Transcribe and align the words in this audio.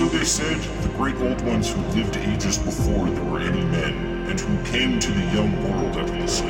They 0.00 0.06
worshipped, 0.06 0.26
so 0.30 0.44
they 0.48 0.58
said, 0.58 0.82
the 0.82 0.96
great 0.96 1.16
old 1.16 1.42
ones 1.42 1.70
who 1.70 1.80
lived 1.94 2.16
ages 2.16 2.56
before 2.56 3.06
there 3.10 3.24
were 3.24 3.40
any 3.40 3.62
men, 3.64 4.26
and 4.30 4.40
who 4.40 4.64
came 4.64 4.98
to 4.98 5.12
the 5.12 5.24
young 5.26 5.62
world 5.62 5.96
at 5.96 6.10
least. 6.18 6.42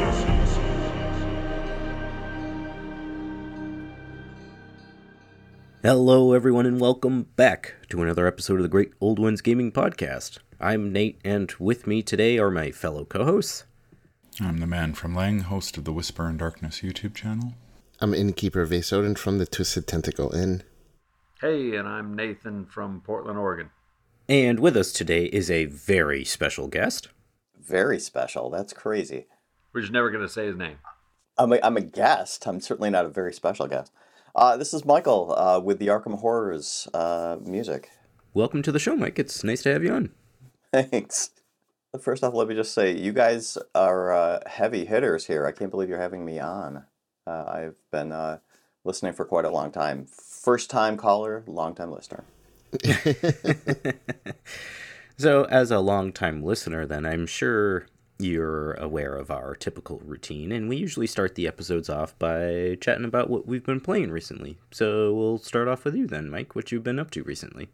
Hello, 5.83 6.33
everyone, 6.33 6.67
and 6.67 6.81
welcome 6.81 7.25
back 7.35 7.75
to 7.89 8.01
another 8.03 8.29
episode 8.29 8.57
of 8.57 8.63
the 8.63 8.69
Great 8.69 8.93
Old 9.01 9.19
Ones 9.19 9.41
Gaming 9.41 9.73
Podcast. 9.73 10.39
I'm 10.61 10.93
Nate, 10.93 11.19
and 11.25 11.51
with 11.59 11.89
me 11.89 12.03
today 12.03 12.39
are 12.39 12.53
my 12.53 12.71
fellow 12.71 13.05
co 13.05 13.25
hosts. 13.25 13.65
I'm 14.41 14.59
the 14.59 14.67
man 14.69 14.95
from 14.95 15.17
Leng, 15.17 15.43
host 15.43 15.77
of 15.77 15.85
the 15.85 15.93
Whisper 15.93 16.29
in 16.29 16.37
Darkness 16.37 16.83
YouTube 16.83 17.17
channel. 17.17 17.55
I'm 18.01 18.15
innkeeper 18.15 18.65
Vasoden 18.65 19.19
from 19.19 19.39
the 19.39 19.47
Twisted 19.47 19.89
Tentacle 19.89 20.33
Inn. 20.33 20.63
Hey, 21.41 21.75
and 21.75 21.89
I'm 21.89 22.15
Nathan 22.15 22.67
from 22.67 23.01
Portland, 23.01 23.39
Oregon. 23.39 23.71
And 24.29 24.61
with 24.61 24.77
us 24.77 24.93
today 24.93 25.25
is 25.25 25.51
a 25.51 25.65
very 25.65 26.23
special 26.23 26.69
guest. 26.69 27.09
Very 27.59 27.99
special. 27.99 28.51
That's 28.51 28.75
crazy. 28.75 29.27
We're 29.73 29.81
just 29.81 29.93
never 29.93 30.11
going 30.11 30.21
to 30.21 30.29
say 30.29 30.45
his 30.45 30.57
name. 30.57 30.77
I'm 31.39 31.55
a, 31.55 31.59
I'm 31.63 31.79
a 31.79 31.81
guest. 31.81 32.47
I'm 32.47 32.61
certainly 32.61 32.91
not 32.91 33.07
a 33.07 33.09
very 33.09 33.33
special 33.33 33.67
guest. 33.69 33.91
Uh, 34.37 34.59
this 34.59 34.75
is 34.75 34.85
Michael 34.85 35.35
uh, 35.35 35.59
with 35.59 35.79
the 35.79 35.87
Arkham 35.87 36.19
Horrors 36.19 36.87
uh, 36.93 37.39
music. 37.43 37.89
Welcome 38.35 38.61
to 38.61 38.71
the 38.71 38.79
show, 38.79 38.95
Mike. 38.95 39.19
It's 39.19 39.43
nice 39.43 39.63
to 39.63 39.73
have 39.73 39.83
you 39.83 39.95
on. 39.95 40.11
Thanks. 40.75 41.31
First 41.99 42.23
off, 42.23 42.35
let 42.35 42.49
me 42.49 42.55
just 42.55 42.75
say, 42.75 42.95
you 42.95 43.15
guys 43.15 43.57
are 43.75 44.13
uh, 44.13 44.41
heavy 44.47 44.85
hitters 44.85 45.25
here. 45.25 45.47
I 45.47 45.53
can't 45.53 45.71
believe 45.71 45.89
you're 45.89 45.99
having 45.99 46.23
me 46.23 46.39
on. 46.39 46.85
Uh, 47.27 47.45
I've 47.49 47.77
been 47.91 48.13
uh, 48.13 48.41
listening 48.85 49.15
for 49.15 49.25
quite 49.25 49.47
a 49.47 49.51
long 49.51 49.73
time. 49.73 50.07
First 50.41 50.71
time 50.71 50.97
caller, 50.97 51.45
long 51.47 51.75
time 51.75 51.93
listener. 51.93 52.25
so, 55.19 55.45
as 55.45 55.71
a 55.71 55.81
long 55.81 56.13
time 56.15 56.43
listener, 56.43 56.87
then 56.87 57.05
I'm 57.05 57.27
sure 57.27 57.89
you're 58.19 58.73
aware 58.75 59.17
of 59.17 59.31
our 59.31 59.55
typical 59.55 60.01
routine, 60.03 60.51
and 60.51 60.67
we 60.67 60.79
usually 60.79 61.07
start 61.07 61.35
the 61.35 61.47
episodes 61.47 61.91
off 61.91 62.19
by 62.19 62.79
chatting 62.81 63.05
about 63.05 63.29
what 63.29 63.47
we've 63.47 63.67
been 63.67 63.83
playing 63.83 64.13
recently. 64.13 64.57
So 64.71 65.13
we'll 65.13 65.37
start 65.37 65.69
off 65.69 65.85
with 65.85 65.95
you 65.95 66.07
then, 66.07 66.31
Mike. 66.31 66.55
What 66.55 66.73
you've 66.73 66.85
been 66.85 66.99
up 66.99 67.11
to 67.11 67.23
recently? 67.23 67.69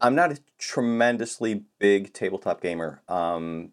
I'm 0.00 0.14
not 0.14 0.30
a 0.30 0.38
tremendously 0.58 1.64
big 1.80 2.12
tabletop 2.12 2.60
gamer. 2.60 3.02
Um, 3.08 3.72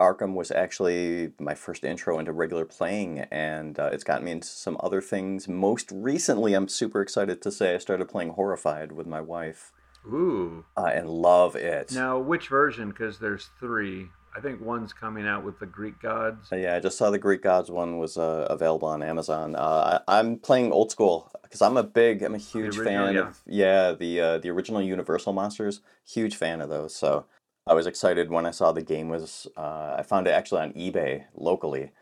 Arkham 0.00 0.34
was 0.34 0.50
actually 0.50 1.32
my 1.38 1.54
first 1.54 1.84
intro 1.84 2.18
into 2.18 2.32
regular 2.32 2.64
playing, 2.64 3.20
and 3.30 3.78
uh, 3.78 3.90
it's 3.92 4.02
gotten 4.02 4.24
me 4.24 4.32
into 4.32 4.48
some 4.48 4.76
other 4.80 5.02
things. 5.02 5.46
Most 5.46 5.92
recently, 5.92 6.54
I'm 6.54 6.68
super 6.68 7.02
excited 7.02 7.42
to 7.42 7.52
say 7.52 7.74
I 7.74 7.78
started 7.78 8.08
playing 8.08 8.30
Horrified 8.30 8.92
with 8.92 9.06
my 9.06 9.20
wife. 9.20 9.72
Ooh. 10.06 10.64
Uh, 10.76 10.90
and 10.94 11.08
love 11.08 11.54
it. 11.54 11.92
Now, 11.92 12.18
which 12.18 12.48
version? 12.48 12.88
Because 12.88 13.18
there's 13.18 13.50
three. 13.60 14.06
I 14.34 14.40
think 14.40 14.60
one's 14.60 14.92
coming 14.92 15.26
out 15.26 15.44
with 15.44 15.58
the 15.58 15.66
Greek 15.66 16.00
gods. 16.00 16.50
Uh, 16.52 16.56
yeah, 16.56 16.76
I 16.76 16.80
just 16.80 16.96
saw 16.96 17.10
the 17.10 17.18
Greek 17.18 17.42
gods 17.42 17.70
one 17.70 17.98
was 17.98 18.16
uh, 18.16 18.46
available 18.48 18.88
on 18.88 19.02
Amazon. 19.02 19.56
Uh, 19.56 20.00
I, 20.06 20.20
am 20.20 20.38
playing 20.38 20.72
old 20.72 20.90
school 20.92 21.30
because 21.42 21.60
I'm 21.60 21.76
a 21.76 21.82
big, 21.82 22.22
I'm 22.22 22.34
a 22.34 22.38
huge 22.38 22.78
original, 22.78 22.84
fan 22.84 23.14
yeah. 23.14 23.20
of 23.20 23.40
yeah 23.46 23.92
the 23.92 24.20
uh, 24.20 24.38
the 24.38 24.50
original 24.50 24.80
Universal 24.80 25.32
monsters. 25.32 25.80
Huge 26.06 26.36
fan 26.36 26.60
of 26.60 26.70
those. 26.70 26.94
So 26.94 27.26
I 27.70 27.74
was 27.74 27.86
excited 27.86 28.30
when 28.30 28.46
I 28.46 28.50
saw 28.50 28.72
the 28.72 28.82
game 28.82 29.08
was. 29.08 29.46
Uh, 29.56 29.94
I 29.96 30.02
found 30.02 30.26
it 30.26 30.32
actually 30.32 30.62
on 30.62 30.72
eBay 30.72 31.26
locally, 31.36 31.92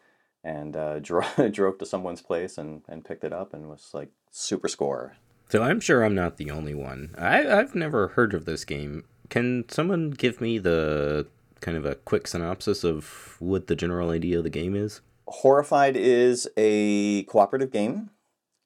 and 0.42 0.74
uh, 0.74 0.98
drove 1.00 1.52
drove 1.52 1.76
to 1.78 1.86
someone's 1.86 2.22
place 2.22 2.56
and 2.56 2.82
and 2.88 3.04
picked 3.04 3.22
it 3.22 3.34
up 3.34 3.52
and 3.52 3.68
was 3.68 3.90
like 3.92 4.08
super 4.30 4.68
score. 4.68 5.16
So 5.50 5.62
I'm 5.62 5.78
sure 5.80 6.02
I'm 6.02 6.14
not 6.14 6.38
the 6.38 6.50
only 6.50 6.74
one. 6.74 7.14
I 7.18 7.46
I've 7.46 7.74
never 7.74 8.08
heard 8.08 8.32
of 8.32 8.46
this 8.46 8.64
game. 8.64 9.04
Can 9.28 9.66
someone 9.68 10.10
give 10.10 10.40
me 10.40 10.56
the 10.58 11.26
kind 11.60 11.76
of 11.76 11.84
a 11.84 11.96
quick 11.96 12.26
synopsis 12.26 12.82
of 12.82 13.36
what 13.38 13.66
the 13.66 13.76
general 13.76 14.08
idea 14.08 14.38
of 14.38 14.44
the 14.44 14.50
game 14.50 14.74
is? 14.74 15.02
Horrified 15.26 15.96
is 15.96 16.48
a 16.56 17.24
cooperative 17.24 17.70
game 17.70 18.08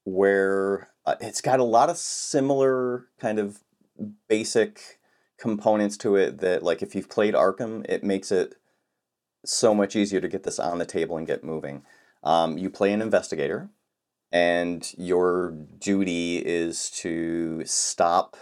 where 0.05 0.91
uh, 1.05 1.17
it's 1.21 1.41
got 1.41 1.59
a 1.59 1.65
lot 1.65 1.91
of 1.91 1.97
similar 1.97 3.09
kind 3.19 3.41
of 3.41 3.65
basic 4.29 5.01
components 5.43 5.97
to 5.97 6.15
it 6.15 6.39
that 6.39 6.63
like 6.63 6.83
if 6.83 6.95
you've 6.95 7.11
played 7.11 7.35
Arkham, 7.35 7.85
it 7.89 8.05
makes 8.05 8.31
it 8.31 8.55
so 9.45 9.75
much 9.75 9.97
easier 9.97 10.21
to 10.21 10.29
get 10.29 10.45
this 10.45 10.61
on 10.61 10.79
the 10.79 10.87
table 10.87 11.17
and 11.17 11.27
get 11.27 11.43
moving. 11.43 11.83
Um, 12.23 12.57
you 12.59 12.71
play 12.71 12.93
an 12.93 13.03
investigator, 13.03 13.69
and 14.31 14.89
your 14.97 15.51
duty 15.51 16.37
is 16.37 16.91
to 16.91 17.65
stop 17.65 18.37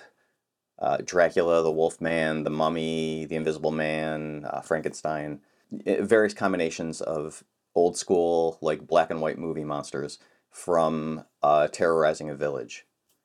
uh, 0.79 0.99
Dracula, 1.03 1.63
the 1.63 1.73
Wolfman, 1.73 2.45
the 2.45 2.51
Mummy, 2.51 3.25
the 3.25 3.37
Invisible 3.37 3.71
Man, 3.71 4.45
uh, 4.51 4.61
Frankenstein, 4.61 5.41
various 5.73 6.35
combinations 6.35 7.01
of 7.01 7.43
old 7.75 7.97
school, 7.97 8.59
like 8.61 8.87
black 8.87 9.11
and 9.11 9.23
white 9.23 9.39
movie 9.39 9.65
monsters 9.65 10.19
from 10.51 11.25
uh, 11.43 11.67
terrorizing 11.69 12.29
a 12.29 12.35
village. 12.35 12.85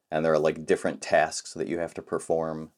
And 0.10 0.24
there 0.24 0.32
are 0.32 0.40
like 0.40 0.66
different 0.66 1.02
tasks 1.02 1.54
that 1.56 1.68
you 1.68 1.80
have 1.80 1.94
to 1.96 2.02
perform 2.02 2.72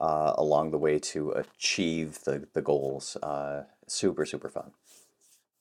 uh, 0.00 0.34
along 0.36 0.70
the 0.70 0.78
way 0.78 0.98
to 0.98 1.30
achieve 1.32 2.24
the, 2.24 2.46
the 2.52 2.62
goals. 2.62 3.16
Uh, 3.22 3.64
super, 3.86 4.24
super 4.24 4.48
fun. 4.48 4.72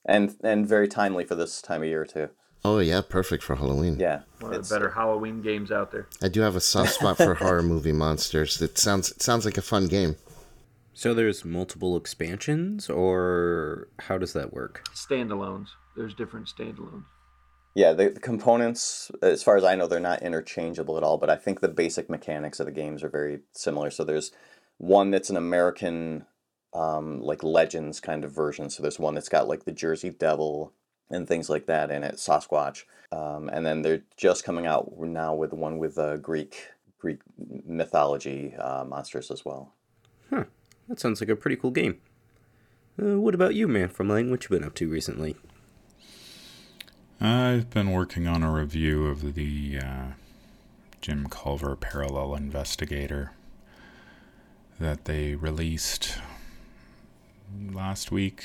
And, 0.06 0.35
and 0.44 0.68
very 0.68 0.88
timely 0.88 1.25
for 1.25 1.35
this 1.35 1.62
time 1.62 1.81
of 1.81 1.88
year, 1.88 2.06
too. 2.06 2.29
Oh 2.63 2.79
yeah, 2.79 3.01
perfect 3.07 3.44
for 3.44 3.56
Halloween. 3.56 4.00
Yeah, 4.00 4.22
one 4.40 4.51
of 4.51 4.68
the 4.68 4.73
better 4.73 4.90
Halloween 4.90 5.44
games 5.44 5.72
out 5.72 5.91
there. 5.91 6.07
I 6.23 6.29
do 6.29 6.41
have 6.41 6.56
a 6.56 6.59
soft 6.59 6.94
spot 6.94 7.18
for 7.18 7.35
horror 7.35 7.62
movie 7.73 7.91
monsters. 7.91 8.59
It 8.59 8.79
sounds 8.79 9.12
it 9.12 9.22
sounds 9.22 9.46
like 9.46 9.59
a 9.59 9.62
fun 9.62 9.85
game. 9.85 10.16
So 10.91 11.13
there's 11.13 11.46
multiple 11.46 11.96
expansions, 11.96 12.90
or 12.90 13.90
how 14.00 14.17
does 14.17 14.34
that 14.34 14.52
work? 14.52 14.81
Standalones. 14.96 15.67
There's 15.96 16.16
different 16.16 16.47
standalones. 16.47 17.03
Yeah, 17.75 17.91
the, 17.91 18.09
the 18.09 18.19
components, 18.22 19.12
as 19.22 19.44
far 19.44 19.58
as 19.58 19.66
I 19.66 19.75
know, 19.75 19.86
they're 19.86 20.00
not 20.00 20.24
interchangeable 20.24 20.97
at 20.97 21.03
all. 21.03 21.18
But 21.18 21.30
I 21.30 21.36
think 21.36 21.59
the 21.59 21.68
basic 21.68 22.09
mechanics 22.09 22.59
of 22.59 22.66
the 22.66 22.72
games 22.72 23.03
are 23.03 23.09
very 23.09 23.41
similar. 23.52 23.91
So 23.91 24.03
there's 24.03 24.31
one 24.78 25.12
that's 25.12 25.30
an 25.30 25.38
American, 25.38 26.25
um, 26.74 27.22
like 27.22 27.44
Legends 27.44 28.00
kind 28.00 28.24
of 28.24 28.31
version. 28.31 28.69
So 28.69 28.81
there's 28.81 28.97
one 28.97 29.14
that's 29.14 29.30
got 29.30 29.50
like 29.50 29.66
the 29.66 29.74
Jersey 29.74 30.09
Devil 30.09 30.72
and 31.09 31.28
things 31.28 31.50
like 31.50 31.66
that 31.68 31.91
in 31.91 32.03
it, 32.03 32.16
Sasquatch. 32.16 32.84
Um, 33.12 33.50
and 33.50 33.66
then 33.66 33.81
they're 33.81 34.03
just 34.18 34.44
coming 34.44 34.66
out 34.66 34.91
now 34.97 35.35
with 35.35 35.53
one 35.53 35.78
with 35.78 35.97
uh, 35.97 36.18
Greek 36.18 36.69
Greek 36.97 37.19
mythology 37.68 38.56
uh, 38.56 38.84
monsters 38.85 39.30
as 39.30 39.46
well. 39.46 39.74
Huh. 40.30 40.46
That 40.88 41.00
sounds 41.00 41.22
like 41.22 41.30
a 41.30 41.35
pretty 41.35 41.58
cool 41.58 41.72
game. 41.72 42.00
Uh, 43.02 43.19
what 43.19 43.35
about 43.35 43.53
you, 43.53 43.68
man 43.68 43.90
from 43.90 44.08
Leng? 44.08 44.31
What 44.31 44.44
you 44.44 44.50
been 44.50 44.64
up 44.64 44.75
to 44.75 44.90
recently? 44.90 45.35
I've 47.22 47.70
been 47.70 47.92
working 47.92 48.28
on 48.28 48.44
a 48.44 48.52
review 48.52 49.08
of 49.08 49.36
the 49.36 49.80
uh, 49.80 50.03
Jim 51.00 51.28
Culver 51.30 51.76
Parallel 51.78 52.36
Investigator 52.36 53.31
that 54.80 55.06
they 55.06 55.36
released 55.36 56.18
last 57.72 58.12
week 58.12 58.44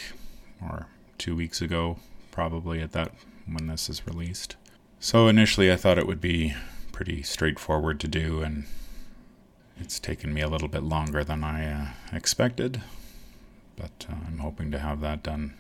or 0.63 0.87
two 1.19 1.35
weeks 1.35 1.61
ago 1.61 1.99
probably 2.31 2.81
at 2.81 2.93
that 2.93 3.13
when 3.45 3.67
this 3.67 3.89
is 3.89 4.07
released. 4.07 4.55
So 5.01 5.27
initially 5.27 5.73
I 5.73 5.77
thought 5.77 5.99
it 5.99 6.07
would 6.07 6.21
be 6.21 6.55
pretty 6.93 7.23
straightforward 7.23 7.99
to 8.01 8.09
do 8.09 8.41
and 8.41 8.67
it's 9.81 9.99
taken 9.99 10.33
me 10.33 10.43
a 10.43 10.49
little 10.49 10.69
bit 10.69 10.85
longer 10.85 11.25
than 11.25 11.43
I 11.43 11.73
uh, 11.73 11.87
expected, 12.13 12.83
but 13.77 14.07
uh, 14.09 14.15
I'm 14.29 14.39
hoping 14.39 14.71
to 14.71 14.79
have 14.79 15.01
that 15.01 15.25
done 15.25 15.55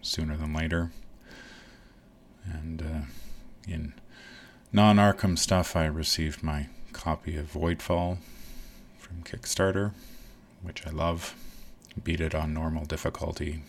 sooner 0.00 0.36
than 0.36 0.52
later. 0.52 0.92
And 2.52 2.82
uh, 2.82 3.06
in 3.68 3.94
non 4.72 4.96
Arkham 4.96 5.38
stuff, 5.38 5.76
I 5.76 5.86
received 5.86 6.42
my 6.42 6.68
copy 6.92 7.36
of 7.36 7.52
Voidfall 7.52 8.18
from 8.98 9.22
Kickstarter, 9.24 9.92
which 10.62 10.86
I 10.86 10.90
love. 10.90 11.34
Beat 12.04 12.20
it 12.20 12.34
on 12.34 12.52
normal 12.52 12.84
difficulty 12.84 13.62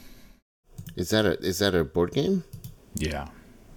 is 0.96 1.10
that 1.10 1.26
a 1.26 1.40
is 1.40 1.60
that 1.60 1.76
a 1.76 1.84
board 1.84 2.12
game? 2.12 2.44
Yeah, 2.96 3.28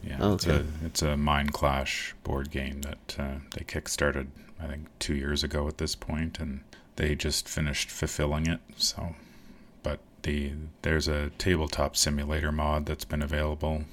yeah. 0.02 0.18
Oh, 0.20 0.32
okay. 0.32 0.34
It's 0.34 0.46
a 0.46 0.86
it's 0.86 1.02
a 1.02 1.14
Mindclash 1.14 2.12
board 2.24 2.50
game 2.50 2.82
that 2.82 3.16
uh, 3.18 3.34
they 3.54 3.64
kickstarted 3.64 4.28
I 4.60 4.66
think 4.66 4.86
two 4.98 5.14
years 5.14 5.42
ago 5.44 5.66
at 5.68 5.78
this 5.78 5.94
point, 5.94 6.38
and 6.38 6.62
they 6.96 7.14
just 7.14 7.48
finished 7.48 7.90
fulfilling 7.90 8.46
it. 8.46 8.60
So, 8.76 9.14
but 9.82 10.00
the 10.22 10.52
there's 10.82 11.08
a 11.08 11.30
tabletop 11.38 11.96
simulator 11.96 12.52
mod 12.52 12.86
that's 12.86 13.04
been 13.04 13.22
available 13.22 13.84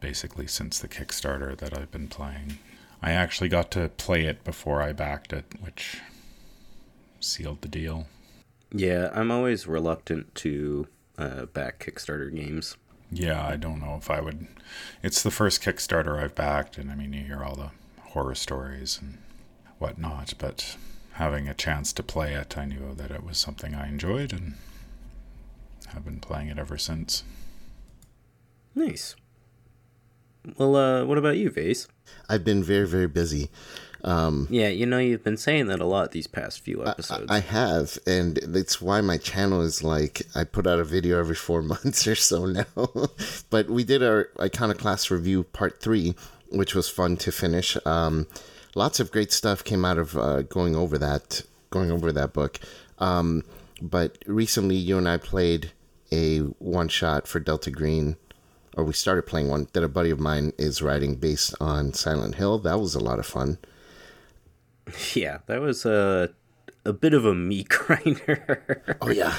basically 0.00 0.46
since 0.46 0.78
the 0.78 0.88
Kickstarter 0.88 1.56
that 1.58 1.76
I've 1.76 1.90
been 1.90 2.08
playing. 2.08 2.58
I 3.02 3.12
actually 3.12 3.48
got 3.48 3.70
to 3.72 3.88
play 3.88 4.24
it 4.24 4.44
before 4.44 4.82
I 4.82 4.92
backed 4.92 5.32
it, 5.32 5.44
which 5.60 6.00
sealed 7.20 7.62
the 7.62 7.68
deal. 7.68 8.06
Yeah, 8.72 9.10
I'm 9.12 9.30
always 9.30 9.66
reluctant 9.66 10.34
to 10.36 10.86
uh, 11.18 11.46
back 11.46 11.84
Kickstarter 11.84 12.34
games. 12.34 12.76
Yeah, 13.10 13.44
I 13.44 13.56
don't 13.56 13.80
know 13.80 13.96
if 13.96 14.10
I 14.10 14.20
would. 14.20 14.46
It's 15.02 15.22
the 15.22 15.30
first 15.30 15.62
Kickstarter 15.62 16.22
I've 16.22 16.34
backed, 16.34 16.78
and 16.78 16.90
I 16.90 16.94
mean, 16.94 17.12
you 17.12 17.24
hear 17.24 17.42
all 17.42 17.56
the 17.56 17.70
horror 18.10 18.34
stories 18.34 18.98
and 19.00 19.18
whatnot, 19.78 20.34
but 20.38 20.76
having 21.12 21.48
a 21.48 21.54
chance 21.54 21.92
to 21.94 22.02
play 22.02 22.34
it, 22.34 22.56
I 22.56 22.66
knew 22.66 22.94
that 22.94 23.10
it 23.10 23.24
was 23.24 23.38
something 23.38 23.74
I 23.74 23.88
enjoyed 23.88 24.32
and 24.32 24.54
have 25.88 26.04
been 26.04 26.20
playing 26.20 26.48
it 26.48 26.58
ever 26.58 26.78
since. 26.78 27.24
Nice. 28.74 29.16
Well, 30.56 30.76
uh, 30.76 31.04
what 31.04 31.18
about 31.18 31.36
you, 31.36 31.50
Vase? 31.50 31.86
I've 32.28 32.44
been 32.44 32.62
very, 32.62 32.86
very 32.86 33.06
busy. 33.06 33.50
Um, 34.02 34.46
Yeah, 34.50 34.68
you 34.68 34.86
know, 34.86 34.98
you've 34.98 35.24
been 35.24 35.36
saying 35.36 35.66
that 35.66 35.80
a 35.80 35.84
lot 35.84 36.12
these 36.12 36.26
past 36.26 36.60
few 36.60 36.86
episodes. 36.86 37.30
I 37.30 37.40
have, 37.40 37.98
and 38.06 38.38
it's 38.38 38.80
why 38.80 39.00
my 39.02 39.18
channel 39.18 39.60
is 39.60 39.84
like 39.84 40.22
I 40.34 40.44
put 40.44 40.66
out 40.66 40.80
a 40.80 40.84
video 40.84 41.18
every 41.18 41.34
four 41.34 41.62
months 41.74 42.06
or 42.06 42.14
so 42.14 42.46
now. 42.46 42.64
but 43.50 43.68
we 43.68 43.84
did 43.84 44.02
our 44.02 44.30
Iconoclast 44.40 45.10
review 45.10 45.44
part 45.44 45.80
three, 45.80 46.14
which 46.50 46.74
was 46.74 46.88
fun 46.88 47.16
to 47.18 47.32
finish. 47.32 47.76
Um, 47.84 48.26
lots 48.74 49.00
of 49.00 49.10
great 49.10 49.32
stuff 49.32 49.62
came 49.64 49.84
out 49.84 49.98
of 49.98 50.16
uh, 50.16 50.42
going 50.42 50.74
over 50.74 50.96
that, 50.98 51.42
going 51.68 51.90
over 51.90 52.10
that 52.12 52.32
book. 52.32 52.58
Um, 52.98 53.44
but 53.82 54.18
recently, 54.26 54.76
you 54.76 54.96
and 54.98 55.08
I 55.08 55.16
played 55.18 55.72
a 56.12 56.38
one 56.58 56.88
shot 56.88 57.28
for 57.28 57.38
Delta 57.40 57.70
Green, 57.70 58.16
or 58.76 58.84
we 58.84 58.92
started 58.92 59.22
playing 59.22 59.48
one 59.48 59.68
that 59.72 59.82
a 59.82 59.88
buddy 59.88 60.10
of 60.10 60.20
mine 60.20 60.52
is 60.58 60.82
writing 60.82 61.16
based 61.16 61.54
on 61.60 61.92
Silent 61.92 62.36
Hill. 62.36 62.58
That 62.58 62.80
was 62.80 62.94
a 62.94 63.00
lot 63.00 63.18
of 63.18 63.26
fun. 63.26 63.58
yeah, 65.14 65.38
that 65.46 65.60
was 65.60 65.84
a 65.84 66.30
a 66.84 66.92
bit 66.92 67.14
of 67.14 67.24
a 67.24 67.34
meat 67.34 67.68
grinder. 67.70 68.96
Oh 69.00 69.10
yeah, 69.10 69.34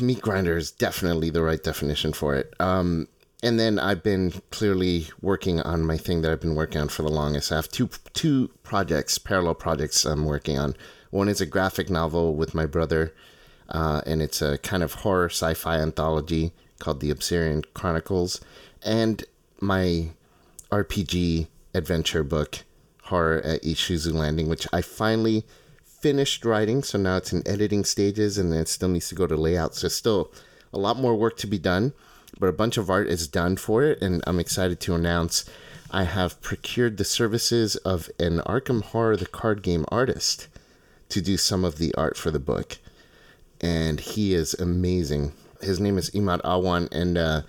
meat 0.00 0.20
grinder 0.20 0.56
is 0.56 0.70
definitely 0.70 1.30
the 1.30 1.42
right 1.42 1.62
definition 1.62 2.12
for 2.12 2.34
it. 2.34 2.54
Um, 2.60 3.08
and 3.42 3.60
then 3.60 3.78
I've 3.78 4.02
been 4.02 4.32
clearly 4.50 5.08
working 5.20 5.60
on 5.60 5.84
my 5.84 5.98
thing 5.98 6.22
that 6.22 6.32
I've 6.32 6.40
been 6.40 6.54
working 6.54 6.80
on 6.80 6.88
for 6.88 7.02
the 7.02 7.10
longest. 7.10 7.52
I 7.52 7.56
have 7.56 7.68
two 7.68 7.90
two 8.12 8.50
projects, 8.62 9.18
parallel 9.18 9.54
projects 9.54 10.04
I'm 10.04 10.24
working 10.24 10.58
on. 10.58 10.74
One 11.10 11.28
is 11.28 11.40
a 11.40 11.46
graphic 11.46 11.90
novel 11.90 12.34
with 12.34 12.54
my 12.54 12.66
brother, 12.66 13.14
uh, 13.68 14.00
and 14.06 14.22
it's 14.22 14.42
a 14.42 14.58
kind 14.58 14.82
of 14.82 14.94
horror 14.94 15.28
sci-fi 15.28 15.76
anthology 15.78 16.52
called 16.78 17.00
The 17.00 17.10
Obsidian 17.10 17.62
Chronicles, 17.74 18.40
and 18.86 19.24
my 19.60 20.08
RPG 20.70 21.48
adventure 21.74 22.22
book, 22.22 22.60
Horror 23.02 23.42
at 23.44 23.62
Ishizu 23.62 24.14
Landing, 24.14 24.48
which 24.48 24.66
I 24.72 24.80
finally 24.80 25.44
finished 25.84 26.44
writing. 26.44 26.82
So 26.82 26.96
now 26.98 27.16
it's 27.16 27.32
in 27.32 27.46
editing 27.46 27.84
stages, 27.84 28.38
and 28.38 28.54
it 28.54 28.68
still 28.68 28.88
needs 28.88 29.08
to 29.08 29.14
go 29.14 29.26
to 29.26 29.36
layout. 29.36 29.74
So 29.74 29.88
still 29.88 30.32
a 30.72 30.78
lot 30.78 30.98
more 30.98 31.16
work 31.16 31.36
to 31.38 31.46
be 31.46 31.58
done, 31.58 31.92
but 32.38 32.48
a 32.48 32.52
bunch 32.52 32.76
of 32.76 32.88
art 32.88 33.08
is 33.08 33.28
done 33.28 33.56
for 33.56 33.82
it, 33.82 34.00
and 34.00 34.22
I'm 34.26 34.38
excited 34.40 34.80
to 34.80 34.94
announce 34.94 35.44
I 35.90 36.04
have 36.04 36.40
procured 36.40 36.96
the 36.96 37.04
services 37.04 37.76
of 37.76 38.10
an 38.18 38.38
Arkham 38.40 38.82
Horror 38.82 39.16
the 39.16 39.26
card 39.26 39.62
game 39.62 39.84
artist 39.88 40.48
to 41.08 41.20
do 41.20 41.36
some 41.36 41.64
of 41.64 41.78
the 41.78 41.94
art 41.94 42.16
for 42.16 42.30
the 42.30 42.40
book, 42.40 42.78
and 43.60 44.00
he 44.00 44.34
is 44.34 44.54
amazing. 44.54 45.32
His 45.60 45.80
name 45.80 45.96
is 45.96 46.10
Imad 46.10 46.42
Awan, 46.42 46.88
and 46.92 47.16
uh, 47.16 47.42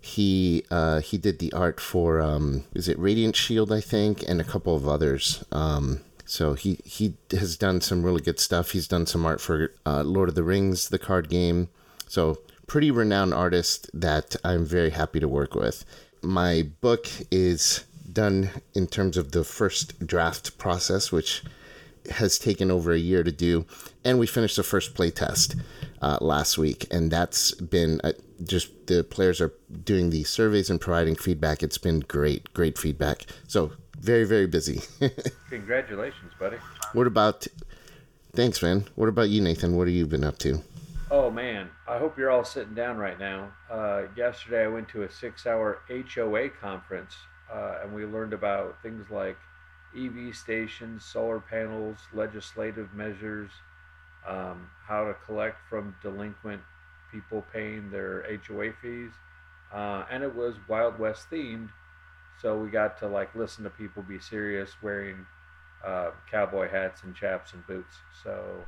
he 0.00 0.64
uh, 0.70 1.00
he 1.00 1.18
did 1.18 1.38
the 1.38 1.52
art 1.52 1.80
for 1.80 2.20
um, 2.20 2.64
is 2.74 2.88
it 2.88 2.98
Radiant 2.98 3.36
Shield, 3.36 3.70
I 3.70 3.80
think, 3.80 4.22
and 4.28 4.40
a 4.40 4.44
couple 4.44 4.74
of 4.74 4.88
others. 4.88 5.44
Um, 5.52 6.00
so 6.24 6.54
he 6.54 6.78
he 6.84 7.14
has 7.32 7.56
done 7.56 7.80
some 7.80 8.02
really 8.02 8.22
good 8.22 8.40
stuff. 8.40 8.70
He's 8.70 8.88
done 8.88 9.06
some 9.06 9.26
art 9.26 9.40
for 9.40 9.72
uh, 9.84 10.02
Lord 10.02 10.28
of 10.28 10.34
the 10.34 10.42
Rings, 10.42 10.88
the 10.88 10.98
card 10.98 11.28
game. 11.28 11.68
So 12.08 12.38
pretty 12.66 12.90
renowned 12.90 13.34
artist 13.34 13.90
that 13.92 14.36
I'm 14.44 14.64
very 14.64 14.90
happy 14.90 15.20
to 15.20 15.28
work 15.28 15.54
with. 15.54 15.84
My 16.22 16.68
book 16.80 17.08
is 17.30 17.84
done 18.12 18.50
in 18.74 18.86
terms 18.86 19.16
of 19.16 19.32
the 19.32 19.44
first 19.44 20.06
draft 20.06 20.56
process, 20.56 21.12
which 21.12 21.42
has 22.12 22.38
taken 22.38 22.70
over 22.70 22.92
a 22.92 22.98
year 22.98 23.22
to 23.22 23.32
do, 23.32 23.66
and 24.04 24.18
we 24.18 24.26
finished 24.26 24.56
the 24.56 24.62
first 24.62 24.94
play 24.94 25.10
test 25.10 25.56
uh, 26.02 26.18
last 26.20 26.58
week, 26.58 26.86
and 26.90 27.10
that's 27.10 27.52
been 27.52 28.00
uh, 28.02 28.12
just 28.44 28.86
the 28.86 29.04
players 29.04 29.40
are 29.40 29.52
doing 29.84 30.10
the 30.10 30.24
surveys 30.24 30.70
and 30.70 30.80
providing 30.80 31.16
feedback. 31.16 31.62
It's 31.62 31.78
been 31.78 32.00
great, 32.00 32.52
great 32.54 32.78
feedback. 32.78 33.26
So 33.46 33.72
very, 33.98 34.24
very 34.24 34.46
busy. 34.46 34.80
Congratulations, 35.50 36.32
buddy. 36.38 36.56
what 36.92 37.06
about? 37.06 37.46
Thanks, 38.32 38.62
man. 38.62 38.86
What 38.94 39.08
about 39.08 39.28
you, 39.28 39.40
Nathan? 39.40 39.76
What 39.76 39.88
have 39.88 39.94
you 39.94 40.06
been 40.06 40.24
up 40.24 40.38
to? 40.38 40.62
Oh 41.12 41.28
man, 41.28 41.68
I 41.88 41.98
hope 41.98 42.16
you're 42.16 42.30
all 42.30 42.44
sitting 42.44 42.74
down 42.74 42.96
right 42.96 43.18
now. 43.18 43.50
Uh, 43.68 44.02
yesterday, 44.16 44.64
I 44.64 44.68
went 44.68 44.88
to 44.90 45.02
a 45.02 45.10
six-hour 45.10 45.80
HOA 46.14 46.50
conference, 46.50 47.14
uh, 47.52 47.80
and 47.82 47.92
we 47.92 48.04
learned 48.04 48.32
about 48.32 48.80
things 48.80 49.10
like 49.10 49.36
EV 49.96 50.34
stations, 50.34 51.04
solar 51.04 51.40
panels, 51.40 51.98
legislative 52.12 52.92
measures, 52.94 53.50
um, 54.26 54.70
how 54.86 55.04
to 55.04 55.14
collect 55.26 55.56
from 55.68 55.94
delinquent 56.02 56.62
people 57.10 57.44
paying 57.52 57.90
their 57.90 58.24
HOA 58.46 58.72
fees, 58.80 59.10
uh, 59.72 60.04
and 60.10 60.22
it 60.22 60.34
was 60.34 60.54
Wild 60.68 60.98
West 60.98 61.30
themed. 61.30 61.70
So 62.40 62.56
we 62.56 62.70
got 62.70 62.98
to 63.00 63.06
like 63.06 63.34
listen 63.34 63.64
to 63.64 63.70
people 63.70 64.02
be 64.02 64.18
serious, 64.18 64.70
wearing 64.82 65.26
uh, 65.84 66.10
cowboy 66.30 66.70
hats 66.70 67.02
and 67.02 67.14
chaps 67.14 67.52
and 67.52 67.66
boots. 67.66 67.96
So. 68.22 68.64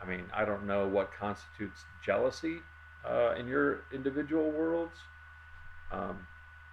I 0.00 0.04
mean, 0.06 0.24
I 0.34 0.44
don't 0.44 0.66
know 0.66 0.86
what 0.86 1.10
constitutes 1.18 1.84
jealousy 2.04 2.58
uh, 3.04 3.34
in 3.38 3.46
your 3.46 3.84
individual 3.92 4.50
worlds. 4.50 4.96
Um, 5.92 6.26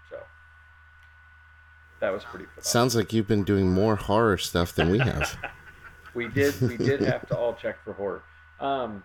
so 0.09 0.17
that 2.03 2.11
was 2.11 2.25
pretty 2.25 2.45
fun. 2.45 2.61
Sounds 2.61 2.97
like 2.97 3.13
you've 3.13 3.29
been 3.29 3.45
doing 3.45 3.71
more 3.71 3.95
horror 3.95 4.37
stuff 4.37 4.75
than 4.75 4.89
we 4.89 4.99
have. 4.99 5.37
we 6.13 6.27
did 6.27 6.59
we 6.59 6.75
did 6.75 6.99
have 7.13 7.25
to 7.29 7.37
all 7.37 7.53
check 7.53 7.81
for 7.85 7.93
horror. 7.93 8.23
Um, 8.59 9.03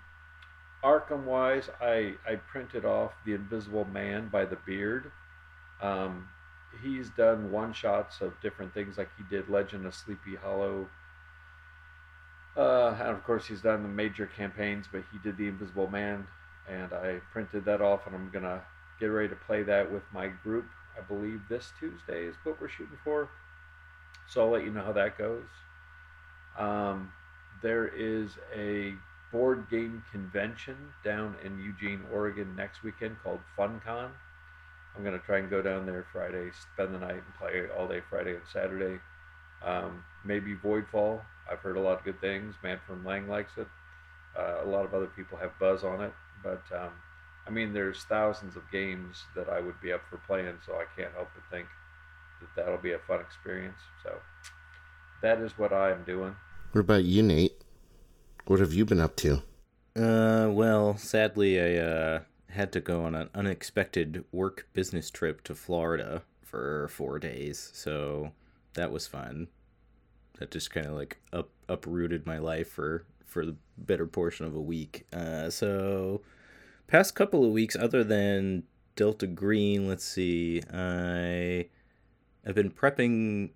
Arkham 0.82 1.22
wise, 1.22 1.70
I 1.80 2.14
I 2.26 2.34
printed 2.50 2.84
off 2.84 3.12
the 3.24 3.34
Invisible 3.34 3.84
Man 3.84 4.28
by 4.28 4.44
the 4.44 4.56
Beard. 4.66 5.12
Um, 5.80 6.28
he's 6.82 7.08
done 7.10 7.52
one 7.52 7.72
shots 7.72 8.20
of 8.20 8.32
different 8.42 8.74
things, 8.74 8.98
like 8.98 9.10
he 9.16 9.22
did 9.30 9.48
Legend 9.48 9.86
of 9.86 9.94
Sleepy 9.94 10.34
Hollow. 10.34 10.88
Uh, 12.56 12.96
and 12.98 13.10
of 13.10 13.22
course, 13.22 13.46
he's 13.46 13.60
done 13.60 13.84
the 13.84 13.88
major 13.88 14.26
campaigns, 14.26 14.86
but 14.90 15.04
he 15.12 15.18
did 15.18 15.38
the 15.38 15.46
Invisible 15.46 15.88
Man, 15.88 16.26
and 16.68 16.92
I 16.92 17.20
printed 17.32 17.64
that 17.66 17.80
off, 17.80 18.08
and 18.08 18.16
I'm 18.16 18.30
gonna 18.30 18.60
get 18.98 19.06
ready 19.06 19.28
to 19.28 19.36
play 19.36 19.62
that 19.62 19.92
with 19.92 20.02
my 20.12 20.26
group. 20.26 20.64
I 20.98 21.02
believe 21.02 21.42
this 21.48 21.72
Tuesday 21.78 22.24
is 22.24 22.34
what 22.44 22.60
we're 22.60 22.68
shooting 22.68 22.98
for. 23.04 23.28
So 24.28 24.42
I'll 24.42 24.50
let 24.50 24.64
you 24.64 24.70
know 24.70 24.84
how 24.84 24.92
that 24.92 25.16
goes. 25.16 25.44
Um, 26.58 27.12
there 27.62 27.86
is 27.88 28.32
a 28.54 28.94
board 29.32 29.68
game 29.70 30.02
convention 30.10 30.76
down 31.04 31.36
in 31.44 31.58
Eugene, 31.58 32.02
Oregon 32.12 32.54
next 32.56 32.82
weekend 32.82 33.16
called 33.22 33.40
FunCon. 33.56 34.10
I'm 34.96 35.04
gonna 35.04 35.18
try 35.18 35.38
and 35.38 35.48
go 35.48 35.62
down 35.62 35.86
there 35.86 36.06
Friday, 36.12 36.50
spend 36.72 36.94
the 36.94 36.98
night, 36.98 37.14
and 37.14 37.34
play 37.38 37.62
all 37.76 37.86
day 37.86 38.02
Friday 38.10 38.34
and 38.34 38.42
Saturday. 38.52 38.98
Um, 39.64 40.04
maybe 40.24 40.56
Voidfall. 40.56 41.20
I've 41.50 41.60
heard 41.60 41.76
a 41.76 41.80
lot 41.80 41.98
of 41.98 42.04
good 42.04 42.20
things. 42.20 42.54
Man 42.62 42.80
from 42.86 43.04
Leng 43.04 43.28
likes 43.28 43.52
it. 43.56 43.68
Uh, 44.36 44.64
a 44.64 44.68
lot 44.68 44.84
of 44.84 44.94
other 44.94 45.06
people 45.06 45.38
have 45.38 45.58
buzz 45.58 45.84
on 45.84 46.02
it, 46.02 46.12
but 46.42 46.62
um, 46.74 46.90
I 47.48 47.50
mean, 47.50 47.72
there's 47.72 48.04
thousands 48.04 48.56
of 48.56 48.70
games 48.70 49.24
that 49.34 49.48
I 49.48 49.60
would 49.60 49.80
be 49.80 49.92
up 49.92 50.02
for 50.10 50.18
playing, 50.18 50.54
so 50.66 50.74
I 50.74 50.84
can't 50.96 51.12
help 51.14 51.28
but 51.34 51.44
think 51.50 51.66
that 52.40 52.48
that'll 52.54 52.78
be 52.78 52.92
a 52.92 52.98
fun 52.98 53.20
experience. 53.20 53.78
So 54.02 54.14
that 55.22 55.40
is 55.40 55.56
what 55.56 55.72
I 55.72 55.90
am 55.90 56.04
doing. 56.04 56.36
what 56.72 56.82
about 56.82 57.04
you, 57.04 57.22
Nate? 57.22 57.62
What 58.46 58.60
have 58.60 58.74
you 58.74 58.84
been 58.84 59.00
up 59.00 59.16
to? 59.16 59.42
Uh, 59.96 60.48
well, 60.50 60.96
sadly, 60.98 61.60
I 61.60 61.82
uh, 61.82 62.20
had 62.50 62.70
to 62.72 62.80
go 62.80 63.04
on 63.04 63.14
an 63.14 63.30
unexpected 63.34 64.24
work 64.30 64.68
business 64.74 65.10
trip 65.10 65.42
to 65.44 65.54
Florida 65.54 66.22
for 66.42 66.88
four 66.88 67.18
days, 67.18 67.70
so 67.72 68.32
that 68.74 68.92
was 68.92 69.06
fun. 69.06 69.48
That 70.38 70.50
just 70.50 70.70
kind 70.70 70.86
of 70.86 70.92
like 70.92 71.18
up 71.32 71.48
uprooted 71.68 72.26
my 72.26 72.38
life 72.38 72.68
for 72.68 73.04
for 73.26 73.44
the 73.44 73.56
better 73.76 74.06
portion 74.06 74.46
of 74.46 74.54
a 74.54 74.60
week. 74.60 75.06
Uh, 75.12 75.50
so 75.50 76.22
past 76.88 77.14
couple 77.14 77.44
of 77.44 77.52
weeks, 77.52 77.76
other 77.76 78.02
than 78.02 78.64
Delta 78.96 79.28
Green, 79.28 79.86
let's 79.86 80.04
see, 80.04 80.60
I 80.72 81.68
I've 82.44 82.56
been 82.56 82.70
prepping 82.70 83.50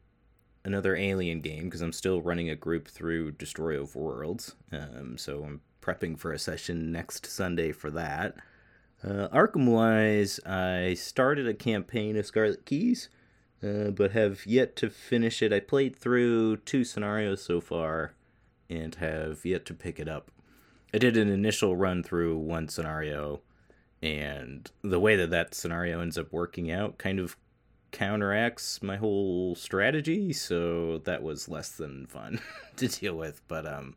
another 0.65 0.95
Alien 0.95 1.41
game 1.41 1.65
because 1.65 1.81
I'm 1.81 1.93
still 1.93 2.23
running 2.23 2.49
a 2.49 2.55
group 2.55 2.87
through 2.87 3.33
Destroyer 3.33 3.81
of 3.81 3.97
Worlds. 3.97 4.55
Um, 4.71 5.19
so 5.19 5.43
I'm 5.43 5.61
prepping 5.81 6.19
for 6.19 6.33
a 6.33 6.39
session 6.39 6.93
next 6.93 7.27
Sunday 7.27 7.73
for 7.73 7.91
that. 7.91 8.37
Uh, 9.03 9.29
Arkham 9.33 9.67
wise, 9.67 10.39
I 10.47 10.95
started 10.95 11.49
a 11.49 11.55
campaign 11.55 12.17
of 12.17 12.27
Scarlet 12.27 12.65
Keys, 12.65 13.09
uh, 13.63 13.91
but 13.91 14.13
have 14.13 14.47
yet 14.47 14.77
to 14.77 14.91
finish 14.91 15.43
it. 15.43 15.53
I 15.53 15.59
played 15.59 15.97
through 15.97 16.59
two 16.59 16.85
scenarios 16.85 17.43
so 17.43 17.61
far 17.61 18.15
and 18.71 18.95
have 18.97 19.45
yet 19.45 19.67
to 19.67 19.75
pick 19.75 19.99
it 19.99 20.09
up. 20.09 20.31
I 20.95 20.99
did 20.99 21.17
an 21.17 21.29
initial 21.29 21.77
run 21.77 22.03
through 22.03 22.37
one 22.39 22.69
scenario, 22.69 23.41
and 24.03 24.71
the 24.83 25.01
way 25.01 25.17
that 25.17 25.31
that 25.31 25.55
scenario 25.55 26.01
ends 26.01 26.19
up 26.19 26.33
working 26.33 26.71
out 26.71 26.99
kind 26.99 27.19
of 27.19 27.37
counteracts 27.93 28.83
my 28.83 28.97
whole 28.97 29.55
strategy, 29.55 30.33
so 30.33 30.99
that 30.99 31.23
was 31.23 31.49
less 31.49 31.71
than 31.71 32.07
fun 32.07 32.41
to 32.77 32.89
deal 32.89 33.15
with. 33.15 33.41
But 33.49 33.67
um, 33.67 33.95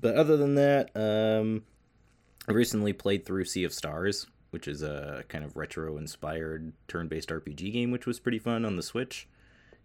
but 0.00 0.16
other 0.16 0.36
than 0.36 0.54
that, 0.56 0.90
um, 0.96 1.62
I 2.48 2.52
recently 2.52 2.92
played 2.92 3.24
through 3.24 3.44
Sea 3.44 3.64
of 3.64 3.72
Stars, 3.72 4.26
which 4.50 4.66
is 4.66 4.82
a 4.82 5.24
kind 5.28 5.44
of 5.44 5.56
retro 5.56 5.96
inspired 5.96 6.72
turn 6.88 7.08
based 7.08 7.28
RPG 7.28 7.72
game, 7.72 7.90
which 7.90 8.06
was 8.06 8.20
pretty 8.20 8.38
fun 8.38 8.64
on 8.64 8.76
the 8.76 8.82
Switch. 8.82 9.28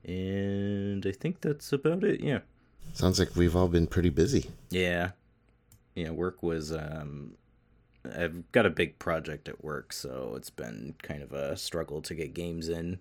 And 0.06 1.06
I 1.06 1.12
think 1.12 1.42
that's 1.42 1.74
about 1.74 2.04
it. 2.04 2.22
Yeah. 2.22 2.39
Sounds 2.94 3.20
like 3.20 3.36
we've 3.36 3.56
all 3.56 3.68
been 3.68 3.88
pretty 3.88 4.10
busy. 4.10 4.50
Yeah. 4.70 5.12
Yeah, 5.96 6.12
work 6.12 6.41
was 6.43 6.72
um 6.72 7.34
I've 8.05 8.50
got 8.51 8.65
a 8.65 8.69
big 8.69 8.98
project 8.98 9.50
at 9.50 9.63
work, 9.63 9.91
so 9.91 10.34
it's 10.36 10.50
been 10.50 10.96
kind 11.01 11.22
of 11.22 11.34
a 11.34 11.58
struggle 11.58 12.01
to 12.03 12.15
get 12.15 12.34
games 12.34 12.69
in. 12.69 13.00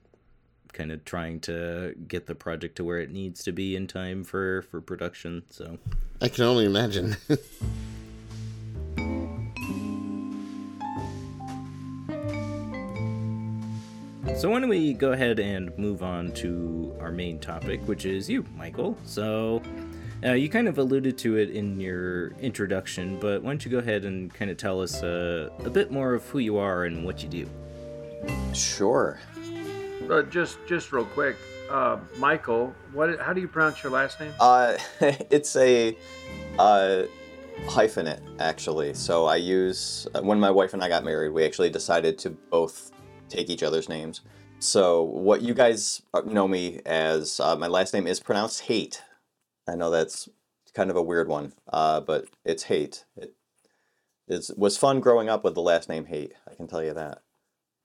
Kind 0.72 0.92
of 0.92 1.04
trying 1.04 1.40
to 1.40 1.94
get 2.08 2.26
the 2.26 2.34
project 2.34 2.76
to 2.76 2.84
where 2.84 2.98
it 2.98 3.10
needs 3.10 3.42
to 3.44 3.52
be 3.52 3.74
in 3.74 3.86
time 3.86 4.24
for 4.24 4.62
for 4.62 4.80
production. 4.80 5.44
So 5.50 5.78
I 6.20 6.28
can 6.28 6.44
only 6.44 6.66
imagine. 6.66 7.16
So 14.38 14.50
why 14.50 14.60
don't 14.60 14.68
we 14.68 14.92
go 14.92 15.10
ahead 15.10 15.40
and 15.40 15.76
move 15.76 16.00
on 16.00 16.30
to 16.34 16.94
our 17.00 17.10
main 17.10 17.40
topic, 17.40 17.80
which 17.86 18.04
is 18.06 18.30
you, 18.30 18.44
Michael. 18.56 18.96
So 19.04 19.60
uh, 20.24 20.32
you 20.32 20.48
kind 20.48 20.68
of 20.68 20.78
alluded 20.78 21.16
to 21.18 21.36
it 21.36 21.50
in 21.50 21.78
your 21.80 22.28
introduction, 22.40 23.18
but 23.18 23.42
why 23.42 23.50
don't 23.50 23.64
you 23.64 23.70
go 23.70 23.78
ahead 23.78 24.04
and 24.04 24.32
kind 24.32 24.50
of 24.50 24.56
tell 24.56 24.80
us 24.80 25.02
uh, 25.02 25.50
a 25.64 25.70
bit 25.70 25.90
more 25.90 26.14
of 26.14 26.24
who 26.28 26.38
you 26.38 26.58
are 26.58 26.84
and 26.84 27.04
what 27.04 27.22
you 27.22 27.28
do? 27.28 27.48
Sure. 28.52 29.20
Uh, 30.10 30.22
just 30.22 30.58
just 30.66 30.92
real 30.92 31.04
quick, 31.04 31.36
uh, 31.70 31.98
Michael. 32.16 32.74
What? 32.92 33.18
How 33.20 33.32
do 33.32 33.40
you 33.40 33.48
pronounce 33.48 33.82
your 33.82 33.92
last 33.92 34.18
name? 34.20 34.32
Uh, 34.40 34.76
it's 35.00 35.54
a 35.56 35.96
uh, 36.58 37.02
hyphenate 37.66 38.20
actually. 38.40 38.94
So 38.94 39.26
I 39.26 39.36
use 39.36 40.08
when 40.22 40.40
my 40.40 40.50
wife 40.50 40.74
and 40.74 40.82
I 40.82 40.88
got 40.88 41.04
married, 41.04 41.30
we 41.30 41.44
actually 41.44 41.70
decided 41.70 42.18
to 42.18 42.30
both 42.30 42.92
take 43.28 43.50
each 43.50 43.62
other's 43.62 43.88
names. 43.88 44.22
So 44.60 45.02
what 45.02 45.42
you 45.42 45.54
guys 45.54 46.02
know 46.24 46.48
me 46.48 46.80
as, 46.84 47.38
uh, 47.38 47.54
my 47.54 47.68
last 47.68 47.94
name 47.94 48.06
is 48.06 48.18
pronounced 48.18 48.62
Hate. 48.62 49.02
I 49.68 49.74
know 49.74 49.90
that's 49.90 50.28
kind 50.74 50.90
of 50.90 50.96
a 50.96 51.02
weird 51.02 51.28
one, 51.28 51.52
uh, 51.72 52.00
but 52.00 52.26
it's 52.44 52.64
Hate. 52.64 53.04
It 53.16 53.34
is, 54.26 54.50
was 54.56 54.76
fun 54.76 55.00
growing 55.00 55.28
up 55.28 55.44
with 55.44 55.54
the 55.54 55.62
last 55.62 55.88
name 55.88 56.06
Hate. 56.06 56.32
I 56.50 56.54
can 56.54 56.66
tell 56.66 56.82
you 56.82 56.94
that. 56.94 57.22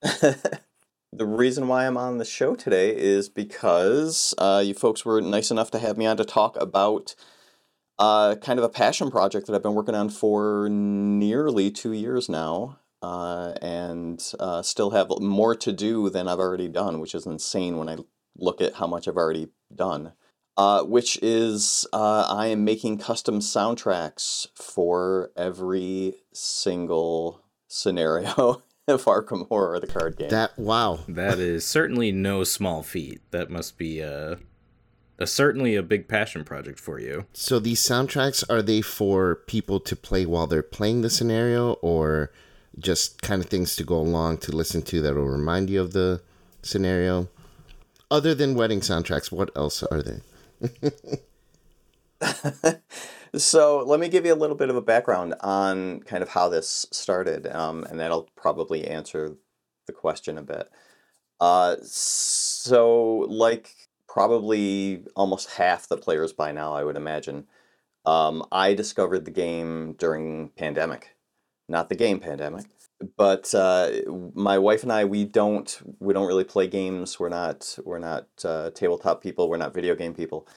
the 1.13 1.25
reason 1.25 1.67
why 1.67 1.85
I'm 1.85 1.97
on 1.97 2.17
the 2.17 2.25
show 2.25 2.55
today 2.55 2.95
is 2.95 3.29
because 3.29 4.33
uh, 4.37 4.63
you 4.65 4.73
folks 4.73 5.05
were 5.05 5.21
nice 5.21 5.51
enough 5.51 5.71
to 5.71 5.79
have 5.79 5.97
me 5.97 6.05
on 6.05 6.17
to 6.17 6.25
talk 6.25 6.55
about 6.59 7.15
uh, 7.99 8.35
kind 8.35 8.59
of 8.59 8.65
a 8.65 8.69
passion 8.69 9.11
project 9.11 9.47
that 9.47 9.55
I've 9.55 9.63
been 9.63 9.75
working 9.75 9.95
on 9.95 10.09
for 10.09 10.67
nearly 10.69 11.69
two 11.71 11.93
years 11.93 12.27
now 12.29 12.79
uh, 13.03 13.53
and 13.61 14.33
uh, 14.39 14.61
still 14.61 14.91
have 14.91 15.09
more 15.19 15.55
to 15.55 15.71
do 15.73 16.09
than 16.09 16.27
I've 16.27 16.39
already 16.39 16.69
done, 16.69 16.99
which 16.99 17.13
is 17.13 17.25
insane 17.25 17.77
when 17.77 17.89
I 17.89 17.97
look 18.37 18.61
at 18.61 18.75
how 18.75 18.87
much 18.87 19.07
I've 19.07 19.17
already 19.17 19.49
done. 19.75 20.13
Uh, 20.55 20.83
which 20.83 21.17
is 21.23 21.87
uh, 21.93 22.27
I 22.29 22.47
am 22.47 22.63
making 22.63 22.99
custom 22.99 23.39
soundtracks 23.39 24.47
for 24.53 25.31
every 25.35 26.13
single 26.31 27.41
scenario 27.67 28.61
of 28.87 29.05
Arkham 29.05 29.47
Horror, 29.47 29.79
the 29.79 29.87
card 29.87 30.17
game. 30.17 30.29
That 30.29 30.57
wow, 30.57 30.99
that 31.07 31.39
is 31.39 31.65
certainly 31.65 32.11
no 32.11 32.43
small 32.43 32.83
feat. 32.83 33.21
That 33.31 33.49
must 33.49 33.77
be 33.77 33.99
a, 33.99 34.37
a 35.17 35.25
certainly 35.25 35.75
a 35.75 35.83
big 35.83 36.07
passion 36.07 36.43
project 36.43 36.79
for 36.79 36.99
you. 36.99 37.25
So 37.33 37.59
these 37.59 37.81
soundtracks 37.81 38.43
are 38.49 38.61
they 38.61 38.81
for 38.81 39.35
people 39.47 39.79
to 39.79 39.95
play 39.95 40.25
while 40.25 40.45
they're 40.45 40.61
playing 40.61 41.01
the 41.01 41.09
scenario, 41.09 41.73
or 41.81 42.31
just 42.77 43.21
kind 43.21 43.41
of 43.41 43.49
things 43.49 43.75
to 43.77 43.83
go 43.83 43.97
along 43.97 44.39
to 44.39 44.51
listen 44.51 44.81
to 44.83 45.01
that 45.01 45.15
will 45.15 45.27
remind 45.27 45.69
you 45.69 45.81
of 45.81 45.93
the 45.93 46.21
scenario. 46.61 47.29
Other 48.11 48.35
than 48.35 48.53
wedding 48.53 48.81
soundtracks, 48.81 49.31
what 49.31 49.49
else 49.55 49.81
are 49.81 50.03
they? 50.03 50.21
so 53.35 53.83
let 53.85 53.99
me 53.99 54.09
give 54.09 54.25
you 54.25 54.33
a 54.33 54.35
little 54.35 54.55
bit 54.55 54.69
of 54.69 54.75
a 54.75 54.81
background 54.81 55.35
on 55.41 55.99
kind 56.01 56.23
of 56.23 56.29
how 56.29 56.49
this 56.49 56.85
started, 56.91 57.47
um, 57.47 57.83
and 57.89 57.99
that'll 57.99 58.29
probably 58.35 58.87
answer 58.87 59.35
the 59.87 59.93
question 59.93 60.37
a 60.37 60.43
bit. 60.43 60.69
Uh, 61.39 61.75
so, 61.83 63.25
like 63.29 63.75
probably 64.07 65.03
almost 65.15 65.51
half 65.51 65.87
the 65.87 65.97
players 65.97 66.31
by 66.33 66.51
now, 66.51 66.73
I 66.73 66.83
would 66.83 66.97
imagine. 66.97 67.47
Um, 68.05 68.45
I 68.51 68.73
discovered 68.73 69.25
the 69.25 69.31
game 69.31 69.95
during 69.97 70.49
pandemic 70.49 71.13
not 71.67 71.89
the 71.89 71.95
game 71.95 72.19
pandemic. 72.19 72.65
But 73.17 73.53
uh, 73.55 73.91
my 74.35 74.57
wife 74.57 74.83
and 74.83 74.91
I, 74.91 75.05
we 75.05 75.25
don't 75.25 75.81
we 75.99 76.13
don't 76.13 76.27
really 76.27 76.43
play 76.43 76.67
games. 76.67 77.19
We're 77.19 77.29
not 77.29 77.77
we're 77.83 77.99
not 77.99 78.27
uh, 78.45 78.69
tabletop 78.71 79.21
people. 79.21 79.49
We're 79.49 79.57
not 79.57 79.73
video 79.73 79.95
game 79.95 80.13
people. 80.13 80.47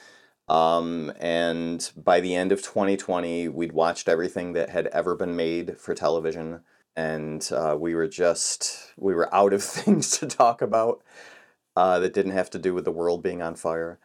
Um, 0.49 1.11
and 1.19 1.91
by 1.97 2.21
the 2.21 2.35
end 2.35 2.51
of 2.51 2.61
2020, 2.63 3.49
we'd 3.49 3.73
watched 3.73 4.07
everything 4.07 4.53
that 4.53 4.69
had 4.69 4.87
ever 4.87 5.15
been 5.15 5.35
made 5.35 5.77
for 5.77 5.93
television, 5.95 6.61
and 6.95 7.47
uh, 7.53 7.75
we 7.79 7.95
were 7.95 8.07
just 8.07 8.93
we 8.97 9.13
were 9.13 9.33
out 9.33 9.53
of 9.53 9.63
things 9.77 10.17
to 10.19 10.27
talk 10.27 10.61
about 10.61 11.03
uh, 11.75 11.99
that 11.99 12.13
didn't 12.13 12.31
have 12.33 12.49
to 12.51 12.59
do 12.59 12.73
with 12.73 12.85
the 12.85 12.91
world 12.91 13.23
being 13.23 13.41
on 13.41 13.55
fire. 13.55 13.99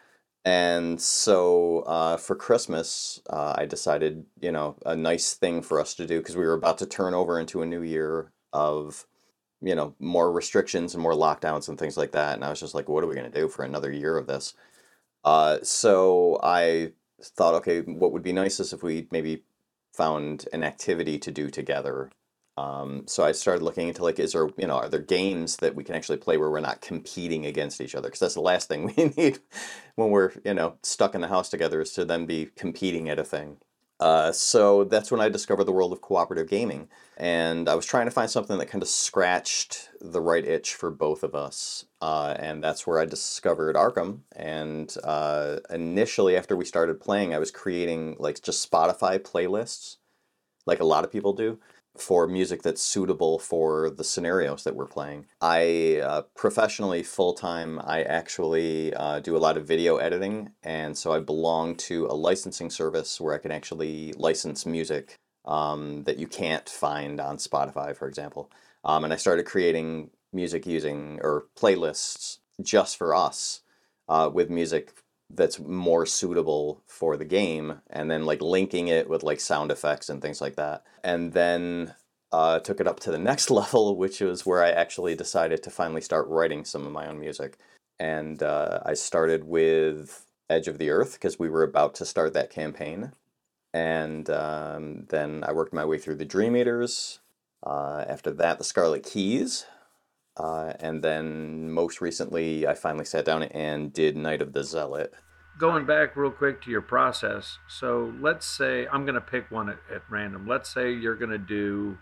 And 0.44 1.00
so 1.00 1.80
uh, 1.80 2.16
for 2.16 2.34
Christmas, 2.34 3.20
uh, 3.30 3.54
I 3.56 3.66
decided, 3.66 4.26
you 4.40 4.50
know, 4.50 4.76
a 4.84 4.96
nice 4.96 5.34
thing 5.34 5.62
for 5.62 5.80
us 5.80 5.94
to 5.94 6.06
do 6.06 6.18
because 6.18 6.36
we 6.36 6.44
were 6.44 6.54
about 6.54 6.78
to 6.78 6.86
turn 6.86 7.14
over 7.14 7.38
into 7.38 7.62
a 7.62 7.66
new 7.66 7.82
year 7.82 8.32
of, 8.52 9.06
you 9.60 9.76
know, 9.76 9.94
more 10.00 10.32
restrictions 10.32 10.94
and 10.94 11.02
more 11.02 11.12
lockdowns 11.12 11.68
and 11.68 11.78
things 11.78 11.96
like 11.96 12.12
that. 12.12 12.34
And 12.34 12.44
I 12.44 12.50
was 12.50 12.58
just 12.58 12.74
like, 12.74 12.88
what 12.88 13.04
are 13.04 13.06
we 13.06 13.14
going 13.14 13.30
to 13.30 13.40
do 13.40 13.48
for 13.48 13.64
another 13.64 13.92
year 13.92 14.18
of 14.18 14.26
this? 14.26 14.54
Uh, 15.24 15.58
so 15.62 16.40
I 16.42 16.92
thought, 17.22 17.54
okay, 17.54 17.82
what 17.82 18.12
would 18.12 18.24
be 18.24 18.32
nice 18.32 18.58
is 18.58 18.72
if 18.72 18.82
we 18.82 19.06
maybe 19.12 19.44
found 19.92 20.46
an 20.52 20.64
activity 20.64 21.18
to 21.20 21.30
do 21.30 21.50
together 21.50 22.10
um, 22.56 23.04
so 23.06 23.24
I 23.24 23.32
started 23.32 23.62
looking 23.62 23.88
into 23.88 24.02
like, 24.02 24.18
is 24.18 24.32
there, 24.32 24.48
you 24.58 24.66
know, 24.66 24.76
are 24.76 24.88
there 24.88 25.00
games 25.00 25.56
that 25.58 25.74
we 25.74 25.84
can 25.84 25.94
actually 25.94 26.18
play 26.18 26.36
where 26.36 26.50
we're 26.50 26.60
not 26.60 26.82
competing 26.82 27.46
against 27.46 27.80
each 27.80 27.94
other? 27.94 28.08
Because 28.08 28.20
that's 28.20 28.34
the 28.34 28.40
last 28.40 28.68
thing 28.68 28.92
we 28.96 29.04
need 29.16 29.38
when 29.96 30.10
we're, 30.10 30.32
you 30.44 30.54
know, 30.54 30.76
stuck 30.82 31.14
in 31.14 31.22
the 31.22 31.28
house 31.28 31.48
together 31.48 31.80
is 31.80 31.92
to 31.94 32.04
then 32.04 32.26
be 32.26 32.50
competing 32.56 33.08
at 33.08 33.18
a 33.18 33.24
thing. 33.24 33.56
Uh, 34.00 34.32
so 34.32 34.82
that's 34.82 35.12
when 35.12 35.20
I 35.20 35.28
discovered 35.28 35.64
the 35.64 35.72
world 35.72 35.92
of 35.92 36.00
cooperative 36.00 36.48
gaming. 36.48 36.88
And 37.16 37.68
I 37.68 37.76
was 37.76 37.86
trying 37.86 38.06
to 38.06 38.10
find 38.10 38.28
something 38.28 38.58
that 38.58 38.66
kind 38.66 38.82
of 38.82 38.88
scratched 38.88 39.90
the 40.00 40.20
right 40.20 40.44
itch 40.44 40.74
for 40.74 40.90
both 40.90 41.22
of 41.22 41.36
us. 41.36 41.84
Uh, 42.00 42.34
and 42.36 42.64
that's 42.64 42.84
where 42.84 42.98
I 42.98 43.06
discovered 43.06 43.76
Arkham. 43.76 44.22
And 44.34 44.92
uh, 45.04 45.58
initially, 45.70 46.36
after 46.36 46.56
we 46.56 46.64
started 46.64 47.00
playing, 47.00 47.32
I 47.32 47.38
was 47.38 47.52
creating 47.52 48.16
like 48.18 48.42
just 48.42 48.68
Spotify 48.68 49.20
playlists, 49.20 49.98
like 50.66 50.80
a 50.80 50.84
lot 50.84 51.04
of 51.04 51.12
people 51.12 51.32
do 51.32 51.60
for 51.96 52.26
music 52.26 52.62
that's 52.62 52.82
suitable 52.82 53.38
for 53.38 53.90
the 53.90 54.04
scenarios 54.04 54.64
that 54.64 54.74
we're 54.74 54.86
playing. 54.86 55.26
I 55.40 56.00
uh, 56.02 56.22
professionally, 56.34 57.02
full 57.02 57.34
time, 57.34 57.80
I 57.84 58.02
actually 58.02 58.94
uh, 58.94 59.20
do 59.20 59.36
a 59.36 59.38
lot 59.38 59.56
of 59.56 59.66
video 59.66 59.96
editing, 59.96 60.52
and 60.62 60.96
so 60.96 61.12
I 61.12 61.20
belong 61.20 61.76
to 61.76 62.06
a 62.06 62.14
licensing 62.14 62.70
service 62.70 63.20
where 63.20 63.34
I 63.34 63.38
can 63.38 63.50
actually 63.50 64.12
license 64.14 64.64
music 64.64 65.18
um, 65.44 66.04
that 66.04 66.18
you 66.18 66.26
can't 66.26 66.68
find 66.68 67.20
on 67.20 67.36
Spotify, 67.36 67.96
for 67.96 68.08
example. 68.08 68.50
Um, 68.84 69.04
and 69.04 69.12
I 69.12 69.16
started 69.16 69.44
creating 69.46 70.10
music 70.32 70.66
using 70.66 71.20
or 71.22 71.46
playlists 71.56 72.38
just 72.62 72.96
for 72.96 73.14
us 73.14 73.60
uh, 74.08 74.30
with 74.32 74.50
music 74.50 74.92
that's 75.34 75.58
more 75.58 76.06
suitable 76.06 76.82
for 76.86 77.16
the 77.16 77.24
game 77.24 77.80
and 77.90 78.10
then 78.10 78.24
like 78.24 78.42
linking 78.42 78.88
it 78.88 79.08
with 79.08 79.22
like 79.22 79.40
sound 79.40 79.70
effects 79.70 80.08
and 80.08 80.20
things 80.20 80.40
like 80.40 80.56
that. 80.56 80.84
And 81.02 81.32
then 81.32 81.94
uh, 82.32 82.60
took 82.60 82.80
it 82.80 82.86
up 82.86 83.00
to 83.00 83.10
the 83.10 83.18
next 83.18 83.50
level 83.62 83.96
which 83.96 84.20
was 84.20 84.46
where 84.46 84.62
i 84.62 84.70
actually 84.70 85.14
decided 85.14 85.62
to 85.62 85.70
finally 85.70 86.00
start 86.00 86.26
writing 86.28 86.64
some 86.64 86.86
of 86.86 86.92
my 86.92 87.06
own 87.06 87.18
music. 87.18 87.58
And 87.98 88.42
uh, 88.42 88.80
i 88.84 88.94
started 88.94 89.44
with 89.44 90.26
edge 90.50 90.68
of 90.68 90.78
the 90.78 90.90
earth 90.90 91.14
because 91.14 91.38
we 91.38 91.48
were 91.48 91.62
about 91.62 91.94
to 91.96 92.06
start 92.06 92.34
that 92.34 92.50
campaign. 92.50 93.12
And 93.74 94.28
um, 94.28 95.06
then 95.08 95.44
i 95.46 95.52
worked 95.52 95.72
my 95.72 95.84
way 95.84 95.98
through 95.98 96.16
the 96.16 96.24
dream 96.24 96.56
eaters 96.56 97.20
uh, 97.64 98.04
after 98.06 98.30
that 98.32 98.58
the 98.58 98.64
scarlet 98.64 99.04
keys 99.04 99.66
uh, 100.36 100.72
and 100.80 101.02
then 101.02 101.70
most 101.70 102.00
recently, 102.00 102.66
I 102.66 102.74
finally 102.74 103.04
sat 103.04 103.24
down 103.24 103.42
and 103.44 103.92
did 103.92 104.16
Night 104.16 104.40
of 104.40 104.52
the 104.52 104.64
Zealot. 104.64 105.12
Going 105.58 105.84
back 105.84 106.16
real 106.16 106.30
quick 106.30 106.62
to 106.62 106.70
your 106.70 106.80
process. 106.80 107.58
So 107.68 108.14
let's 108.20 108.46
say 108.46 108.86
I'm 108.90 109.04
going 109.04 109.14
to 109.14 109.20
pick 109.20 109.50
one 109.50 109.68
at, 109.68 109.78
at 109.94 110.02
random. 110.10 110.46
Let's 110.46 110.72
say 110.72 110.92
you're 110.92 111.16
going 111.16 111.30
to 111.30 111.38
do 111.38 111.98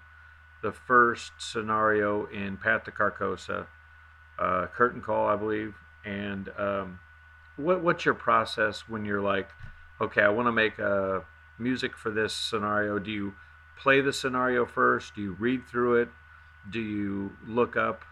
the 0.62 0.72
first 0.72 1.32
scenario 1.38 2.26
in 2.26 2.56
Path 2.56 2.84
to 2.84 2.92
Carcosa, 2.92 3.66
uh, 4.38 4.66
curtain 4.66 5.00
call, 5.00 5.26
I 5.26 5.37
believe. 5.37 5.75
And 6.04 6.49
um, 6.56 7.00
what 7.56 7.82
what's 7.82 8.04
your 8.04 8.14
process 8.14 8.88
when 8.88 9.04
you're 9.04 9.20
like, 9.20 9.49
okay, 10.00 10.22
I 10.22 10.28
want 10.28 10.46
to 10.46 10.52
make 10.52 10.78
a 10.78 11.25
music 11.58 11.96
for 11.96 12.10
this 12.10 12.32
scenario? 12.32 12.99
Do 12.99 13.10
you 13.10 13.34
play 13.82 14.00
the 14.00 14.12
scenario 14.12 14.64
first? 14.64 15.16
Do 15.16 15.22
you 15.22 15.32
read 15.32 15.66
through 15.66 16.02
it? 16.02 16.08
Do 16.70 16.80
you 16.80 17.32
look 17.46 17.76
up 17.76 18.02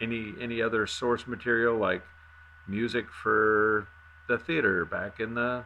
any 0.00 0.32
any 0.40 0.62
other 0.62 0.86
source 0.86 1.26
material 1.26 1.76
like 1.76 2.02
music 2.68 3.06
for 3.10 3.88
the 4.28 4.38
theater 4.38 4.84
back 4.84 5.20
in 5.20 5.34
the 5.34 5.64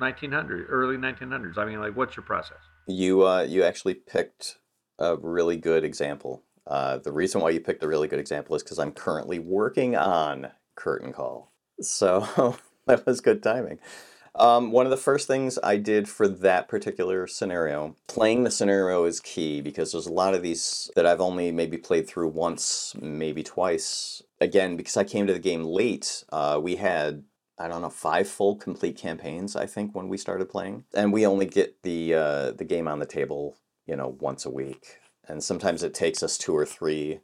1900s, 0.00 0.66
early 0.68 0.96
1900s? 0.96 1.58
I 1.58 1.64
mean, 1.64 1.80
like, 1.80 1.96
what's 1.96 2.16
your 2.16 2.24
process? 2.24 2.58
You 2.86 3.26
uh, 3.26 3.42
you 3.42 3.62
actually 3.62 3.94
picked 3.94 4.58
a 4.98 5.16
really 5.16 5.56
good 5.56 5.84
example. 5.84 6.42
Uh, 6.66 6.98
the 6.98 7.12
reason 7.12 7.40
why 7.40 7.50
you 7.50 7.60
picked 7.60 7.82
a 7.82 7.88
really 7.88 8.08
good 8.08 8.20
example 8.20 8.54
is 8.54 8.62
because 8.62 8.78
I'm 8.78 8.92
currently 8.92 9.38
working 9.38 9.96
on 9.96 10.48
Curtain 10.76 11.12
Call, 11.12 11.52
so 11.80 12.56
that 12.86 13.06
was 13.06 13.20
good 13.20 13.42
timing. 13.42 13.78
Um, 14.34 14.72
one 14.72 14.86
of 14.86 14.90
the 14.90 14.96
first 14.96 15.26
things 15.26 15.58
I 15.62 15.76
did 15.76 16.08
for 16.08 16.26
that 16.26 16.66
particular 16.66 17.26
scenario, 17.26 17.96
playing 18.08 18.44
the 18.44 18.50
scenario 18.50 19.04
is 19.04 19.20
key 19.20 19.60
because 19.60 19.92
there's 19.92 20.06
a 20.06 20.12
lot 20.12 20.34
of 20.34 20.42
these 20.42 20.90
that 20.96 21.04
I've 21.04 21.20
only 21.20 21.52
maybe 21.52 21.76
played 21.76 22.08
through 22.08 22.28
once, 22.28 22.94
maybe 23.00 23.42
twice. 23.42 24.22
Again, 24.40 24.76
because 24.76 24.96
I 24.96 25.04
came 25.04 25.26
to 25.26 25.34
the 25.34 25.38
game 25.38 25.64
late, 25.64 26.24
uh, 26.32 26.58
we 26.62 26.76
had 26.76 27.24
I 27.58 27.68
don't 27.68 27.82
know 27.82 27.90
five 27.90 28.26
full 28.26 28.56
complete 28.56 28.96
campaigns 28.96 29.54
I 29.54 29.66
think 29.66 29.94
when 29.94 30.08
we 30.08 30.16
started 30.16 30.48
playing, 30.48 30.84
and 30.94 31.12
we 31.12 31.26
only 31.26 31.46
get 31.46 31.82
the 31.82 32.14
uh, 32.14 32.52
the 32.52 32.64
game 32.64 32.88
on 32.88 33.00
the 33.00 33.06
table 33.06 33.56
you 33.86 33.96
know 33.96 34.16
once 34.18 34.46
a 34.46 34.50
week, 34.50 34.98
and 35.28 35.44
sometimes 35.44 35.82
it 35.82 35.92
takes 35.92 36.22
us 36.22 36.38
two 36.38 36.56
or 36.56 36.64
three 36.64 37.20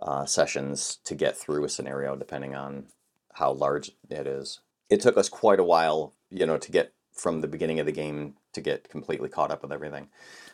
uh, 0.00 0.24
sessions 0.24 0.98
to 1.04 1.14
get 1.14 1.36
through 1.36 1.64
a 1.64 1.68
scenario 1.68 2.16
depending 2.16 2.54
on 2.54 2.86
how 3.34 3.52
large 3.52 3.90
it 4.10 4.26
is 4.26 4.60
it 4.88 5.00
took 5.00 5.16
us 5.16 5.28
quite 5.28 5.60
a 5.60 5.64
while, 5.64 6.14
you 6.30 6.46
know, 6.46 6.58
to 6.58 6.72
get 6.72 6.92
from 7.12 7.40
the 7.40 7.48
beginning 7.48 7.80
of 7.80 7.86
the 7.86 7.92
game 7.92 8.34
to 8.52 8.60
get 8.60 8.88
completely 8.88 9.28
caught 9.28 9.50
up 9.50 9.62
with 9.62 9.72
everything. 9.72 10.08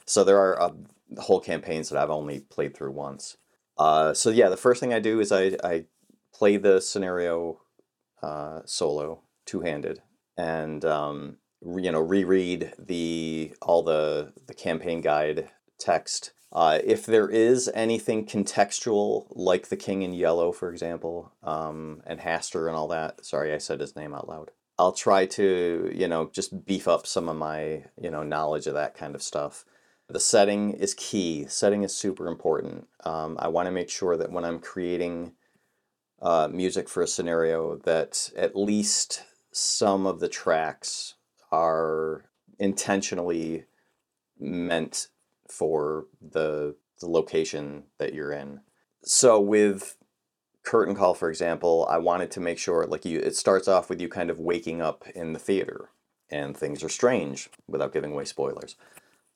So 0.05 0.25
there 0.25 0.39
are 0.39 0.61
uh, 0.61 0.73
whole 1.19 1.41
campaigns 1.41 1.89
that 1.89 2.01
I've 2.01 2.11
only 2.11 2.41
played 2.41 2.77
through 2.77 2.93
once. 2.93 3.37
Uh, 3.79 4.13
so 4.13 4.31
yeah, 4.31 4.49
the 4.49 4.57
first 4.57 4.81
thing 4.81 4.93
I 4.93 5.01
do 5.01 5.21
is 5.21 5.33
I, 5.33 5.57
I 5.65 5.85
play 6.35 6.57
the 6.57 6.81
scenario 6.81 7.61
uh, 8.23 8.61
solo, 8.67 9.23
two 9.47 9.61
handed, 9.61 10.03
and 10.37 10.85
um, 10.85 11.39
re, 11.63 11.85
you 11.85 11.93
know 11.93 12.01
reread 12.01 12.73
the 12.79 13.55
all 13.63 13.83
the 13.83 14.33
the 14.47 14.55
campaign 14.55 15.01
guide 15.01 15.51
text 15.79 16.33
uh, 16.53 16.81
if 16.85 17.07
there 17.07 17.29
is 17.29 17.71
anything 17.75 18.27
contextual, 18.27 19.27
like 19.31 19.69
the 19.69 19.77
King 19.77 20.03
in 20.03 20.13
Yellow, 20.13 20.51
for 20.51 20.71
example, 20.71 21.33
um, 21.43 22.03
and 22.07 22.21
Hastur 22.21 22.67
and 22.67 22.77
all 22.77 22.89
that, 22.89 23.25
sorry, 23.25 23.53
I 23.53 23.59
said 23.59 23.81
his 23.81 23.95
name 23.95 24.15
out 24.15 24.29
loud. 24.29 24.51
I'll 24.79 24.93
try 24.93 25.27
to, 25.27 25.93
you 25.95 26.09
know, 26.09 26.31
just 26.33 26.65
beef 26.65 26.89
up 26.89 27.07
some 27.07 27.29
of 27.29 27.37
my, 27.37 27.85
you 28.01 28.11
know, 28.11 28.23
knowledge 28.23 28.67
of 28.67 28.75
that 28.75 28.95
kind 28.95 29.15
of 29.15 29.23
stuff. 29.23 29.65
The 30.09 30.19
setting 30.19 30.73
is 30.73 30.95
key. 30.95 31.47
Setting 31.49 31.85
is 31.85 31.95
super 31.95 32.27
important. 32.27 32.89
Um, 33.05 33.37
I 33.39 33.49
want 33.49 33.67
to 33.67 33.73
make 33.73 33.91
sure 33.91 34.17
that 34.17 34.33
when 34.33 34.45
I'm 34.45 34.59
creating 34.59 35.35
uh, 36.21 36.49
music 36.51 36.89
for 36.89 37.03
a 37.03 37.07
scenario, 37.07 37.77
that 37.85 38.31
at 38.37 38.57
least 38.57 39.23
some 39.53 40.07
of 40.07 40.19
the 40.19 40.29
tracks 40.29 41.15
are 41.53 42.25
intentionally 42.59 43.67
meant 44.39 45.09
for 45.51 46.07
the, 46.21 46.77
the 47.01 47.09
location 47.09 47.85
that 47.99 48.15
you're 48.15 48.33
in. 48.33 48.61
So 49.03 49.41
with 49.41 49.97
curtain 50.63 50.95
call 50.95 51.15
for 51.15 51.31
example 51.31 51.87
i 51.91 51.97
wanted 51.97 52.31
to 52.31 52.41
make 52.41 52.59
sure 52.59 52.87
like 52.87 53.05
you 53.05 53.19
it 53.19 53.35
starts 53.35 53.67
off 53.67 53.89
with 53.89 54.01
you 54.01 54.09
kind 54.09 54.31
of 54.31 54.39
waking 54.39 54.83
up 54.83 55.05
in 55.15 55.33
the 55.33 55.39
theater 55.39 55.91
and 56.31 56.57
things 56.57 56.85
are 56.85 56.89
strange 56.89 57.49
without 57.67 57.93
giving 57.93 58.13
away 58.13 58.25
spoilers 58.25 58.77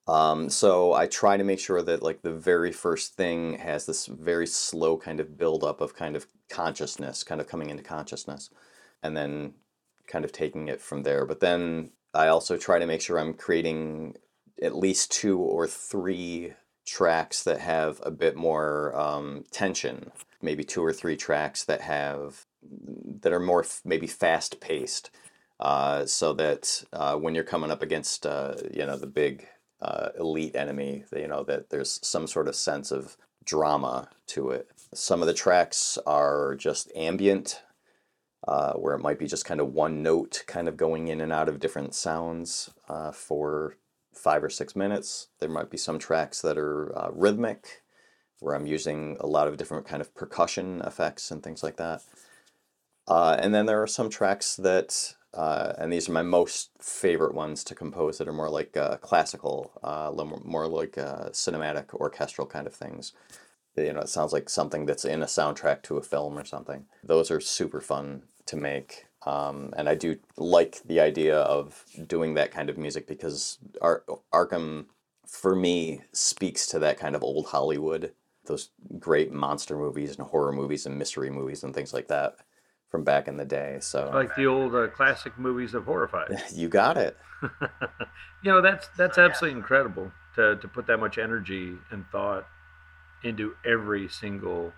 um, 0.07 0.51
so 0.51 0.93
i 0.93 1.07
try 1.07 1.37
to 1.37 1.45
make 1.45 1.59
sure 1.59 1.81
that 1.81 2.03
like 2.03 2.21
the 2.23 2.33
very 2.33 2.73
first 2.73 3.15
thing 3.15 3.59
has 3.59 3.87
this 3.87 4.07
very 4.07 4.47
slow 4.47 4.99
kind 4.99 5.19
of 5.19 5.39
build 5.39 5.65
up 5.65 5.81
of 5.81 5.97
kind 5.97 6.15
of 6.15 6.27
consciousness 6.51 7.25
kind 7.25 7.41
of 7.41 7.49
coming 7.49 7.71
into 7.71 7.83
consciousness 7.83 8.51
and 9.03 9.17
then 9.17 9.55
kind 10.07 10.27
of 10.27 10.33
taking 10.33 10.69
it 10.69 10.81
from 10.81 11.05
there 11.05 11.25
but 11.25 11.41
then 11.41 11.91
i 12.13 12.29
also 12.29 12.59
try 12.59 12.79
to 12.79 12.87
make 12.87 13.01
sure 13.01 13.19
i'm 13.19 13.33
creating 13.33 14.15
at 14.63 14.77
least 14.77 15.13
two 15.13 15.39
or 15.39 15.67
three 15.67 16.55
tracks 16.87 17.43
that 17.45 17.61
have 17.61 18.01
a 18.05 18.11
bit 18.11 18.37
more 18.37 18.95
um, 18.97 19.45
tension. 19.51 20.11
Maybe 20.43 20.65
two 20.65 20.85
or 20.85 20.93
three 20.93 21.17
tracks 21.17 21.65
that 21.65 21.81
have 21.81 22.47
that 23.21 23.33
are 23.33 23.41
more 23.41 23.65
f- 23.65 23.83
maybe 23.85 24.07
fast 24.07 24.61
paced 24.61 25.11
uh, 25.61 26.07
so 26.07 26.33
that 26.35 26.85
uh, 26.93 27.17
when 27.17 27.35
you're 27.35 27.45
coming 27.45 27.71
up 27.71 27.83
against 27.83 28.27
uh, 28.27 28.55
you 28.73 28.85
know 28.87 28.97
the 28.97 29.07
big 29.07 29.47
uh, 29.81 30.09
elite 30.19 30.57
enemy 30.57 31.05
you 31.15 31.29
know 31.29 31.43
that 31.45 31.71
there's 31.71 31.99
some 32.07 32.27
sort 32.27 32.49
of 32.49 32.55
sense 32.55 32.91
of 32.91 33.17
drama 33.45 34.09
to 34.27 34.51
it. 34.51 34.69
Some 34.95 35.21
of 35.21 35.27
the 35.27 35.35
tracks 35.35 35.99
are 36.07 36.55
just 36.57 36.91
ambient 36.97 37.63
uh, 38.47 38.75
where 38.75 38.95
it 38.95 39.01
might 39.01 39.19
be 39.19 39.27
just 39.27 39.45
kind 39.45 39.61
of 39.61 39.73
one 39.73 40.03
note 40.03 40.45
kind 40.47 40.69
of 40.69 40.77
going 40.77 41.09
in 41.09 41.21
and 41.21 41.33
out 41.33 41.49
of 41.49 41.61
different 41.61 41.95
sounds 41.95 42.71
uh, 42.89 43.13
for 43.13 43.77
five 44.17 44.43
or 44.43 44.51
six 44.51 44.75
minutes. 44.75 45.29
There 45.41 45.49
might 45.49 45.71
be 45.71 45.77
some 45.77 45.99
tracks 45.99 46.41
that 46.43 46.59
are 46.59 46.97
uh, 46.97 47.11
rhythmic, 47.13 47.83
where 48.41 48.55
I'm 48.55 48.67
using 48.67 49.17
a 49.21 49.27
lot 49.27 49.49
of 49.49 49.57
different 49.57 49.87
kind 49.87 50.01
of 50.01 50.15
percussion 50.15 50.83
effects 50.83 51.31
and 51.31 51.43
things 51.43 51.63
like 51.63 51.77
that. 51.77 52.03
Uh, 53.07 53.37
and 53.39 53.55
then 53.55 53.67
there 53.67 53.83
are 53.83 53.87
some 53.87 54.11
tracks 54.11 54.57
that, 54.57 55.15
uh, 55.33 55.73
and 55.79 55.93
these 55.93 56.09
are 56.09 56.13
my 56.13 56.23
most 56.23 56.71
favorite 56.81 57.35
ones 57.35 57.65
to 57.65 57.75
compose 57.75 58.19
that 58.19 58.29
are 58.29 58.33
more 58.33 58.51
like 58.51 58.77
uh, 58.77 58.97
classical, 58.99 59.73
uh, 59.83 60.11
more 60.45 60.67
like 60.67 60.97
uh, 60.99 61.29
cinematic, 61.31 61.93
orchestral 61.95 62.47
kind 62.47 62.67
of 62.67 62.75
things. 62.75 63.13
You 63.77 63.93
know, 63.93 64.01
it 64.01 64.09
sounds 64.09 64.33
like 64.33 64.49
something 64.49 64.87
that's 64.87 65.05
in 65.05 65.23
a 65.23 65.27
soundtrack 65.27 65.83
to 65.83 65.97
a 65.97 66.03
film 66.03 66.39
or 66.39 66.45
something. 66.45 66.87
Those 67.03 67.31
are 67.31 67.41
super 67.41 67.81
fun 67.81 68.23
to 68.47 68.57
make. 68.57 69.07
Um, 69.27 69.73
and 69.77 69.89
I 69.89 69.95
do 69.95 70.17
like 70.37 70.83
the 70.85 71.01
idea 71.01 71.39
of 71.39 71.85
doing 72.07 72.35
that 72.35 72.51
kind 72.51 72.69
of 72.69 72.77
music 72.77 73.07
because 73.07 73.59
Ar- 73.81 74.05
Arkham, 74.33 74.87
for 75.27 75.55
me, 75.57 76.03
speaks 76.13 76.67
to 76.69 76.79
that 76.81 76.99
kind 76.99 77.17
of 77.17 77.23
old 77.23 77.47
Hollywood, 77.47 78.13
those 78.47 78.71
great 78.99 79.33
monster 79.33 79.77
movies 79.77 80.17
and 80.17 80.27
horror 80.27 80.53
movies 80.53 80.85
and 80.85 80.99
mystery 80.99 81.31
movies 81.31 81.65
and 81.65 81.75
things 81.75 81.95
like 81.95 82.09
that 82.09 82.37
from 82.91 83.03
back 83.03 83.27
in 83.27 83.37
the 83.37 83.45
day. 83.45 83.79
So 83.81 84.11
like 84.13 84.37
the 84.37 84.47
old 84.47 84.75
uh, 84.75 84.89
classic 84.89 85.39
movies 85.39 85.75
of 85.75 85.85
horrified. 85.85 86.43
you 86.55 86.69
got 86.69 86.97
it. 86.97 87.17
you 87.43 88.53
know 88.53 88.61
that's 88.61 88.89
that's 88.97 89.19
absolutely 89.19 89.59
incredible 89.59 90.13
to 90.37 90.57
to 90.57 90.69
put 90.69 90.87
that 90.87 90.99
much 90.99 91.19
energy 91.19 91.73
and 91.91 92.05
thought 92.13 92.47
into 93.25 93.55
every 93.65 94.09
single 94.09 94.73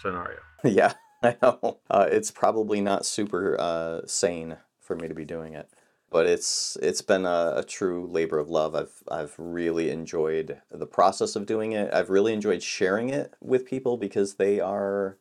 scenario. 0.00 0.38
Yeah. 0.64 0.92
I 1.24 1.36
know. 1.42 1.78
Uh, 1.88 2.08
it's 2.10 2.30
probably 2.30 2.80
not 2.80 3.06
super 3.06 3.56
uh, 3.60 4.00
sane 4.06 4.56
for 4.80 4.96
me 4.96 5.08
to 5.08 5.14
be 5.14 5.24
doing 5.24 5.54
it, 5.54 5.70
but 6.10 6.26
it's 6.26 6.76
it's 6.82 7.02
been 7.02 7.24
a, 7.24 7.54
a, 7.56 7.64
true 7.64 8.08
labor 8.10 8.38
of 8.38 8.48
love. 8.50 8.74
I've 8.74 9.02
I've 9.08 9.34
really 9.38 9.90
enjoyed 9.90 10.60
the 10.70 10.86
process 10.86 11.36
of 11.36 11.46
doing 11.46 11.72
it. 11.72 11.92
I've 11.94 12.10
really 12.10 12.32
enjoyed 12.32 12.62
sharing 12.62 13.10
it 13.10 13.34
with 13.40 13.66
people 13.66 13.96
because 13.96 14.34
they 14.34 14.58
are 14.58 15.18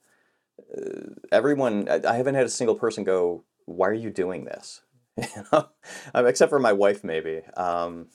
uh, 0.75 1.11
everyone. 1.31 1.87
I, 1.87 2.01
I 2.07 2.15
haven't 2.15 2.35
had 2.35 2.45
a 2.45 2.49
single 2.49 2.75
person 2.75 3.03
go, 3.03 3.43
"Why 3.65 3.89
are 3.89 3.93
you 3.93 4.09
doing 4.09 4.45
this?" 4.45 4.81
you 5.17 5.43
know, 5.51 5.69
um, 6.15 6.25
except 6.25 6.49
for 6.49 6.59
my 6.59 6.73
wife, 6.73 7.03
maybe. 7.03 7.41
Um, 7.55 8.07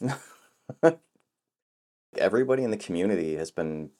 everybody 2.18 2.64
in 2.64 2.70
the 2.70 2.76
community 2.76 3.36
has 3.36 3.50
been 3.50 3.90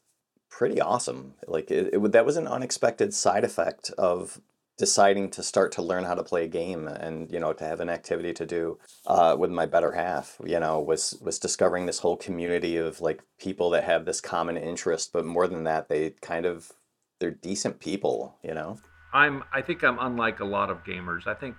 pretty 0.56 0.80
awesome. 0.80 1.34
Like 1.46 1.70
it, 1.70 1.92
it, 1.92 2.12
that 2.12 2.24
was 2.24 2.38
an 2.38 2.48
unexpected 2.48 3.12
side 3.12 3.44
effect 3.44 3.90
of 3.98 4.40
deciding 4.78 5.30
to 5.30 5.42
start 5.42 5.72
to 5.72 5.82
learn 5.82 6.04
how 6.04 6.14
to 6.14 6.22
play 6.22 6.44
a 6.44 6.48
game 6.48 6.88
and 6.88 7.30
you 7.30 7.38
know 7.38 7.52
to 7.52 7.64
have 7.64 7.80
an 7.80 7.88
activity 7.90 8.32
to 8.32 8.46
do 8.46 8.78
uh, 9.06 9.36
with 9.38 9.50
my 9.50 9.66
better 9.66 9.92
half 9.92 10.36
you 10.44 10.60
know 10.60 10.80
was 10.80 11.18
was 11.22 11.38
discovering 11.38 11.86
this 11.86 11.98
whole 11.98 12.16
community 12.16 12.76
of 12.76 13.00
like 13.00 13.22
people 13.38 13.70
that 13.70 13.84
have 13.84 14.04
this 14.04 14.20
common 14.20 14.58
interest 14.58 15.14
but 15.14 15.24
more 15.24 15.46
than 15.46 15.64
that 15.64 15.88
they 15.88 16.10
kind 16.20 16.44
of 16.44 16.72
they're 17.20 17.30
decent 17.30 17.80
people 17.80 18.36
you 18.44 18.52
know 18.52 18.78
i'm 19.14 19.42
i 19.50 19.62
think 19.62 19.82
i'm 19.82 19.98
unlike 19.98 20.40
a 20.40 20.44
lot 20.44 20.68
of 20.68 20.84
gamers 20.84 21.26
i 21.26 21.32
think 21.32 21.56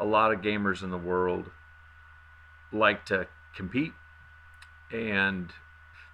a 0.00 0.04
lot 0.04 0.32
of 0.32 0.40
gamers 0.40 0.82
in 0.82 0.90
the 0.90 0.98
world 0.98 1.48
like 2.72 3.04
to 3.06 3.28
compete 3.54 3.92
and 4.92 5.52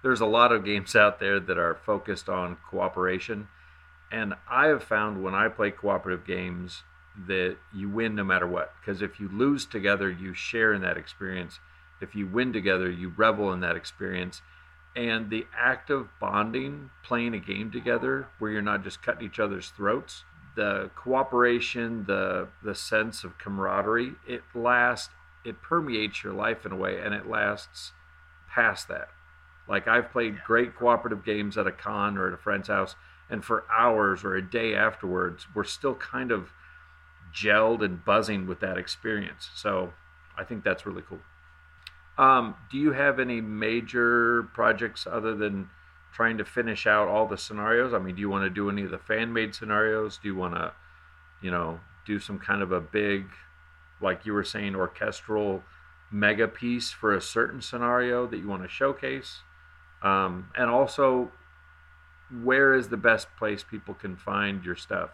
there's 0.03 0.21
a 0.21 0.25
lot 0.25 0.51
of 0.51 0.65
games 0.65 0.95
out 0.95 1.19
there 1.19 1.39
that 1.39 1.57
are 1.57 1.73
focused 1.73 2.29
on 2.29 2.57
cooperation. 2.69 3.47
And 4.11 4.35
I 4.49 4.67
have 4.67 4.83
found 4.83 5.23
when 5.23 5.33
I 5.33 5.47
play 5.47 5.71
cooperative 5.71 6.27
games 6.27 6.83
that 7.27 7.57
you 7.73 7.89
win 7.89 8.15
no 8.15 8.23
matter 8.23 8.45
what. 8.45 8.73
Because 8.79 9.01
if 9.01 9.19
you 9.19 9.29
lose 9.29 9.65
together, 9.65 10.11
you 10.11 10.33
share 10.33 10.73
in 10.73 10.81
that 10.81 10.97
experience. 10.97 11.59
If 12.01 12.13
you 12.13 12.27
win 12.27 12.53
together, 12.53 12.91
you 12.91 13.13
revel 13.15 13.51
in 13.53 13.61
that 13.61 13.75
experience. 13.75 14.41
And 14.95 15.29
the 15.29 15.47
act 15.57 15.89
of 15.89 16.09
bonding, 16.19 16.91
playing 17.03 17.33
a 17.33 17.39
game 17.39 17.71
together 17.71 18.27
where 18.37 18.51
you're 18.51 18.61
not 18.61 18.83
just 18.83 19.01
cutting 19.01 19.25
each 19.25 19.39
other's 19.39 19.69
throats, 19.69 20.23
the 20.55 20.91
cooperation, 20.95 22.05
the 22.05 22.49
the 22.61 22.75
sense 22.75 23.23
of 23.23 23.39
camaraderie, 23.39 24.13
it 24.27 24.43
lasts 24.53 25.09
it 25.43 25.61
permeates 25.61 26.23
your 26.23 26.33
life 26.33 26.65
in 26.65 26.71
a 26.71 26.75
way 26.75 26.99
and 26.99 27.13
it 27.13 27.27
lasts 27.27 27.91
past 28.49 28.87
that. 28.87 29.09
Like 29.67 29.87
I've 29.87 30.11
played 30.11 30.43
great 30.43 30.75
cooperative 30.75 31.23
games 31.23 31.57
at 31.57 31.67
a 31.67 31.71
con 31.71 32.17
or 32.17 32.27
at 32.27 32.33
a 32.33 32.37
friend's 32.37 32.67
house, 32.67 32.95
and 33.29 33.43
for 33.43 33.63
hours 33.73 34.23
or 34.23 34.35
a 34.35 34.41
day 34.41 34.75
afterwards, 34.75 35.47
we're 35.55 35.63
still 35.63 35.95
kind 35.95 36.31
of 36.31 36.51
gelled 37.33 37.83
and 37.83 38.03
buzzing 38.03 38.45
with 38.45 38.59
that 38.59 38.77
experience. 38.77 39.49
So 39.55 39.93
I 40.37 40.43
think 40.43 40.63
that's 40.63 40.85
really 40.85 41.03
cool. 41.07 41.19
Um, 42.17 42.55
do 42.71 42.77
you 42.77 42.91
have 42.91 43.19
any 43.19 43.41
major 43.41 44.43
projects 44.53 45.07
other 45.09 45.35
than 45.35 45.69
trying 46.13 46.37
to 46.37 46.45
finish 46.45 46.85
out 46.85 47.07
all 47.07 47.25
the 47.25 47.37
scenarios? 47.37 47.93
I 47.93 47.99
mean, 47.99 48.15
do 48.15 48.21
you 48.21 48.29
want 48.29 48.43
to 48.43 48.49
do 48.49 48.69
any 48.69 48.83
of 48.83 48.91
the 48.91 48.99
fan 48.99 49.33
made 49.33 49.55
scenarios? 49.55 50.19
Do 50.21 50.27
you 50.27 50.35
want 50.35 50.53
to, 50.53 50.73
you 51.41 51.49
know, 51.49 51.79
do 52.05 52.19
some 52.19 52.37
kind 52.37 52.61
of 52.61 52.71
a 52.71 52.79
big, 52.79 53.25
like 53.99 54.25
you 54.25 54.33
were 54.33 54.43
saying, 54.43 54.75
orchestral 54.75 55.63
mega 56.11 56.47
piece 56.47 56.91
for 56.91 57.15
a 57.15 57.21
certain 57.21 57.61
scenario 57.61 58.27
that 58.27 58.37
you 58.37 58.47
want 58.47 58.61
to 58.61 58.69
showcase? 58.69 59.39
Um, 60.03 60.49
and 60.57 60.69
also, 60.69 61.31
where 62.43 62.73
is 62.73 62.89
the 62.89 62.97
best 62.97 63.27
place 63.37 63.63
people 63.63 63.93
can 63.93 64.15
find 64.15 64.63
your 64.63 64.75
stuff? 64.75 65.11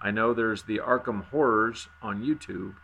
I 0.00 0.10
know 0.10 0.34
there's 0.34 0.64
the 0.64 0.78
Arkham 0.78 1.24
Horrors 1.26 1.88
on 2.02 2.22
YouTube, 2.22 2.74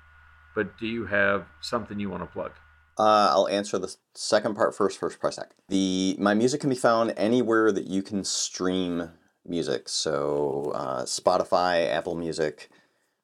but 0.55 0.79
do 0.79 0.87
you 0.87 1.07
have 1.07 1.47
something 1.61 1.99
you 1.99 2.11
want 2.11 2.23
to 2.23 2.29
plug? 2.29 2.53
Uh, 2.99 3.29
I'll 3.31 3.49
answer 3.49 3.79
the 3.79 3.94
second 4.14 4.57
part 4.57 4.75
first. 4.75 4.99
First, 4.99 5.21
press 5.21 5.37
second. 5.37 5.55
The 5.68 6.16
my 6.18 6.35
music 6.35 6.61
can 6.61 6.71
be 6.71 6.77
found 6.77 7.14
anywhere 7.16 7.71
that 7.71 7.87
you 7.87 8.03
can 8.03 8.25
stream 8.25 9.11
music. 9.47 9.88
So 9.88 10.73
uh, 10.75 11.05
Spotify, 11.05 11.88
Apple 11.88 12.16
Music, 12.16 12.68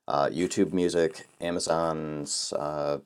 uh, 0.07 0.27
YouTube 0.27 0.73
Music, 0.73 1.27
Amazon's 1.40 2.53
uh, 2.53 2.99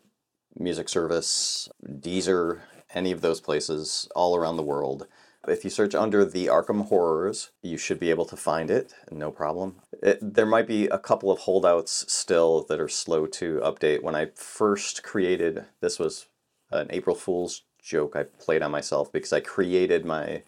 music 0.58 0.88
service, 0.88 1.68
Deezer, 1.86 2.60
any 2.94 3.12
of 3.12 3.22
those 3.22 3.40
places 3.40 4.08
all 4.14 4.36
around 4.36 4.56
the 4.56 4.62
world. 4.62 5.06
If 5.48 5.64
you 5.64 5.70
search 5.70 5.94
under 5.94 6.24
the 6.24 6.46
Arkham 6.46 6.86
Horrors, 6.88 7.50
you 7.62 7.76
should 7.76 7.98
be 7.98 8.10
able 8.10 8.26
to 8.26 8.36
find 8.36 8.70
it, 8.70 8.92
no 9.10 9.30
problem. 9.30 9.76
It, 10.02 10.18
there 10.20 10.46
might 10.46 10.66
be 10.66 10.86
a 10.86 10.98
couple 10.98 11.30
of 11.30 11.40
holdouts 11.40 12.04
still 12.12 12.64
that 12.68 12.80
are 12.80 12.88
slow 12.88 13.26
to 13.26 13.60
update. 13.64 14.02
When 14.02 14.14
I 14.14 14.26
first 14.34 15.02
created, 15.02 15.64
this 15.80 15.98
was 15.98 16.26
an 16.70 16.88
April 16.90 17.16
Fool's 17.16 17.62
joke 17.82 18.14
I 18.16 18.24
played 18.24 18.62
on 18.62 18.70
myself 18.70 19.10
because 19.12 19.32
I 19.32 19.40
created 19.40 20.04
my 20.04 20.42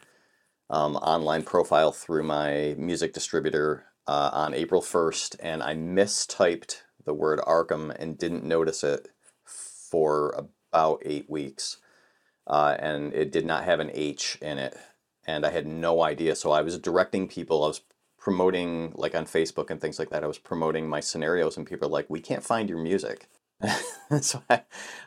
um, 0.69 0.97
online 0.97 1.43
profile 1.43 1.93
through 1.93 2.23
my 2.23 2.75
music 2.79 3.13
distributor 3.13 3.85
uh, 4.07 4.31
on 4.33 4.55
April 4.55 4.83
1st, 4.83 5.37
and 5.41 5.63
I 5.63 5.75
mistyped 5.75 6.83
the 7.05 7.15
word 7.15 7.41
Arkham 7.41 7.95
and 7.99 8.19
didn't 8.19 8.45
notice 8.45 8.85
it 8.85 9.09
for 9.45 10.47
about 10.73 11.03
eight 11.05 11.29
weeks. 11.29 11.79
Uh, 12.47 12.77
and 12.79 13.15
it 13.15 13.31
did 13.31 13.47
not 13.47 13.65
have 13.65 13.81
an 13.81 13.91
H 13.95 14.37
in 14.41 14.59
it. 14.59 14.77
And 15.27 15.45
I 15.45 15.51
had 15.51 15.67
no 15.67 16.03
idea. 16.03 16.35
So 16.35 16.51
I 16.51 16.63
was 16.63 16.79
directing 16.79 17.29
people, 17.29 17.65
I 17.65 17.69
was 17.69 17.83
promoting, 18.19 18.93
like 18.95 19.15
on 19.15 19.25
Facebook 19.25 19.71
and 19.71 19.81
things 19.81 19.99
like 19.99 20.11
that, 20.11 20.25
I 20.25 20.27
was 20.27 20.39
promoting 20.39 20.89
my 20.89 21.01
scenarios, 21.01 21.57
and 21.57 21.67
people 21.67 21.89
are 21.89 21.93
like, 21.93 22.09
we 22.09 22.21
can't 22.21 22.45
find 22.45 22.69
your 22.69 22.79
music. 22.79 23.29
so 24.21 24.43
I, 24.49 24.63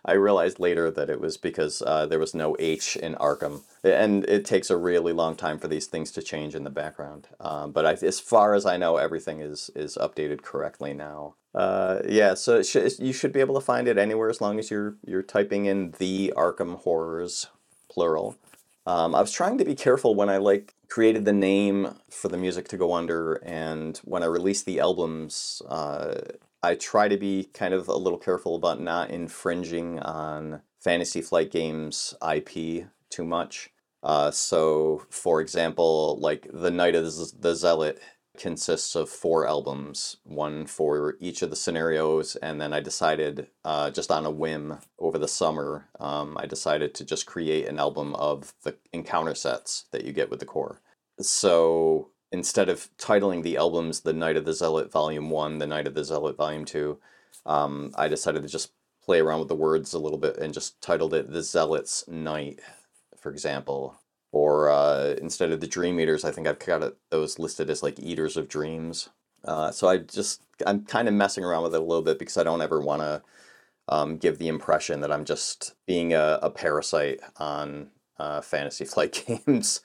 I 0.05 0.13
realized 0.13 0.59
later 0.59 0.91
that 0.91 1.09
it 1.09 1.19
was 1.19 1.37
because 1.37 1.81
uh, 1.85 2.05
there 2.05 2.19
was 2.19 2.35
no 2.35 2.55
H 2.59 2.95
in 2.95 3.15
Arkham, 3.15 3.61
and 3.83 4.23
it 4.25 4.45
takes 4.45 4.69
a 4.69 4.77
really 4.77 5.13
long 5.13 5.35
time 5.35 5.57
for 5.57 5.67
these 5.67 5.87
things 5.87 6.11
to 6.11 6.21
change 6.21 6.53
in 6.55 6.63
the 6.63 6.69
background. 6.69 7.27
Um, 7.39 7.71
but 7.71 7.85
I, 7.85 7.93
as 7.93 8.19
far 8.19 8.53
as 8.53 8.65
I 8.65 8.77
know, 8.77 8.97
everything 8.97 9.41
is 9.41 9.69
is 9.75 9.97
updated 9.99 10.43
correctly 10.43 10.93
now. 10.93 11.35
Uh, 11.55 11.99
yeah, 12.07 12.33
so 12.33 12.61
sh- 12.61 12.99
you 12.99 13.13
should 13.13 13.31
be 13.31 13.39
able 13.39 13.55
to 13.55 13.61
find 13.61 13.87
it 13.87 13.97
anywhere 13.97 14.29
as 14.29 14.41
long 14.41 14.59
as 14.59 14.69
you're 14.69 14.95
you're 15.05 15.23
typing 15.23 15.65
in 15.65 15.93
the 15.97 16.33
Arkham 16.35 16.79
Horrors 16.79 17.47
plural. 17.89 18.37
Um, 18.85 19.15
I 19.15 19.21
was 19.21 19.31
trying 19.31 19.57
to 19.59 19.65
be 19.65 19.75
careful 19.75 20.13
when 20.13 20.29
I 20.29 20.37
like 20.37 20.75
created 20.89 21.25
the 21.25 21.33
name 21.33 21.95
for 22.09 22.27
the 22.27 22.37
music 22.37 22.67
to 22.69 22.77
go 22.77 22.93
under, 22.93 23.35
and 23.35 23.97
when 24.03 24.23
I 24.23 24.27
released 24.27 24.65
the 24.65 24.79
albums, 24.79 25.61
uh, 25.67 26.15
I 26.61 26.75
try 26.75 27.07
to 27.07 27.17
be 27.17 27.49
kind 27.53 27.73
of 27.73 27.87
a 27.87 27.95
little 27.95 28.19
careful 28.19 28.55
about 28.55 28.81
not 28.81 29.09
infringing 29.09 29.99
on 29.99 30.61
Fantasy 30.81 31.21
Flight 31.21 31.51
Games 31.51 32.13
IP 32.21 32.87
too 33.09 33.23
much. 33.23 33.69
Uh, 34.01 34.31
so, 34.31 35.05
for 35.09 35.39
example, 35.39 36.17
like 36.19 36.47
The 36.51 36.71
Night 36.71 36.95
of 36.95 37.05
the 37.39 37.55
Zealot 37.55 38.01
consists 38.37 38.95
of 38.95 39.09
four 39.09 39.47
albums, 39.47 40.17
one 40.23 40.65
for 40.65 41.15
each 41.19 41.41
of 41.41 41.49
the 41.49 41.55
scenarios, 41.55 42.35
and 42.37 42.59
then 42.59 42.73
I 42.73 42.79
decided, 42.79 43.47
uh, 43.63 43.91
just 43.91 44.11
on 44.11 44.25
a 44.25 44.31
whim 44.31 44.79
over 44.97 45.17
the 45.17 45.27
summer, 45.27 45.87
um, 45.99 46.37
I 46.39 46.45
decided 46.45 46.95
to 46.95 47.05
just 47.05 47.25
create 47.25 47.67
an 47.67 47.79
album 47.79 48.15
of 48.15 48.53
the 48.63 48.75
encounter 48.91 49.35
sets 49.35 49.85
that 49.91 50.03
you 50.03 50.13
get 50.13 50.29
with 50.31 50.39
the 50.39 50.45
core. 50.45 50.81
So 51.19 52.09
instead 52.31 52.69
of 52.69 52.89
titling 52.97 53.43
the 53.43 53.57
albums 53.57 54.01
The 54.01 54.13
Night 54.13 54.37
of 54.37 54.45
the 54.45 54.53
Zealot 54.53 54.91
Volume 54.91 55.29
1, 55.29 55.59
The 55.59 55.67
Night 55.67 55.87
of 55.87 55.93
the 55.93 56.03
Zealot 56.03 56.35
Volume 56.35 56.65
2, 56.65 56.99
um, 57.45 57.93
I 57.95 58.07
decided 58.07 58.41
to 58.41 58.49
just 58.49 58.71
play 59.03 59.19
around 59.19 59.39
with 59.39 59.49
the 59.49 59.55
words 59.55 59.93
a 59.93 59.99
little 59.99 60.17
bit 60.17 60.37
and 60.37 60.53
just 60.53 60.81
titled 60.81 61.13
it 61.13 61.31
The 61.31 61.43
Zealot's 61.43 62.07
Night, 62.07 62.59
for 63.19 63.31
example. 63.31 63.99
Or 64.33 64.67
uh, 64.69 65.13
instead 65.21 65.51
of 65.51 65.61
the 65.61 65.67
Dream 65.67 65.99
Eaters, 65.99 66.25
I 66.25 66.31
think 66.31 66.47
I've 66.47 66.57
got 66.57 66.95
those 67.11 67.37
listed 67.37 67.69
as 67.69 67.83
like 67.83 67.99
Eaters 67.99 68.35
of 68.35 68.49
Dreams. 68.49 69.09
Uh, 69.45 69.71
so 69.71 69.87
I 69.87 69.99
just, 69.99 70.41
I'm 70.65 70.85
kind 70.85 71.07
of 71.07 71.13
messing 71.13 71.43
around 71.45 71.63
with 71.63 71.75
it 71.75 71.81
a 71.81 71.83
little 71.83 72.01
bit 72.01 72.17
because 72.17 72.37
I 72.37 72.43
don't 72.43 72.61
ever 72.61 72.81
want 72.81 73.03
to 73.03 73.21
um, 73.87 74.17
give 74.17 74.39
the 74.39 74.47
impression 74.47 75.01
that 75.01 75.11
I'm 75.11 75.23
just 75.23 75.75
being 75.85 76.13
a, 76.13 76.39
a 76.41 76.49
parasite 76.49 77.19
on 77.37 77.91
uh, 78.17 78.41
Fantasy 78.41 78.85
Flight 78.85 79.23
Games 79.27 79.81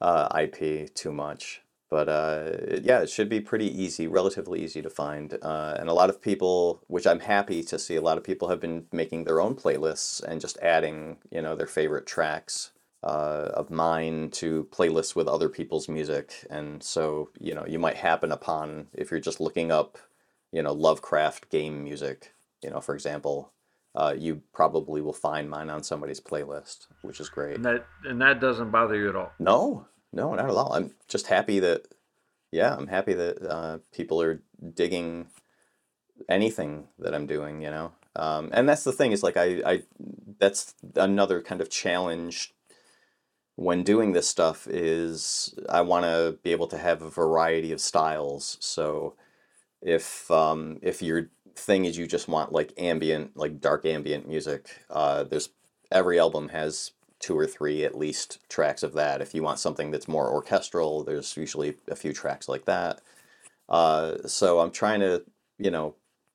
uh, 0.00 0.26
IP 0.40 0.94
too 0.94 1.12
much. 1.12 1.60
But 1.90 2.08
uh, 2.08 2.52
yeah, 2.82 3.00
it 3.00 3.10
should 3.10 3.28
be 3.28 3.42
pretty 3.42 3.66
easy, 3.66 4.06
relatively 4.06 4.64
easy 4.64 4.80
to 4.80 4.88
find. 4.88 5.36
Uh, 5.42 5.76
and 5.78 5.90
a 5.90 5.92
lot 5.92 6.08
of 6.08 6.22
people, 6.22 6.80
which 6.86 7.06
I'm 7.06 7.20
happy 7.20 7.62
to 7.64 7.78
see, 7.78 7.96
a 7.96 8.00
lot 8.00 8.16
of 8.16 8.24
people 8.24 8.48
have 8.48 8.60
been 8.60 8.86
making 8.90 9.24
their 9.24 9.42
own 9.42 9.54
playlists 9.54 10.22
and 10.22 10.40
just 10.40 10.56
adding, 10.62 11.18
you 11.30 11.42
know, 11.42 11.54
their 11.54 11.66
favorite 11.66 12.06
tracks 12.06 12.70
uh, 13.02 13.50
of 13.54 13.70
mine 13.70 14.30
to 14.30 14.68
playlists 14.70 15.16
with 15.16 15.26
other 15.26 15.48
people's 15.48 15.88
music. 15.88 16.46
And 16.50 16.82
so, 16.82 17.30
you 17.38 17.54
know, 17.54 17.64
you 17.66 17.78
might 17.78 17.96
happen 17.96 18.30
upon, 18.30 18.86
if 18.92 19.10
you're 19.10 19.20
just 19.20 19.40
looking 19.40 19.72
up, 19.72 19.98
you 20.52 20.62
know, 20.62 20.72
Lovecraft 20.72 21.50
game 21.50 21.82
music, 21.82 22.32
you 22.62 22.70
know, 22.70 22.80
for 22.80 22.94
example, 22.94 23.52
uh, 23.94 24.14
you 24.16 24.42
probably 24.52 25.00
will 25.00 25.12
find 25.12 25.50
mine 25.50 25.68
on 25.68 25.82
somebody's 25.82 26.20
playlist, 26.20 26.86
which 27.02 27.20
is 27.20 27.28
great. 27.28 27.56
And 27.56 27.64
that 27.64 27.86
and 28.04 28.20
that 28.20 28.40
doesn't 28.40 28.70
bother 28.70 28.96
you 28.96 29.08
at 29.08 29.16
all. 29.16 29.32
No, 29.38 29.86
no, 30.12 30.34
not 30.34 30.44
at 30.44 30.50
all. 30.50 30.72
I'm 30.72 30.94
just 31.08 31.26
happy 31.26 31.58
that, 31.58 31.86
yeah, 32.52 32.74
I'm 32.74 32.86
happy 32.86 33.14
that 33.14 33.42
uh, 33.42 33.78
people 33.92 34.22
are 34.22 34.42
digging 34.74 35.26
anything 36.28 36.88
that 36.98 37.14
I'm 37.14 37.26
doing. 37.26 37.60
You 37.60 37.70
know, 37.70 37.92
um, 38.16 38.50
and 38.52 38.68
that's 38.68 38.84
the 38.84 38.92
thing 38.92 39.12
is 39.12 39.22
like 39.22 39.36
I, 39.36 39.62
I, 39.66 39.82
that's 40.38 40.74
another 40.94 41.42
kind 41.42 41.60
of 41.60 41.68
challenge 41.68 42.54
when 43.56 43.82
doing 43.82 44.12
this 44.12 44.28
stuff 44.28 44.66
is 44.68 45.54
I 45.68 45.82
want 45.82 46.04
to 46.04 46.38
be 46.42 46.52
able 46.52 46.68
to 46.68 46.78
have 46.78 47.02
a 47.02 47.10
variety 47.10 47.72
of 47.72 47.80
styles. 47.80 48.56
So 48.60 49.14
if 49.80 50.30
um, 50.30 50.78
if 50.82 51.02
your 51.02 51.30
thing 51.54 51.84
is 51.84 51.98
you 51.98 52.06
just 52.06 52.28
want 52.28 52.52
like 52.52 52.72
ambient, 52.78 53.36
like 53.36 53.60
dark 53.60 53.84
ambient 53.84 54.26
music, 54.26 54.80
uh, 54.90 55.24
there's 55.24 55.50
every 55.90 56.18
album 56.18 56.48
has 56.48 56.92
two 57.18 57.38
or 57.38 57.46
three 57.46 57.84
at 57.84 57.96
least 57.96 58.38
tracks 58.48 58.82
of 58.82 58.94
that. 58.94 59.20
If 59.20 59.34
you 59.34 59.42
want 59.42 59.60
something 59.60 59.90
that's 59.90 60.08
more 60.08 60.30
orchestral, 60.30 61.04
there's 61.04 61.36
usually 61.36 61.74
a 61.88 61.96
few 61.96 62.12
tracks 62.12 62.48
like 62.48 62.64
that. 62.64 63.00
Uh, 63.68 64.26
so 64.26 64.58
I'm 64.58 64.72
trying 64.72 65.00
to, 65.00 65.22
you 65.58 65.70
know, 65.70 65.94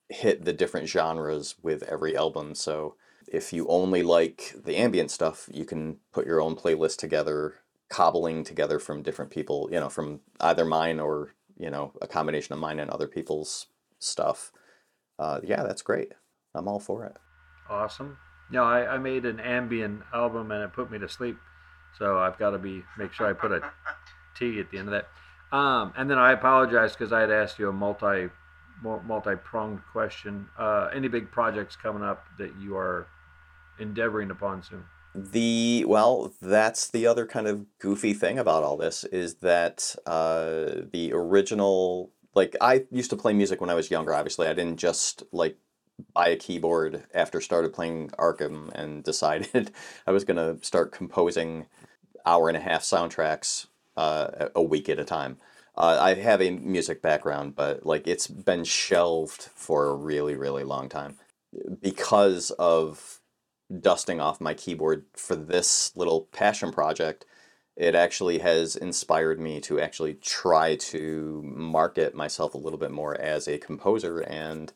hit 0.10 0.45
the 0.45 0.53
different 0.53 0.88
genres 0.88 1.56
with 1.62 1.84
every 1.84 2.15
album. 2.15 2.56
So 2.56 2.95
if 3.27 3.51
you 3.51 3.67
only 3.67 4.03
like 4.03 4.55
the 4.63 4.77
ambient 4.77 5.11
stuff, 5.11 5.49
you 5.53 5.65
can 5.65 5.97
put 6.13 6.25
your 6.25 6.41
own 6.41 6.55
playlist 6.55 6.97
together, 6.97 7.55
cobbling 7.89 8.43
together 8.43 8.79
from 8.79 9.03
different 9.03 9.31
people, 9.31 9.69
you 9.71 9.79
know, 9.79 9.89
from 9.89 10.21
either 10.39 10.65
mine 10.65 10.99
or, 10.99 11.33
you 11.57 11.69
know, 11.69 11.91
a 12.01 12.07
combination 12.07 12.53
of 12.53 12.59
mine 12.59 12.79
and 12.79 12.89
other 12.89 13.07
people's 13.07 13.67
stuff. 13.99 14.51
Uh, 15.19 15.39
yeah, 15.43 15.63
that's 15.63 15.81
great. 15.81 16.13
I'm 16.55 16.67
all 16.67 16.79
for 16.79 17.03
it. 17.05 17.17
Awesome. 17.69 18.17
No, 18.49 18.63
I, 18.63 18.95
I 18.95 18.97
made 18.97 19.25
an 19.25 19.39
ambient 19.39 20.01
album 20.13 20.51
and 20.51 20.63
it 20.63 20.73
put 20.73 20.89
me 20.89 20.99
to 20.99 21.09
sleep. 21.09 21.37
So 21.97 22.19
I've 22.19 22.37
got 22.37 22.51
to 22.51 22.57
be 22.57 22.83
make 22.97 23.11
sure 23.11 23.27
I 23.27 23.33
put 23.33 23.51
a 23.51 23.61
T 24.37 24.59
at 24.59 24.71
the 24.71 24.77
end 24.77 24.87
of 24.87 24.93
that. 24.93 25.55
Um, 25.55 25.93
and 25.97 26.09
then 26.09 26.17
I 26.17 26.33
apologize 26.33 26.93
because 26.93 27.11
I 27.11 27.21
had 27.21 27.31
asked 27.31 27.59
you 27.59 27.69
a 27.69 27.73
multi 27.73 28.29
multi 28.83 29.35
pronged 29.43 29.81
question. 29.91 30.47
Uh, 30.57 30.89
any 30.93 31.07
big 31.07 31.31
projects 31.31 31.75
coming 31.75 32.03
up 32.03 32.25
that 32.37 32.51
you 32.61 32.77
are 32.77 33.07
endeavoring 33.79 34.31
upon 34.31 34.63
soon? 34.63 34.83
The 35.15 35.85
well, 35.87 36.33
that's 36.41 36.89
the 36.89 37.07
other 37.07 37.25
kind 37.25 37.47
of 37.47 37.65
goofy 37.79 38.13
thing 38.13 38.37
about 38.37 38.63
all 38.63 38.77
this 38.77 39.03
is 39.05 39.35
that 39.35 39.95
uh, 40.05 40.83
the 40.91 41.11
original 41.13 42.11
like 42.35 42.55
I 42.61 42.85
used 42.91 43.09
to 43.09 43.15
play 43.15 43.33
music 43.33 43.59
when 43.59 43.69
I 43.69 43.73
was 43.73 43.89
younger. 43.89 44.13
Obviously, 44.13 44.47
I 44.47 44.53
didn't 44.53 44.77
just 44.77 45.23
like 45.31 45.57
buy 46.13 46.27
a 46.29 46.35
keyboard 46.35 47.03
after 47.13 47.41
started 47.41 47.73
playing 47.73 48.09
Arkham 48.19 48.71
and 48.73 49.03
decided 49.11 49.71
I 50.05 50.11
was 50.11 50.23
to 50.23 50.59
start 50.61 50.91
composing 50.91 51.65
hour 52.25 52.47
and 52.47 52.57
a 52.57 52.61
half 52.61 52.83
soundtracks 52.83 53.67
uh, 53.95 54.49
a 54.55 54.61
week 54.61 54.87
at 54.89 54.99
a 54.99 55.05
time. 55.05 55.37
Uh, 55.75 55.97
I 55.99 56.13
have 56.15 56.41
a 56.41 56.51
music 56.51 57.01
background, 57.01 57.55
but 57.55 57.85
like 57.85 58.07
it's 58.07 58.27
been 58.27 58.63
shelved 58.63 59.49
for 59.55 59.87
a 59.87 59.95
really, 59.95 60.35
really 60.35 60.63
long 60.63 60.89
time 60.89 61.17
because 61.81 62.51
of 62.51 63.19
dusting 63.80 64.21
off 64.21 64.41
my 64.41 64.53
keyboard 64.53 65.06
for 65.13 65.36
this 65.36 65.91
little 65.95 66.21
passion 66.32 66.71
project. 66.71 67.25
It 67.75 67.93
actually 67.95 68.39
has 68.39 68.75
inspired 68.75 69.39
me 69.39 69.60
to 69.62 69.80
actually 69.80 70.15
try 70.15 70.75
to 70.75 71.41
market 71.43 72.15
myself 72.15 72.53
a 72.53 72.58
little 72.58 72.80
bit 72.80 72.91
more 72.91 73.19
as 73.19 73.47
a 73.47 73.60
composer, 73.60 74.19
and 74.21 74.73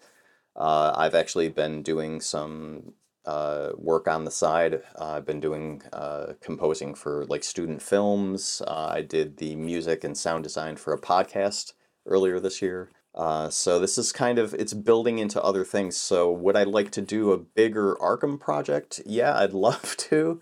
uh, 0.56 0.94
I've 0.96 1.16
actually 1.16 1.50
been 1.50 1.82
doing 1.82 2.22
some 2.22 2.94
uh, 3.26 3.70
work 3.76 4.08
on 4.08 4.26
the 4.26 4.32
side. 4.32 4.82
Uh, 5.00 5.14
I've 5.14 5.26
been 5.26 5.40
doing 5.40 5.82
uh, 5.94 6.34
composing 6.42 6.94
for 6.96 7.26
like 7.26 7.44
student 7.44 7.82
films. 7.82 8.62
Uh, 8.68 8.90
I 8.92 9.02
did 9.02 9.38
the 9.38 9.56
music 9.56 10.04
and 10.04 10.18
sound 10.18 10.44
design 10.44 10.76
for 10.76 10.94
a 10.94 11.02
podcast 11.02 11.74
earlier 12.06 12.40
this 12.40 12.62
year. 12.62 12.90
Uh, 13.14 13.50
so 13.50 13.80
this 13.80 13.98
is 13.98 14.12
kind 14.12 14.40
of 14.40 14.54
it's 14.54 14.74
building 14.74 15.20
into 15.20 15.42
other 15.42 15.66
things. 15.66 15.98
So 15.98 16.32
would 16.32 16.56
I 16.56 16.64
like 16.64 16.92
to 16.92 17.02
do 17.02 17.32
a 17.32 17.38
bigger 17.38 17.96
Arkham 17.96 18.40
project? 18.40 19.02
Yeah, 19.06 19.38
I'd 19.38 19.54
love 19.68 19.96
to. 19.98 20.42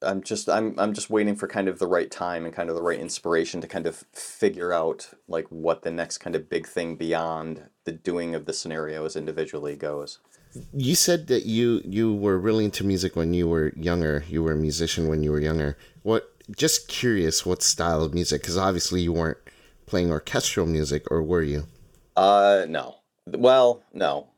I'm 0.00 0.22
just 0.22 0.48
I'm 0.48 0.78
I'm 0.78 0.94
just 0.94 1.10
waiting 1.10 1.36
for 1.36 1.46
kind 1.46 1.68
of 1.68 1.78
the 1.78 1.86
right 1.86 2.10
time 2.10 2.44
and 2.44 2.52
kind 2.52 2.68
of 2.68 2.74
the 2.74 2.82
right 2.82 2.98
inspiration 2.98 3.60
to 3.60 3.68
kind 3.68 3.86
of 3.86 4.04
figure 4.12 4.72
out 4.72 5.10
like 5.28 5.46
what 5.48 5.82
the 5.82 5.92
next 5.92 6.18
kind 6.18 6.34
of 6.34 6.50
big 6.50 6.66
thing 6.66 6.96
beyond 6.96 7.68
the 7.84 7.92
doing 7.92 8.34
of 8.34 8.46
the 8.46 8.52
scenarios 8.52 9.14
individually 9.14 9.76
goes 9.76 10.18
you 10.72 10.94
said 10.94 11.26
that 11.28 11.46
you 11.46 11.80
you 11.84 12.14
were 12.14 12.38
really 12.38 12.64
into 12.64 12.84
music 12.84 13.16
when 13.16 13.34
you 13.34 13.48
were 13.48 13.72
younger. 13.76 14.24
You 14.28 14.42
were 14.42 14.52
a 14.52 14.56
musician 14.56 15.08
when 15.08 15.22
you 15.22 15.30
were 15.30 15.40
younger. 15.40 15.76
What? 16.02 16.28
Just 16.54 16.88
curious, 16.88 17.46
what 17.46 17.62
style 17.62 18.02
of 18.02 18.12
music? 18.12 18.42
Because 18.42 18.58
obviously 18.58 19.00
you 19.00 19.12
weren't 19.12 19.38
playing 19.86 20.10
orchestral 20.10 20.66
music, 20.66 21.10
or 21.10 21.22
were 21.22 21.42
you? 21.42 21.66
Uh, 22.16 22.66
no. 22.68 22.96
Well, 23.26 23.84
no. 23.92 24.28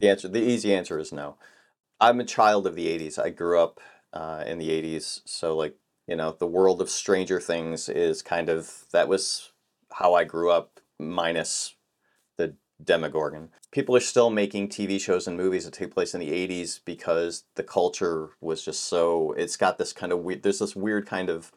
The 0.00 0.08
answer, 0.10 0.28
the 0.28 0.42
easy 0.42 0.74
answer 0.74 0.98
is 0.98 1.12
no. 1.12 1.36
I'm 2.00 2.20
a 2.20 2.24
child 2.24 2.66
of 2.66 2.74
the 2.74 2.88
'80s. 2.88 3.18
I 3.18 3.30
grew 3.30 3.60
up 3.60 3.80
uh, 4.12 4.44
in 4.46 4.58
the 4.58 4.70
'80s, 4.70 5.22
so 5.24 5.56
like 5.56 5.76
you 6.08 6.16
know, 6.16 6.32
the 6.38 6.46
world 6.46 6.80
of 6.82 6.90
Stranger 6.90 7.40
Things 7.40 7.88
is 7.88 8.22
kind 8.22 8.48
of 8.48 8.86
that 8.92 9.08
was 9.08 9.52
how 9.92 10.14
I 10.14 10.24
grew 10.24 10.50
up, 10.50 10.80
minus 10.98 11.76
the 12.38 12.56
Demogorgon 12.82 13.50
people 13.72 13.96
are 13.96 14.00
still 14.00 14.30
making 14.30 14.68
TV 14.68 15.00
shows 15.00 15.26
and 15.26 15.36
movies 15.36 15.64
that 15.64 15.74
take 15.74 15.92
place 15.92 16.14
in 16.14 16.20
the 16.20 16.30
80s 16.30 16.78
because 16.84 17.44
the 17.56 17.64
culture 17.64 18.30
was 18.40 18.64
just 18.64 18.84
so 18.84 19.32
it's 19.36 19.56
got 19.56 19.78
this 19.78 19.92
kind 19.92 20.12
of 20.12 20.20
weird 20.20 20.42
there's 20.44 20.60
this 20.60 20.76
weird 20.76 21.06
kind 21.06 21.28
of 21.28 21.50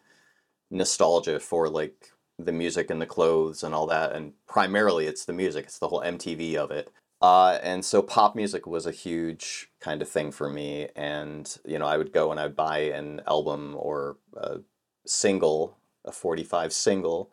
nostalgia 0.72 1.40
for 1.40 1.70
like 1.70 2.12
the 2.38 2.52
music 2.52 2.90
and 2.90 3.02
the 3.02 3.06
clothes 3.06 3.64
and 3.64 3.74
all 3.74 3.88
that 3.88 4.12
and 4.12 4.34
primarily 4.48 5.06
it's 5.06 5.26
the 5.26 5.34
music 5.34 5.66
it's 5.66 5.80
the 5.80 5.88
whole 5.88 6.02
MTV 6.02 6.56
of 6.56 6.72
it. 6.72 6.92
Uh, 7.22 7.58
and 7.64 7.84
so 7.84 8.02
pop 8.02 8.36
music 8.36 8.68
was 8.68 8.86
a 8.86 8.92
huge 8.92 9.70
kind 9.80 10.02
of 10.02 10.10
thing 10.10 10.32
for 10.32 10.50
me 10.50 10.90
and 10.96 11.58
you 11.66 11.80
know 11.80 11.86
I 11.86 11.98
would 11.98 12.12
go 12.12 12.32
and 12.32 12.40
I'd 12.40 12.56
buy 12.56 12.80
an 12.80 13.22
album 13.28 13.76
or 13.78 14.18
a 14.36 14.60
single 15.06 15.78
a 16.04 16.12
45 16.12 16.74
single 16.74 17.32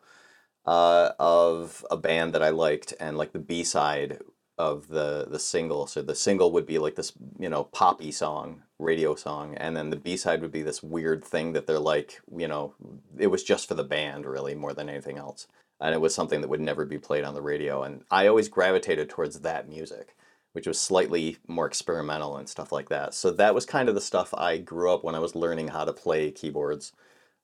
uh, 0.65 1.11
of 1.19 1.85
a 1.91 1.97
band 1.97 2.33
that 2.33 2.43
I 2.43 2.49
liked 2.49 2.93
and 2.99 3.17
like 3.17 3.33
the 3.33 3.39
B 3.39 3.63
side 3.63 4.19
of 4.57 4.87
the 4.87 5.25
the 5.29 5.39
single. 5.39 5.87
So 5.87 6.01
the 6.01 6.15
single 6.15 6.51
would 6.51 6.65
be 6.65 6.77
like 6.79 6.95
this, 6.95 7.13
you 7.39 7.49
know, 7.49 7.65
poppy 7.65 8.11
song, 8.11 8.63
radio 8.79 9.15
song, 9.15 9.55
and 9.55 9.75
then 9.75 9.89
the 9.89 9.95
B 9.95 10.15
side 10.17 10.41
would 10.41 10.51
be 10.51 10.61
this 10.61 10.83
weird 10.83 11.23
thing 11.23 11.53
that 11.53 11.67
they're 11.67 11.79
like, 11.79 12.21
you 12.35 12.47
know, 12.47 12.75
it 13.17 13.27
was 13.27 13.43
just 13.43 13.67
for 13.67 13.73
the 13.73 13.83
band 13.83 14.25
really 14.25 14.55
more 14.55 14.73
than 14.73 14.89
anything 14.89 15.17
else. 15.17 15.47
And 15.79 15.93
it 15.93 16.01
was 16.01 16.15
something 16.15 16.41
that 16.41 16.47
would 16.49 16.61
never 16.61 16.85
be 16.85 16.97
played 16.97 17.23
on 17.23 17.33
the 17.33 17.41
radio. 17.41 17.83
And 17.83 18.03
I 18.11 18.27
always 18.27 18.47
gravitated 18.47 19.09
towards 19.09 19.39
that 19.39 19.67
music, 19.67 20.15
which 20.53 20.67
was 20.67 20.79
slightly 20.79 21.37
more 21.47 21.65
experimental 21.65 22.37
and 22.37 22.47
stuff 22.47 22.71
like 22.71 22.89
that. 22.89 23.13
So 23.13 23.31
that 23.31 23.55
was 23.55 23.65
kind 23.65 23.89
of 23.89 23.95
the 23.95 24.01
stuff 24.01 24.33
I 24.35 24.57
grew 24.57 24.93
up 24.93 25.03
when 25.03 25.15
I 25.15 25.19
was 25.19 25.35
learning 25.35 25.69
how 25.69 25.83
to 25.83 25.91
play 25.91 26.31
keyboards. 26.31 26.93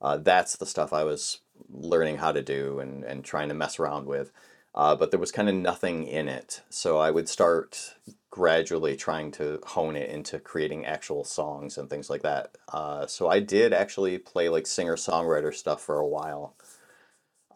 Uh, 0.02 0.18
that's 0.18 0.56
the 0.56 0.66
stuff 0.66 0.94
I 0.94 1.04
was 1.04 1.42
learning 1.70 2.18
how 2.18 2.32
to 2.32 2.42
do 2.42 2.80
and, 2.80 3.04
and 3.04 3.26
trying 3.26 3.50
to 3.50 3.56
mess 3.56 3.80
around 3.80 4.06
with 4.06 4.32
uh, 4.76 4.96
but 4.96 5.12
there 5.12 5.20
was 5.20 5.32
kind 5.32 5.50
of 5.50 5.56
nothing 5.56 6.06
in 6.08 6.28
it. 6.28 6.62
So 6.70 6.98
I 6.98 7.12
would 7.12 7.30
start 7.30 7.96
gradually 8.30 8.96
trying 8.96 9.32
to 9.32 9.60
hone 9.66 9.96
it 9.96 10.10
into 10.10 10.40
creating 10.40 10.86
actual 10.86 11.24
songs 11.24 11.78
and 11.78 11.90
things 11.90 12.10
like 12.10 12.22
that. 12.22 12.56
Uh, 12.72 13.08
so 13.08 13.28
I 13.28 13.40
did 13.40 13.74
actually 13.74 14.18
play 14.20 14.50
like 14.50 14.68
singer 14.68 14.96
songwriter 14.96 15.54
stuff 15.54 15.82
for 15.82 16.00
a 16.00 16.08
while 16.08 16.56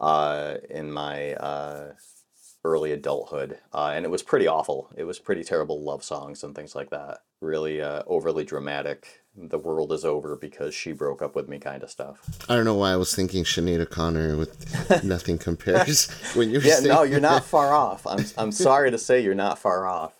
uh, 0.00 0.56
in 0.68 0.90
my 0.92 1.34
uh, 1.34 1.92
early 2.64 2.92
adulthood, 2.92 3.58
uh, 3.72 3.92
and 3.94 4.04
it 4.04 4.10
was 4.10 4.22
pretty 4.22 4.46
awful. 4.46 4.90
It 4.96 5.04
was 5.04 5.18
pretty 5.18 5.44
terrible 5.44 5.82
love 5.82 6.02
songs 6.02 6.42
and 6.42 6.54
things 6.54 6.74
like 6.74 6.90
that. 6.90 7.20
Really 7.40 7.80
uh, 7.80 8.02
overly 8.06 8.44
dramatic 8.44 9.23
the 9.36 9.58
world 9.58 9.92
is 9.92 10.04
over 10.04 10.36
because 10.36 10.74
she 10.74 10.92
broke 10.92 11.20
up 11.20 11.34
with 11.34 11.48
me 11.48 11.58
kind 11.58 11.82
of 11.82 11.90
stuff. 11.90 12.20
I 12.48 12.54
don't 12.54 12.64
know 12.64 12.74
why 12.74 12.92
I 12.92 12.96
was 12.96 13.14
thinking 13.14 13.44
Sinead 13.44 13.80
O'Connor 13.80 14.36
with 14.36 15.04
Nothing 15.04 15.38
Compares 15.38 16.08
when 16.34 16.50
you 16.50 16.60
yeah, 16.60 16.80
no, 16.80 17.02
you're 17.02 17.20
not 17.20 17.44
far 17.44 17.72
off. 17.72 18.06
I'm 18.06 18.24
I'm 18.38 18.52
sorry 18.66 18.90
to 18.90 18.98
say 18.98 19.20
you're 19.20 19.34
not 19.34 19.58
far 19.58 19.86
off. 19.86 20.12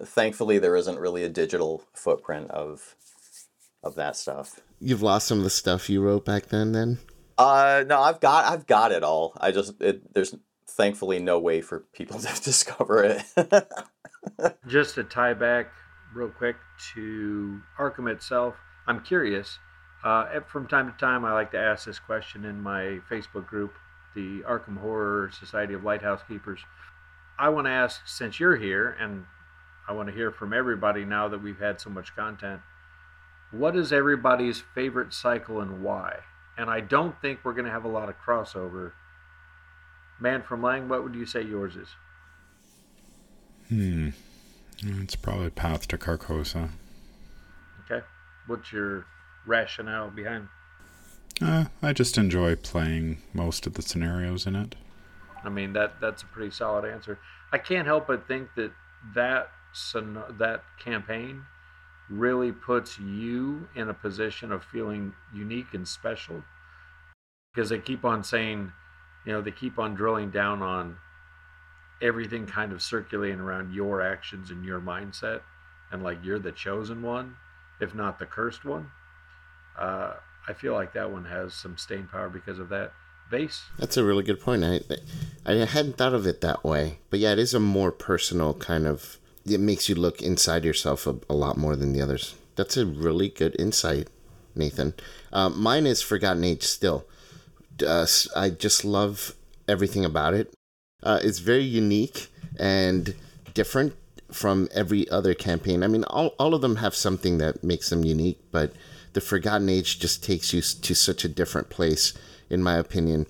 Thankfully 0.00 0.58
there 0.58 0.76
isn't 0.76 0.98
really 0.98 1.24
a 1.24 1.28
digital 1.28 1.84
footprint 1.92 2.50
of 2.50 2.94
of 3.82 3.96
that 3.96 4.16
stuff. 4.16 4.60
You've 4.80 5.02
lost 5.02 5.26
some 5.26 5.38
of 5.38 5.44
the 5.44 5.50
stuff 5.50 5.90
you 5.90 6.00
wrote 6.00 6.24
back 6.24 6.46
then 6.46 6.72
then? 6.72 6.98
Uh 7.36 7.84
no, 7.86 8.00
I've 8.00 8.20
got 8.20 8.44
I've 8.44 8.66
got 8.66 8.92
it 8.92 9.02
all. 9.02 9.36
I 9.40 9.50
just 9.50 9.80
it, 9.82 10.14
there's 10.14 10.36
thankfully 10.68 11.18
no 11.18 11.38
way 11.38 11.60
for 11.60 11.80
people 11.92 12.18
to 12.20 12.42
discover 12.42 13.02
it. 13.02 13.24
just 14.68 14.94
to 14.94 15.02
tie 15.02 15.34
back 15.34 15.72
real 16.14 16.28
quick 16.28 16.56
to 16.94 17.60
Arkham 17.78 18.10
itself. 18.10 18.56
I'm 18.86 19.00
curious. 19.00 19.58
Uh, 20.04 20.40
from 20.40 20.66
time 20.66 20.90
to 20.90 20.98
time, 20.98 21.24
I 21.24 21.32
like 21.32 21.52
to 21.52 21.58
ask 21.58 21.86
this 21.86 21.98
question 21.98 22.44
in 22.44 22.60
my 22.60 23.00
Facebook 23.10 23.46
group, 23.46 23.74
the 24.14 24.40
Arkham 24.40 24.78
Horror 24.78 25.30
Society 25.38 25.74
of 25.74 25.84
Lighthouse 25.84 26.20
Keepers. 26.26 26.60
I 27.38 27.48
want 27.48 27.66
to 27.66 27.70
ask, 27.70 28.00
since 28.06 28.40
you're 28.40 28.56
here, 28.56 28.96
and 29.00 29.24
I 29.88 29.92
want 29.92 30.08
to 30.08 30.14
hear 30.14 30.30
from 30.30 30.52
everybody 30.52 31.04
now 31.04 31.28
that 31.28 31.42
we've 31.42 31.58
had 31.58 31.80
so 31.80 31.90
much 31.90 32.14
content, 32.14 32.60
what 33.52 33.76
is 33.76 33.92
everybody's 33.92 34.62
favorite 34.74 35.12
cycle 35.12 35.60
and 35.60 35.82
why? 35.82 36.16
And 36.58 36.68
I 36.68 36.80
don't 36.80 37.20
think 37.20 37.40
we're 37.44 37.52
going 37.52 37.66
to 37.66 37.70
have 37.70 37.84
a 37.84 37.88
lot 37.88 38.08
of 38.08 38.16
crossover. 38.18 38.92
Man 40.20 40.42
from 40.42 40.62
Leng, 40.62 40.88
what 40.88 41.02
would 41.02 41.14
you 41.14 41.26
say 41.26 41.42
yours 41.42 41.76
is? 41.76 41.88
Hmm. 43.68 44.10
It's 44.84 45.16
probably 45.16 45.50
Path 45.50 45.86
to 45.88 45.98
Carcosa. 45.98 46.70
Okay. 47.84 48.04
What's 48.46 48.72
your 48.72 49.06
rationale 49.46 50.10
behind? 50.10 50.48
Uh, 51.40 51.66
I 51.80 51.92
just 51.92 52.18
enjoy 52.18 52.56
playing 52.56 53.18
most 53.32 53.66
of 53.66 53.74
the 53.74 53.82
scenarios 53.82 54.46
in 54.46 54.56
it. 54.56 54.74
I 55.44 55.48
mean 55.48 55.72
that 55.72 56.00
that's 56.00 56.22
a 56.22 56.26
pretty 56.26 56.50
solid 56.50 56.84
answer. 56.84 57.18
I 57.52 57.58
can't 57.58 57.86
help 57.86 58.06
but 58.06 58.28
think 58.28 58.48
that 58.56 58.72
that 59.14 59.50
that 60.38 60.62
campaign 60.78 61.44
really 62.10 62.52
puts 62.52 62.98
you 62.98 63.68
in 63.74 63.88
a 63.88 63.94
position 63.94 64.52
of 64.52 64.62
feeling 64.64 65.12
unique 65.34 65.72
and 65.72 65.86
special 65.88 66.42
because 67.54 67.70
they 67.70 67.78
keep 67.78 68.04
on 68.04 68.22
saying, 68.22 68.70
you 69.24 69.32
know, 69.32 69.40
they 69.40 69.50
keep 69.50 69.78
on 69.78 69.94
drilling 69.94 70.30
down 70.30 70.62
on 70.62 70.96
everything 72.02 72.46
kind 72.46 72.72
of 72.72 72.82
circulating 72.82 73.40
around 73.40 73.72
your 73.72 74.02
actions 74.02 74.50
and 74.50 74.64
your 74.64 74.80
mindset 74.80 75.40
and 75.92 76.02
like 76.02 76.18
you're 76.24 76.38
the 76.38 76.52
chosen 76.52 77.02
one 77.02 77.36
if 77.80 77.94
not 77.94 78.18
the 78.18 78.26
cursed 78.26 78.64
one 78.64 78.90
uh, 79.78 80.14
i 80.48 80.52
feel 80.52 80.74
like 80.74 80.92
that 80.92 81.10
one 81.10 81.24
has 81.24 81.54
some 81.54 81.78
staying 81.78 82.06
power 82.06 82.28
because 82.28 82.58
of 82.58 82.68
that 82.68 82.92
base. 83.32 83.64
That's 83.78 83.96
a 83.96 84.04
really 84.04 84.22
good 84.22 84.40
point. 84.40 84.62
I 84.62 84.80
i 85.44 85.54
hadn't 85.64 85.96
thought 85.96 86.14
of 86.14 86.24
it 86.26 86.40
that 86.42 86.62
way. 86.62 86.98
But 87.10 87.18
yeah 87.18 87.32
it 87.32 87.40
is 87.40 87.54
a 87.54 87.58
more 87.58 87.90
personal 87.90 88.54
kind 88.54 88.86
of 88.86 89.18
it 89.44 89.58
makes 89.58 89.88
you 89.88 89.96
look 89.96 90.22
inside 90.22 90.64
yourself 90.64 91.04
a, 91.08 91.16
a 91.28 91.34
lot 91.34 91.56
more 91.56 91.74
than 91.74 91.92
the 91.92 92.00
others. 92.00 92.36
That's 92.54 92.76
a 92.76 92.86
really 92.86 93.28
good 93.28 93.56
insight 93.58 94.08
nathan. 94.54 94.94
Uh, 95.32 95.48
mine 95.48 95.86
is 95.86 96.02
forgotten 96.02 96.44
age 96.44 96.62
still. 96.62 97.06
Uh, 97.84 98.06
i 98.36 98.50
just 98.50 98.84
love 98.84 99.34
everything 99.66 100.04
about 100.04 100.34
it 100.34 100.52
uh, 101.02 101.20
it's 101.22 101.38
very 101.38 101.64
unique 101.64 102.28
and 102.58 103.14
different 103.54 103.94
from 104.30 104.68
every 104.72 105.08
other 105.10 105.34
campaign. 105.34 105.82
I 105.82 105.88
mean, 105.88 106.04
all, 106.04 106.28
all 106.38 106.54
of 106.54 106.62
them 106.62 106.76
have 106.76 106.94
something 106.94 107.38
that 107.38 107.62
makes 107.62 107.90
them 107.90 108.04
unique, 108.04 108.40
but 108.50 108.72
the 109.12 109.20
Forgotten 109.20 109.68
Age 109.68 109.98
just 109.98 110.24
takes 110.24 110.52
you 110.52 110.62
to 110.62 110.94
such 110.94 111.24
a 111.24 111.28
different 111.28 111.68
place, 111.68 112.14
in 112.48 112.62
my 112.62 112.76
opinion. 112.76 113.26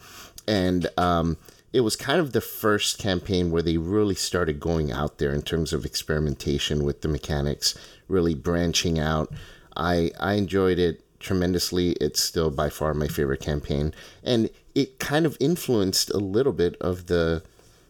And 0.47 0.89
um, 0.97 1.37
it 1.73 1.81
was 1.81 1.97
kind 1.97 2.21
of 2.21 2.33
the 2.33 2.41
first 2.41 2.99
campaign 2.99 3.51
where 3.51 3.63
they 3.63 3.79
really 3.79 4.15
started 4.15 4.61
going 4.61 4.93
out 4.93 5.19
there 5.19 5.33
in 5.33 5.43
terms 5.43 5.73
of 5.73 5.85
experimentation 5.85 6.85
with 6.85 7.01
the 7.01 7.09
mechanics, 7.09 7.77
really 8.09 8.35
branching 8.35 8.99
out. 8.99 9.33
I 9.77 10.11
I 10.21 10.35
enjoyed 10.35 10.79
it 10.79 11.03
tremendously. 11.19 11.93
It's 11.93 12.21
still 12.21 12.51
by 12.51 12.69
far 12.69 12.93
my 12.95 13.09
favorite 13.09 13.41
campaign, 13.41 13.95
and 14.23 14.51
it 14.75 14.99
kind 14.99 15.25
of 15.25 15.37
influenced 15.41 16.11
a 16.11 16.19
little 16.19 16.53
bit 16.53 16.77
of 16.81 17.07
the 17.07 17.43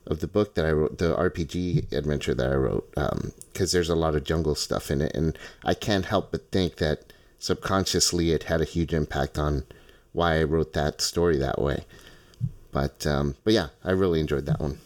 of 0.06 0.20
the 0.20 0.26
book 0.26 0.54
that 0.54 0.64
I 0.64 0.72
wrote, 0.72 0.98
the 0.98 1.14
RPG 1.14 1.92
adventure 1.92 2.34
that 2.34 2.50
I 2.50 2.54
wrote, 2.54 2.90
because 2.90 3.74
um, 3.74 3.76
there's 3.76 3.88
a 3.88 3.94
lot 3.94 4.14
of 4.14 4.24
jungle 4.24 4.54
stuff 4.54 4.90
in 4.90 5.00
it, 5.00 5.14
and 5.14 5.38
I 5.64 5.74
can't 5.74 6.06
help 6.06 6.32
but 6.32 6.50
think 6.50 6.76
that 6.76 7.12
subconsciously 7.38 8.32
it 8.32 8.44
had 8.44 8.60
a 8.60 8.64
huge 8.64 8.92
impact 8.92 9.38
on 9.38 9.64
why 10.12 10.38
I 10.38 10.44
wrote 10.44 10.72
that 10.74 11.00
story 11.00 11.36
that 11.38 11.60
way. 11.60 11.84
But 12.70 13.06
um, 13.06 13.36
but 13.44 13.52
yeah, 13.52 13.68
I 13.84 13.90
really 13.90 14.20
enjoyed 14.20 14.46
that 14.46 14.60
one. 14.60 14.78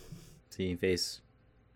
See, 0.50 0.74
face, 0.74 1.20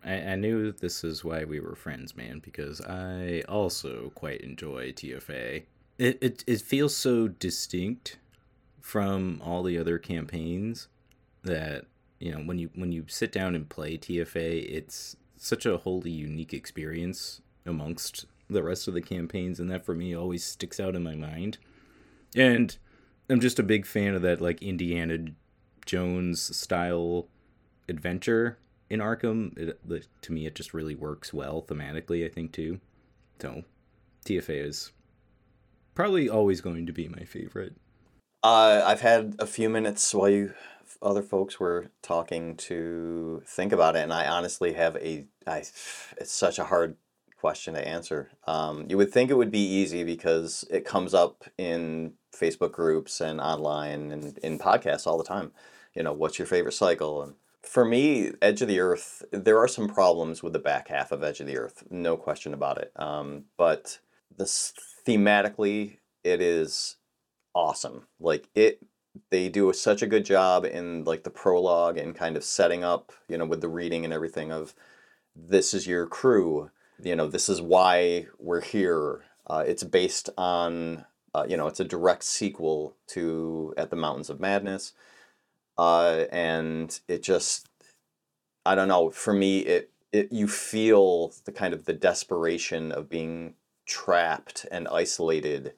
I, 0.03 0.13
I 0.13 0.35
knew 0.35 0.71
this 0.71 1.03
is 1.03 1.23
why 1.23 1.45
we 1.45 1.59
were 1.59 1.75
friends, 1.75 2.15
man, 2.15 2.39
because 2.39 2.81
I 2.81 3.43
also 3.47 4.11
quite 4.15 4.41
enjoy 4.41 4.91
TFA. 4.91 5.63
It 5.97 6.17
it 6.21 6.43
it 6.45 6.61
feels 6.61 6.95
so 6.95 7.27
distinct 7.27 8.17
from 8.81 9.41
all 9.43 9.63
the 9.63 9.77
other 9.77 9.97
campaigns 9.97 10.87
that 11.43 11.85
you 12.21 12.31
know 12.31 12.39
when 12.39 12.59
you 12.59 12.69
when 12.75 12.91
you 12.91 13.05
sit 13.07 13.31
down 13.31 13.55
and 13.55 13.67
play 13.67 13.97
TFA, 13.97 14.65
it's 14.69 15.15
such 15.37 15.65
a 15.65 15.77
wholly 15.77 16.11
unique 16.11 16.53
experience 16.53 17.41
amongst 17.65 18.25
the 18.47 18.61
rest 18.61 18.87
of 18.87 18.93
the 18.93 19.01
campaigns, 19.01 19.59
and 19.59 19.71
that 19.71 19.83
for 19.83 19.95
me 19.95 20.15
always 20.15 20.43
sticks 20.43 20.79
out 20.79 20.95
in 20.95 21.03
my 21.03 21.15
mind. 21.15 21.57
And 22.35 22.77
I'm 23.27 23.39
just 23.39 23.59
a 23.59 23.63
big 23.63 23.85
fan 23.85 24.13
of 24.13 24.21
that 24.21 24.39
like 24.39 24.61
Indiana 24.61 25.17
Jones 25.85 26.55
style 26.55 27.27
adventure 27.89 28.59
in 28.89 28.99
Arkham. 28.99 29.57
It, 29.57 30.07
to 30.21 30.31
me, 30.31 30.45
it 30.45 30.53
just 30.53 30.75
really 30.75 30.95
works 30.95 31.33
well 31.33 31.65
thematically. 31.67 32.23
I 32.23 32.29
think 32.29 32.51
too. 32.51 32.79
So, 33.41 33.63
TFA 34.25 34.67
is 34.67 34.91
probably 35.95 36.29
always 36.29 36.61
going 36.61 36.85
to 36.85 36.93
be 36.93 37.07
my 37.07 37.23
favorite. 37.23 37.73
Uh, 38.43 38.83
I've 38.85 39.01
had 39.01 39.35
a 39.39 39.47
few 39.47 39.69
minutes 39.69 40.13
while 40.13 40.29
you 40.29 40.53
other 41.01 41.21
folks 41.21 41.59
were 41.59 41.91
talking 42.01 42.55
to 42.57 43.41
think 43.45 43.71
about 43.71 43.95
it, 43.95 44.03
and 44.03 44.13
I 44.13 44.27
honestly 44.27 44.73
have 44.73 44.95
a 44.97 45.25
I. 45.47 45.57
It's 45.57 46.31
such 46.31 46.59
a 46.59 46.65
hard 46.65 46.95
question 47.41 47.73
to 47.73 47.87
answer. 47.87 48.29
Um, 48.45 48.85
you 48.87 48.97
would 48.97 49.11
think 49.11 49.31
it 49.31 49.37
would 49.37 49.51
be 49.51 49.65
easy 49.65 50.03
because 50.03 50.63
it 50.69 50.85
comes 50.85 51.13
up 51.13 51.43
in 51.57 52.13
Facebook 52.35 52.71
groups 52.71 53.19
and 53.19 53.41
online 53.41 54.11
and 54.11 54.37
in 54.39 54.59
podcasts 54.59 55.07
all 55.07 55.17
the 55.17 55.23
time. 55.23 55.51
You 55.95 56.03
know, 56.03 56.13
what's 56.13 56.37
your 56.37 56.45
favorite 56.45 56.73
cycle? 56.73 57.23
And 57.23 57.33
for 57.63 57.83
me, 57.83 58.31
Edge 58.41 58.61
of 58.61 58.67
the 58.67 58.79
Earth, 58.79 59.23
there 59.31 59.59
are 59.59 59.67
some 59.67 59.87
problems 59.87 60.43
with 60.43 60.53
the 60.53 60.59
back 60.59 60.87
half 60.87 61.11
of 61.11 61.23
Edge 61.23 61.39
of 61.39 61.47
the 61.47 61.57
Earth, 61.57 61.83
no 61.89 62.15
question 62.15 62.53
about 62.53 62.77
it. 62.77 62.91
Um, 62.95 63.45
but 63.57 63.99
this 64.37 64.73
thematically, 65.05 65.97
it 66.23 66.41
is 66.41 66.97
awesome. 67.53 68.07
Like 68.19 68.47
it, 68.55 68.85
they 69.29 69.49
do 69.49 69.71
such 69.73 70.01
a 70.01 70.07
good 70.07 70.25
job 70.25 70.65
in 70.65 71.03
like 71.03 71.23
the 71.23 71.29
prologue 71.29 71.97
and 71.97 72.15
kind 72.15 72.37
of 72.37 72.43
setting 72.43 72.83
up, 72.83 73.11
you 73.27 73.37
know, 73.37 73.45
with 73.45 73.61
the 73.61 73.69
reading 73.69 74.05
and 74.05 74.13
everything 74.13 74.51
of 74.51 74.73
this 75.35 75.73
is 75.73 75.87
your 75.87 76.07
crew 76.07 76.71
you 77.03 77.15
know, 77.15 77.27
this 77.27 77.49
is 77.49 77.61
why 77.61 78.27
we're 78.39 78.61
here. 78.61 79.23
Uh, 79.47 79.63
it's 79.65 79.83
based 79.83 80.29
on, 80.37 81.05
uh, 81.33 81.45
you 81.47 81.57
know, 81.57 81.67
it's 81.67 81.79
a 81.79 81.85
direct 81.85 82.23
sequel 82.23 82.95
to 83.07 83.73
At 83.77 83.89
the 83.89 83.95
Mountains 83.95 84.29
of 84.29 84.39
Madness. 84.39 84.93
Uh, 85.77 86.25
and 86.31 86.99
it 87.07 87.23
just, 87.23 87.69
I 88.65 88.75
don't 88.75 88.87
know, 88.87 89.09
for 89.09 89.33
me, 89.33 89.59
it, 89.59 89.91
it, 90.11 90.31
you 90.31 90.47
feel 90.47 91.33
the 91.45 91.51
kind 91.51 91.73
of 91.73 91.85
the 91.85 91.93
desperation 91.93 92.91
of 92.91 93.09
being 93.09 93.55
trapped 93.85 94.65
and 94.71 94.87
isolated 94.87 95.73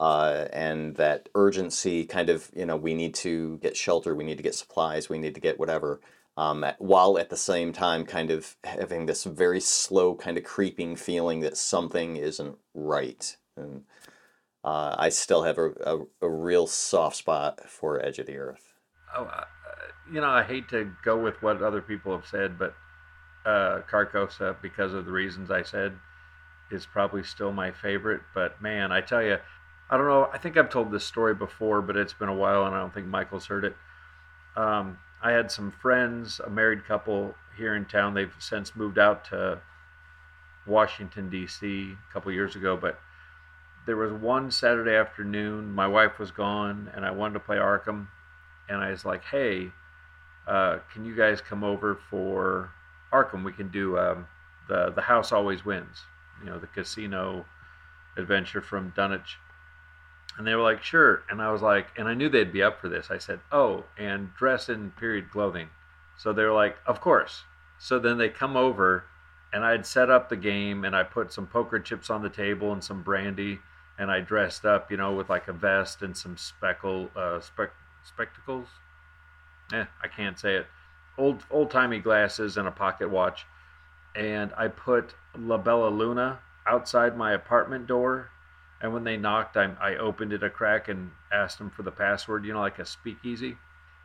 uh, 0.00 0.48
and 0.52 0.96
that 0.96 1.28
urgency 1.34 2.04
kind 2.04 2.30
of 2.30 2.50
you 2.56 2.66
know 2.66 2.76
we 2.76 2.94
need 2.94 3.14
to 3.14 3.58
get 3.58 3.76
shelter 3.76 4.14
we 4.14 4.24
need 4.24 4.38
to 4.38 4.42
get 4.42 4.54
supplies 4.54 5.08
we 5.08 5.18
need 5.18 5.34
to 5.34 5.40
get 5.40 5.60
whatever 5.60 6.00
um, 6.36 6.64
while 6.78 7.18
at 7.18 7.28
the 7.28 7.36
same 7.36 7.72
time 7.72 8.06
kind 8.06 8.30
of 8.30 8.56
having 8.64 9.04
this 9.04 9.24
very 9.24 9.60
slow 9.60 10.14
kind 10.14 10.38
of 10.38 10.44
creeping 10.44 10.96
feeling 10.96 11.40
that 11.40 11.56
something 11.56 12.16
isn't 12.16 12.56
right. 12.72 13.36
And 13.56 13.82
uh, 14.64 14.94
i 14.98 15.08
still 15.08 15.42
have 15.42 15.58
a, 15.58 15.70
a, 15.84 15.98
a, 16.22 16.28
real 16.28 16.66
soft 16.66 17.16
spot 17.16 17.68
for 17.68 18.04
edge 18.04 18.18
of 18.18 18.26
the 18.26 18.36
earth. 18.36 18.74
Oh, 19.16 19.24
uh, 19.24 19.44
you 20.12 20.20
know 20.20 20.28
i 20.28 20.42
hate 20.42 20.68
to 20.68 20.92
go 21.04 21.18
with 21.18 21.42
what 21.42 21.62
other 21.62 21.80
people 21.80 22.12
have 22.12 22.26
said 22.26 22.58
but 22.58 22.74
uh, 23.46 23.80
carcosa 23.90 24.54
because 24.60 24.92
of 24.92 25.06
the 25.06 25.12
reasons 25.12 25.50
i 25.50 25.62
said 25.62 25.92
is 26.70 26.86
probably 26.86 27.22
still 27.22 27.52
my 27.52 27.70
favorite 27.70 28.20
but 28.34 28.60
man 28.60 28.92
i 28.92 29.00
tell 29.00 29.22
you 29.22 29.38
i 29.90 29.96
don't 29.96 30.06
know 30.06 30.30
i 30.32 30.38
think 30.38 30.56
i've 30.56 30.70
told 30.70 30.90
this 30.90 31.04
story 31.04 31.34
before 31.34 31.82
but 31.82 31.96
it's 31.96 32.14
been 32.14 32.28
a 32.28 32.34
while 32.34 32.64
and 32.64 32.74
i 32.74 32.78
don't 32.78 32.94
think 32.94 33.06
michael's 33.06 33.46
heard 33.46 33.64
it 33.64 33.76
um, 34.56 34.98
I 35.22 35.32
had 35.32 35.50
some 35.50 35.70
friends, 35.70 36.40
a 36.40 36.48
married 36.48 36.86
couple 36.86 37.34
here 37.56 37.74
in 37.74 37.84
town. 37.84 38.14
They've 38.14 38.34
since 38.38 38.74
moved 38.74 38.98
out 38.98 39.24
to 39.26 39.60
Washington, 40.66 41.28
D.C. 41.28 41.92
a 41.92 42.12
couple 42.12 42.32
years 42.32 42.56
ago, 42.56 42.76
but 42.76 42.98
there 43.86 43.96
was 43.96 44.12
one 44.12 44.50
Saturday 44.50 44.94
afternoon. 44.94 45.72
My 45.72 45.86
wife 45.86 46.18
was 46.18 46.30
gone, 46.30 46.90
and 46.94 47.04
I 47.04 47.10
wanted 47.10 47.34
to 47.34 47.40
play 47.40 47.56
Arkham. 47.56 48.08
And 48.68 48.78
I 48.78 48.90
was 48.90 49.04
like, 49.04 49.24
hey, 49.24 49.72
uh, 50.46 50.78
can 50.92 51.04
you 51.04 51.14
guys 51.14 51.40
come 51.40 51.64
over 51.64 51.98
for 52.08 52.70
Arkham? 53.12 53.44
We 53.44 53.52
can 53.52 53.68
do 53.68 53.98
um, 53.98 54.26
the, 54.68 54.90
the 54.90 55.02
House 55.02 55.32
Always 55.32 55.64
Wins, 55.64 56.04
you 56.42 56.48
know, 56.48 56.58
the 56.58 56.66
casino 56.68 57.44
adventure 58.16 58.62
from 58.62 58.92
Dunwich. 58.96 59.38
And 60.38 60.46
they 60.46 60.54
were 60.54 60.62
like, 60.62 60.82
sure. 60.82 61.22
And 61.28 61.42
I 61.42 61.50
was 61.52 61.62
like, 61.62 61.88
and 61.98 62.08
I 62.08 62.14
knew 62.14 62.28
they'd 62.28 62.52
be 62.52 62.62
up 62.62 62.80
for 62.80 62.88
this. 62.88 63.10
I 63.10 63.18
said, 63.18 63.40
oh, 63.52 63.84
and 63.98 64.34
dress 64.34 64.68
in 64.68 64.92
period 64.92 65.30
clothing. 65.30 65.68
So 66.16 66.32
they 66.32 66.44
were 66.44 66.52
like, 66.52 66.76
of 66.86 67.00
course. 67.00 67.42
So 67.78 67.98
then 67.98 68.18
they 68.18 68.28
come 68.28 68.56
over, 68.56 69.04
and 69.52 69.64
I'd 69.64 69.86
set 69.86 70.10
up 70.10 70.28
the 70.28 70.36
game, 70.36 70.84
and 70.84 70.94
I 70.94 71.02
put 71.02 71.32
some 71.32 71.46
poker 71.46 71.80
chips 71.80 72.10
on 72.10 72.22
the 72.22 72.28
table 72.28 72.72
and 72.72 72.84
some 72.84 73.02
brandy, 73.02 73.58
and 73.98 74.10
I 74.10 74.20
dressed 74.20 74.64
up, 74.64 74.90
you 74.90 74.96
know, 74.96 75.12
with 75.12 75.28
like 75.28 75.48
a 75.48 75.52
vest 75.52 76.02
and 76.02 76.16
some 76.16 76.36
speckle, 76.36 77.10
uh, 77.16 77.40
spec- 77.40 77.74
spectacles. 78.04 78.68
Eh, 79.72 79.84
I 80.02 80.08
can't 80.08 80.38
say 80.38 80.56
it. 80.56 80.66
Old 81.18 81.44
old 81.50 81.70
timey 81.70 81.98
glasses 81.98 82.56
and 82.56 82.66
a 82.66 82.70
pocket 82.70 83.10
watch, 83.10 83.46
and 84.14 84.52
I 84.56 84.68
put 84.68 85.14
La 85.36 85.58
Bella 85.58 85.88
Luna 85.88 86.38
outside 86.66 87.16
my 87.16 87.32
apartment 87.32 87.86
door 87.86 88.30
and 88.80 88.92
when 88.92 89.04
they 89.04 89.16
knocked, 89.16 89.56
I, 89.56 89.74
I 89.80 89.96
opened 89.96 90.32
it 90.32 90.42
a 90.42 90.50
crack 90.50 90.88
and 90.88 91.10
asked 91.32 91.58
them 91.58 91.70
for 91.70 91.82
the 91.82 91.90
password, 91.90 92.44
you 92.44 92.52
know, 92.52 92.60
like 92.60 92.78
a 92.78 92.84
speakeasy. 92.84 93.56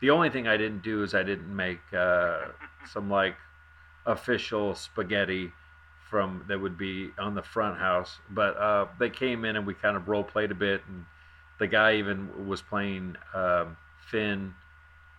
The 0.02 0.10
only 0.10 0.30
thing 0.30 0.48
I 0.48 0.58
didn't 0.58 0.84
do 0.84 1.04
is 1.04 1.16
I 1.16 1.24
didn't 1.24 1.54
make 1.54 1.80
uh, 1.98 2.40
some 2.92 3.10
like 3.10 3.36
official 4.06 4.76
spaghetti 4.76 5.52
from 6.10 6.46
that 6.48 6.60
would 6.60 6.78
be 6.78 7.12
on 7.18 7.36
the 7.36 7.42
front 7.42 7.80
house. 7.80 8.20
But 8.30 8.58
uh, 8.58 8.88
they 9.00 9.10
came 9.10 9.46
in 9.46 9.56
and 9.56 9.66
we 9.66 9.74
kind 9.74 9.96
of 9.96 10.08
role 10.08 10.24
played 10.24 10.52
a 10.52 10.56
bit, 10.56 10.82
and 10.88 11.06
the 11.60 11.68
guy 11.68 11.96
even 11.96 12.48
was 12.48 12.62
playing 12.62 13.16
um, 13.34 13.78
Finn 14.10 14.54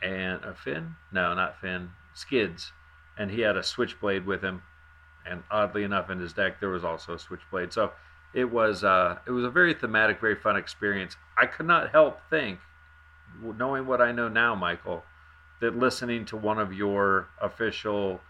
and 0.03 0.45
a 0.45 0.49
uh, 0.49 0.55
Finn? 0.55 0.95
No, 1.13 1.35
not 1.35 1.61
Finn. 1.61 1.91
Skids, 2.15 2.73
and 3.19 3.31
he 3.31 3.41
had 3.41 3.57
a 3.57 3.63
switchblade 3.63 4.27
with 4.27 4.43
him. 4.43 4.63
And 5.29 5.43
oddly 5.51 5.83
enough, 5.83 6.11
in 6.11 6.21
his 6.21 6.33
deck 6.33 6.61
there 6.61 6.69
was 6.69 6.85
also 6.85 7.15
a 7.15 7.19
switchblade. 7.19 7.73
So 7.73 7.93
it 8.35 8.45
was 8.45 8.85
uh, 8.85 9.19
it 9.27 9.31
was 9.31 9.45
a 9.45 9.51
very 9.51 9.75
thematic, 9.75 10.21
very 10.21 10.37
fun 10.37 10.57
experience. 10.57 11.17
I 11.39 11.47
could 11.47 11.67
not 11.67 11.91
help 11.91 12.19
think, 12.31 12.59
knowing 13.43 13.87
what 13.87 14.01
I 14.01 14.13
know 14.13 14.29
now, 14.29 14.55
Michael, 14.55 15.03
that 15.61 15.77
listening 15.77 16.25
to 16.27 16.37
one 16.37 16.59
of 16.59 16.73
your 16.73 17.29
official 17.41 18.21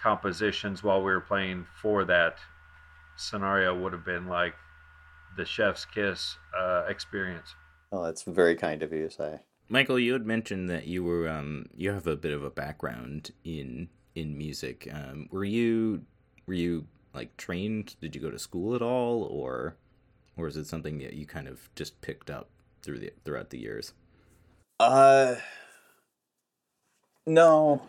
compositions 0.00 0.82
while 0.82 0.98
we 0.98 1.10
were 1.12 1.20
playing 1.20 1.66
for 1.82 2.04
that 2.04 2.36
scenario 3.16 3.76
would 3.76 3.92
have 3.92 4.04
been 4.04 4.28
like 4.28 4.54
the 5.36 5.44
chef's 5.44 5.84
kiss 5.84 6.36
uh, 6.56 6.84
experience. 6.88 7.54
Oh, 7.90 8.04
that's 8.04 8.22
very 8.22 8.54
kind 8.54 8.82
of 8.82 8.92
you 8.92 9.08
to 9.08 9.10
say. 9.10 9.38
Michael, 9.68 9.98
you 9.98 10.12
had 10.12 10.26
mentioned 10.26 10.70
that 10.70 10.86
you 10.86 11.04
were 11.04 11.28
um, 11.28 11.66
you 11.76 11.90
have 11.90 12.06
a 12.06 12.16
bit 12.16 12.32
of 12.32 12.42
a 12.42 12.50
background 12.50 13.32
in 13.44 13.88
in 14.14 14.36
music. 14.36 14.88
Um, 14.92 15.28
were 15.30 15.44
you 15.44 16.02
were 16.46 16.54
you 16.54 16.86
like 17.18 17.36
trained? 17.36 17.96
Did 18.00 18.14
you 18.14 18.20
go 18.20 18.30
to 18.30 18.38
school 18.38 18.74
at 18.74 18.82
all, 18.82 19.24
or 19.24 19.76
or 20.36 20.46
is 20.46 20.56
it 20.56 20.66
something 20.66 20.98
that 20.98 21.14
you 21.14 21.26
kind 21.26 21.48
of 21.48 21.68
just 21.74 22.00
picked 22.00 22.30
up 22.30 22.48
through 22.82 23.00
the 23.00 23.12
throughout 23.24 23.50
the 23.50 23.58
years? 23.58 23.92
Uh, 24.78 25.34
no, 27.26 27.82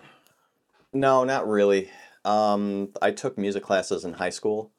no, 0.92 1.24
not 1.24 1.48
really. 1.48 1.90
Um, 2.26 2.90
I 3.02 3.12
took 3.12 3.38
music 3.38 3.64
classes 3.64 4.04
in 4.04 4.14
high 4.14 4.32
school, 4.32 4.72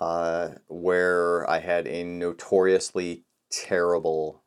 uh, 0.00 0.50
where 0.66 1.48
I 1.48 1.60
had 1.60 1.86
a 1.86 2.02
notoriously 2.02 3.24
terrible 3.50 4.42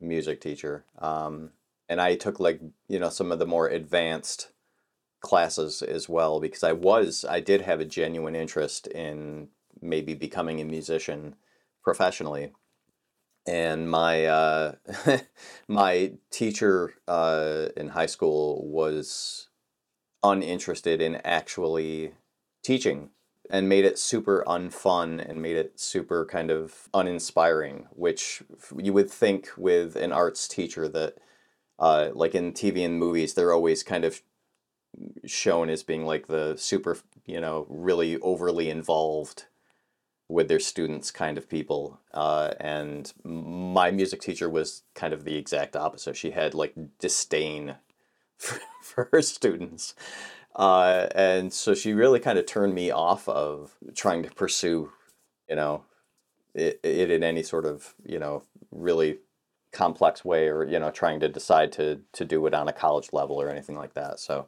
music 0.00 0.40
teacher. 0.40 0.86
Um, 0.98 1.50
and 1.88 2.00
I 2.00 2.16
took 2.16 2.40
like 2.40 2.60
you 2.88 2.98
know 2.98 3.10
some 3.10 3.30
of 3.30 3.38
the 3.38 3.46
more 3.46 3.68
advanced 3.68 4.51
classes 5.22 5.80
as 5.82 6.08
well 6.08 6.40
because 6.40 6.62
I 6.62 6.72
was 6.72 7.24
I 7.28 7.40
did 7.40 7.62
have 7.62 7.80
a 7.80 7.86
genuine 7.86 8.36
interest 8.36 8.86
in 8.88 9.48
maybe 9.80 10.14
becoming 10.14 10.60
a 10.60 10.64
musician 10.64 11.36
professionally. 11.82 12.52
And 13.46 13.90
my 13.90 14.26
uh, 14.26 14.72
my 15.68 16.12
teacher 16.30 16.94
uh, 17.08 17.68
in 17.76 17.88
high 17.88 18.06
school 18.06 18.68
was 18.68 19.48
uninterested 20.22 21.00
in 21.00 21.16
actually 21.24 22.12
teaching 22.62 23.10
and 23.50 23.68
made 23.68 23.84
it 23.84 23.98
super 23.98 24.44
unfun 24.46 25.18
and 25.28 25.42
made 25.42 25.56
it 25.56 25.80
super 25.80 26.24
kind 26.24 26.48
of 26.48 26.88
uninspiring 26.94 27.88
which 27.90 28.40
you 28.76 28.92
would 28.92 29.10
think 29.10 29.48
with 29.56 29.96
an 29.96 30.12
arts 30.12 30.46
teacher 30.46 30.88
that 30.88 31.14
uh, 31.80 32.10
like 32.14 32.36
in 32.36 32.52
tv 32.52 32.84
and 32.84 33.00
movies 33.00 33.34
they're 33.34 33.52
always 33.52 33.82
kind 33.82 34.04
of 34.04 34.22
shown 35.24 35.70
as 35.70 35.82
being 35.82 36.04
like 36.04 36.26
the 36.26 36.56
super 36.56 36.98
you 37.26 37.40
know 37.40 37.66
really 37.68 38.18
overly 38.18 38.68
involved 38.70 39.46
with 40.28 40.48
their 40.48 40.60
students 40.60 41.10
kind 41.10 41.36
of 41.36 41.48
people 41.48 42.00
uh, 42.14 42.52
and 42.58 43.12
my 43.24 43.90
music 43.90 44.20
teacher 44.20 44.48
was 44.48 44.82
kind 44.94 45.12
of 45.12 45.24
the 45.24 45.36
exact 45.36 45.76
opposite. 45.76 46.16
She 46.16 46.30
had 46.30 46.54
like 46.54 46.74
disdain 46.98 47.76
for, 48.38 48.58
for 48.82 49.08
her 49.12 49.22
students 49.22 49.94
uh, 50.56 51.08
and 51.14 51.52
so 51.52 51.74
she 51.74 51.92
really 51.92 52.20
kind 52.20 52.38
of 52.38 52.46
turned 52.46 52.74
me 52.74 52.90
off 52.90 53.28
of 53.28 53.74
trying 53.94 54.22
to 54.22 54.30
pursue 54.30 54.90
you 55.48 55.56
know 55.56 55.84
it, 56.54 56.80
it 56.82 57.10
in 57.10 57.22
any 57.22 57.42
sort 57.42 57.64
of 57.64 57.94
you 58.04 58.18
know 58.18 58.42
really 58.70 59.18
complex 59.72 60.24
way 60.24 60.48
or 60.48 60.64
you 60.64 60.78
know 60.78 60.90
trying 60.90 61.18
to 61.20 61.28
decide 61.28 61.72
to 61.72 62.00
to 62.12 62.24
do 62.24 62.46
it 62.46 62.54
on 62.54 62.68
a 62.68 62.72
college 62.72 63.08
level 63.12 63.40
or 63.40 63.48
anything 63.48 63.76
like 63.76 63.94
that. 63.94 64.20
So 64.20 64.46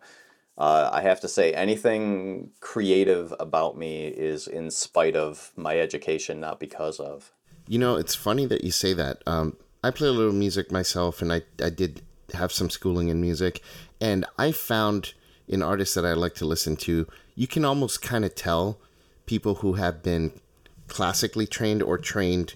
uh, 0.56 0.90
I 0.92 1.02
have 1.02 1.20
to 1.20 1.28
say, 1.28 1.52
anything 1.52 2.50
creative 2.60 3.34
about 3.40 3.76
me 3.76 4.06
is 4.06 4.46
in 4.46 4.70
spite 4.70 5.16
of 5.16 5.52
my 5.56 5.78
education, 5.78 6.40
not 6.40 6.60
because 6.60 7.00
of. 7.00 7.32
You 7.66 7.78
know, 7.78 7.96
it's 7.96 8.14
funny 8.14 8.46
that 8.46 8.62
you 8.62 8.70
say 8.70 8.92
that. 8.92 9.22
Um, 9.26 9.56
I 9.82 9.90
play 9.90 10.08
a 10.08 10.12
little 10.12 10.32
music 10.32 10.70
myself, 10.70 11.20
and 11.20 11.32
I, 11.32 11.42
I 11.62 11.70
did 11.70 12.02
have 12.34 12.52
some 12.52 12.70
schooling 12.70 13.08
in 13.08 13.20
music. 13.20 13.62
And 14.00 14.24
I 14.38 14.52
found 14.52 15.14
in 15.48 15.62
artists 15.62 15.94
that 15.94 16.06
I 16.06 16.12
like 16.12 16.34
to 16.36 16.46
listen 16.46 16.76
to, 16.76 17.06
you 17.34 17.46
can 17.46 17.64
almost 17.64 18.00
kind 18.00 18.24
of 18.24 18.34
tell 18.34 18.78
people 19.26 19.56
who 19.56 19.74
have 19.74 20.02
been 20.02 20.40
classically 20.86 21.46
trained 21.46 21.82
or 21.82 21.98
trained 21.98 22.54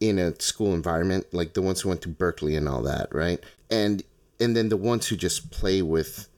in 0.00 0.18
a 0.18 0.40
school 0.40 0.74
environment, 0.74 1.26
like 1.32 1.54
the 1.54 1.62
ones 1.62 1.80
who 1.80 1.88
went 1.88 2.02
to 2.02 2.08
Berklee 2.08 2.56
and 2.56 2.68
all 2.68 2.82
that, 2.82 3.12
right? 3.12 3.40
And 3.70 4.02
and 4.40 4.56
then 4.56 4.68
the 4.68 4.76
ones 4.76 5.08
who 5.08 5.16
just 5.16 5.50
play 5.50 5.82
with 5.82 6.28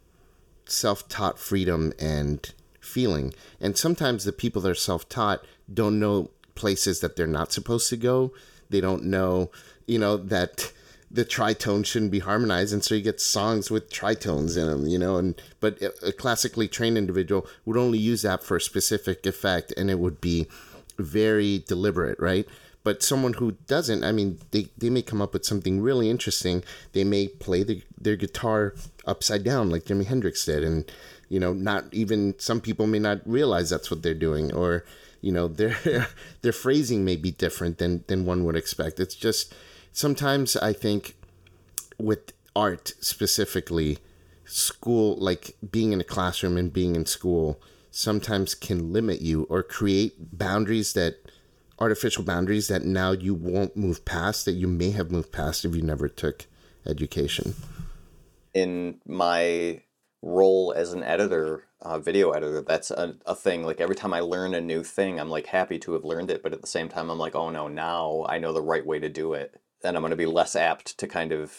self 0.71 1.09
taught 1.09 1.39
freedom 1.39 1.93
and 1.99 2.53
feeling. 2.81 3.33
And 3.61 3.77
sometimes 3.77 4.25
the 4.25 4.33
people 4.33 4.63
that 4.63 4.71
are 4.71 4.75
self 4.75 5.09
taught 5.09 5.45
don't 5.73 5.99
know 5.99 6.31
places 6.55 7.01
that 7.01 7.17
they're 7.17 7.27
not 7.27 7.53
supposed 7.53 7.89
to 7.91 7.97
go. 7.97 8.33
They 8.69 8.81
don't 8.81 9.05
know, 9.05 9.51
you 9.87 9.99
know, 9.99 10.17
that 10.17 10.73
the 11.11 11.25
tritone 11.25 11.85
shouldn't 11.85 12.13
be 12.13 12.21
harmonized 12.21 12.73
and 12.73 12.85
so 12.85 12.95
you 12.95 13.03
get 13.03 13.21
songs 13.21 13.71
with 13.71 13.91
tritones 13.91 14.57
in 14.57 14.67
them 14.69 14.87
you 14.87 14.99
know 14.99 15.17
and 15.17 15.43
but 15.59 15.77
a 16.03 16.13
classically 16.13 16.69
trained 16.69 16.97
individual 16.97 17.47
would 17.65 17.77
only 17.77 17.99
use 17.99 18.23
that 18.23 18.45
for 18.45 18.57
a 18.57 18.61
specific 18.61 19.27
effect 19.27 19.75
and 19.77 19.91
it 19.91 19.99
would 19.99 20.21
be 20.21 20.47
very 20.99 21.65
deliberate 21.67 22.19
right 22.21 22.47
but 22.83 23.03
someone 23.03 23.35
who 23.35 23.53
doesn't 23.67 24.05
i 24.05 24.13
mean 24.13 24.39
they, 24.51 24.69
they 24.79 24.91
may 24.91 25.03
come 25.03 25.21
up 25.21 25.33
with 25.33 25.45
something 25.45 25.81
really 25.81 26.11
interesting. 26.11 26.63
They 26.93 27.05
may 27.05 27.29
play 27.29 27.63
the, 27.63 27.83
their 27.99 28.17
guitar 28.17 28.75
upside 29.07 29.45
down 29.45 29.71
like 29.71 29.85
jimi 29.85 30.07
hendrix 30.07 30.45
did. 30.45 30.65
And 30.65 30.91
you 31.29 31.39
know 31.39 31.53
not 31.53 31.85
even 31.93 32.39
some 32.39 32.61
people 32.61 32.87
may 32.87 32.99
not 32.99 33.21
realize 33.25 33.71
that's 33.71 33.91
what 33.91 34.03
they're 34.03 34.15
doing. 34.15 34.53
Or 34.53 34.85
you 35.21 35.33
know 35.33 35.49
their 35.61 36.09
their 36.43 36.53
phrasing 36.53 37.05
may 37.05 37.17
be 37.17 37.31
different 37.31 37.79
than 37.79 38.05
than 38.07 38.25
one 38.25 38.45
would 38.45 38.57
expect. 38.57 39.01
It's 39.01 39.15
just 39.15 39.55
sometimes 39.93 40.57
i 40.57 40.73
think 40.73 41.15
with 41.99 42.33
art 42.55 42.93
specifically 43.01 43.99
school 44.45 45.17
like 45.17 45.57
being 45.71 45.93
in 45.93 46.01
a 46.01 46.05
classroom 46.05 46.57
and 46.57 46.73
being 46.73 46.97
in 46.97 47.07
school 47.07 47.61
sometimes 47.91 48.55
can 48.55 48.93
limit 48.93 49.21
you 49.21 49.45
or 49.45 49.63
create 49.63 50.15
boundaries 50.39 50.93
that 50.93 51.17
artificial 51.81 52.23
boundaries 52.23 52.69
that 52.69 52.85
now 52.85 53.13
you 53.13 53.35
won't 53.35 53.77
move 53.77 54.05
past 54.05 54.45
that 54.45 54.53
you 54.53 54.69
may 54.69 54.91
have 54.91 55.11
moved 55.11 55.33
past 55.33 55.65
if 55.65 55.75
you 55.75 55.83
never 55.83 56.09
took 56.09 56.47
education. 56.87 57.55
In 58.53 59.01
my 59.07 59.83
role 60.23 60.75
as 60.77 60.93
an 60.93 61.03
editor, 61.03 61.65
uh, 61.81 61.99
video 61.99 62.31
editor, 62.33 62.61
that's 62.61 62.91
a, 62.91 63.17
a 63.25 63.35
thing. 63.35 63.65
Like 63.65 63.81
every 63.81 63.97
time 63.97 64.13
I 64.13 64.21
learn 64.21 64.55
a 64.55 64.61
new 64.61 64.83
thing, 64.83 65.19
I'm 65.19 65.31
like 65.31 65.47
happy 65.47 65.79
to 65.81 65.95
have 65.95 66.05
learned 66.05 66.31
it, 66.31 66.43
but 66.43 66.53
at 66.53 66.61
the 66.61 66.67
same 66.67 66.89
time, 66.89 67.11
I'm 67.11 67.19
like, 67.19 67.35
oh 67.35 67.51
no, 67.51 67.69
now 67.69 68.27
I 68.29 68.39
know 68.39 68.53
the 68.53 68.61
right 68.61 68.85
way 68.85 68.99
to 68.99 69.09
do 69.09 69.33
it. 69.33 69.61
And 69.83 69.97
I'm 69.97 70.03
going 70.03 70.11
to 70.11 70.17
be 70.17 70.27
less 70.27 70.57
apt 70.57 70.99
to 70.99 71.07
kind 71.07 71.33
of 71.33 71.59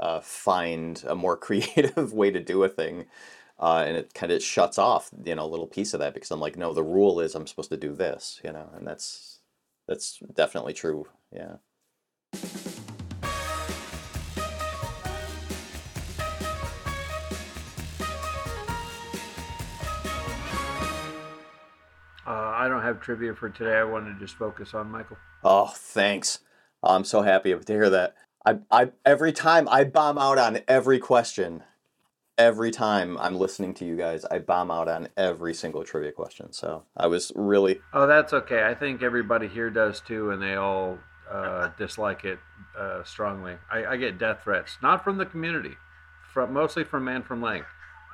uh, 0.00 0.20
find 0.20 1.04
a 1.06 1.14
more 1.14 1.36
creative 1.36 2.12
way 2.12 2.30
to 2.30 2.40
do 2.40 2.64
a 2.64 2.68
thing. 2.68 3.04
Uh, 3.58 3.84
and 3.86 3.96
it 3.96 4.12
kind 4.14 4.32
of 4.32 4.42
shuts 4.42 4.78
off, 4.78 5.10
you 5.24 5.34
know, 5.34 5.44
a 5.44 5.46
little 5.46 5.66
piece 5.66 5.94
of 5.94 6.00
that 6.00 6.12
because 6.12 6.30
I'm 6.30 6.40
like, 6.40 6.56
no, 6.56 6.74
the 6.74 6.82
rule 6.82 7.20
is 7.20 7.34
I'm 7.34 7.46
supposed 7.46 7.70
to 7.70 7.76
do 7.76 7.94
this, 7.94 8.40
you 8.44 8.52
know, 8.52 8.68
and 8.74 8.86
that's 8.86 9.38
that's 9.86 10.18
definitely 10.34 10.72
true. 10.72 11.06
Yeah. 11.32 11.56
Uh, 22.26 22.30
I 22.30 22.68
don't 22.68 22.82
have 22.82 23.00
trivia 23.00 23.34
for 23.34 23.50
today. 23.50 23.76
I 23.76 23.84
wanted 23.84 24.14
to 24.14 24.18
just 24.18 24.36
focus 24.36 24.72
on 24.74 24.90
Michael. 24.90 25.18
Oh, 25.42 25.72
thanks. 25.74 26.40
I'm 26.82 27.04
so 27.04 27.22
happy 27.22 27.54
to 27.54 27.72
hear 27.72 27.90
that. 27.90 28.14
I, 28.46 28.58
I 28.70 28.90
every 29.04 29.32
time 29.32 29.68
I 29.68 29.84
bomb 29.84 30.18
out 30.18 30.38
on 30.38 30.60
every 30.66 30.98
question 30.98 31.62
every 32.38 32.70
time 32.70 33.16
I'm 33.18 33.36
listening 33.36 33.74
to 33.74 33.84
you 33.84 33.96
guys, 33.96 34.24
I 34.24 34.38
bomb 34.38 34.70
out 34.70 34.88
on 34.88 35.08
every 35.16 35.54
single 35.54 35.84
trivia 35.84 36.12
question. 36.12 36.52
So 36.52 36.84
I 36.96 37.06
was 37.06 37.32
really. 37.34 37.80
Oh, 37.92 38.06
that's 38.06 38.32
okay. 38.32 38.64
I 38.64 38.74
think 38.74 39.02
everybody 39.02 39.48
here 39.48 39.70
does 39.70 40.00
too, 40.00 40.30
and 40.30 40.42
they 40.42 40.54
all 40.54 40.98
uh, 41.30 41.70
dislike 41.78 42.24
it 42.24 42.38
uh, 42.78 43.04
strongly. 43.04 43.56
I, 43.70 43.86
I, 43.86 43.96
get 43.96 44.18
death 44.18 44.40
threats, 44.44 44.78
not 44.82 45.04
from 45.04 45.16
the 45.16 45.26
community, 45.26 45.74
from 46.32 46.52
mostly 46.52 46.84
from 46.84 47.04
Man 47.04 47.22
from 47.22 47.40
Leng. 47.40 47.64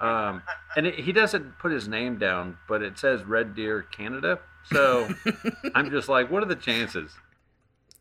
Um, 0.00 0.42
and 0.76 0.86
it, 0.86 1.00
he 1.00 1.12
doesn't 1.12 1.58
put 1.58 1.72
his 1.72 1.88
name 1.88 2.18
down, 2.18 2.58
but 2.68 2.82
it 2.82 2.98
says 2.98 3.22
Red 3.24 3.54
Deer 3.54 3.82
Canada. 3.82 4.38
So 4.64 5.08
I'm 5.74 5.90
just 5.90 6.08
like, 6.08 6.30
what 6.30 6.42
are 6.42 6.46
the 6.46 6.56
chances? 6.56 7.12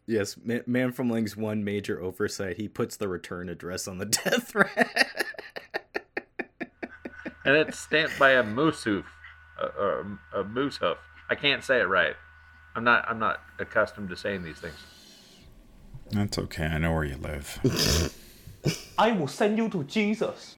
Yes, 0.05 0.37
Man 0.43 0.91
from 0.91 1.09
Leng's 1.09 1.37
one 1.37 1.63
major 1.63 2.01
oversight. 2.01 2.57
He 2.57 2.67
puts 2.67 2.97
the 2.97 3.07
return 3.07 3.47
address 3.47 3.87
on 3.87 3.99
the 3.99 4.05
death 4.05 4.47
threat 4.47 5.28
and 7.49 7.57
it's 7.57 7.79
stamped 7.79 8.19
by 8.19 8.31
a 8.33 8.43
moose 8.43 8.83
hoof, 8.83 9.05
or 9.77 10.17
a, 10.33 10.41
a 10.41 10.43
moose 10.43 10.77
hoof. 10.77 10.97
I 11.29 11.35
can't 11.35 11.63
say 11.63 11.79
it 11.79 11.87
right. 11.87 12.15
I'm 12.75 12.83
not. 12.83 13.05
I'm 13.09 13.19
not 13.19 13.41
accustomed 13.57 14.09
to 14.09 14.15
saying 14.15 14.43
these 14.43 14.59
things. 14.59 14.75
That's 16.11 16.37
okay. 16.37 16.65
I 16.65 16.77
know 16.77 16.93
where 16.93 17.05
you 17.05 17.17
live. 17.17 18.13
I 18.97 19.11
will 19.11 19.27
send 19.27 19.57
you 19.57 19.67
to 19.69 19.83
Jesus. 19.83 20.55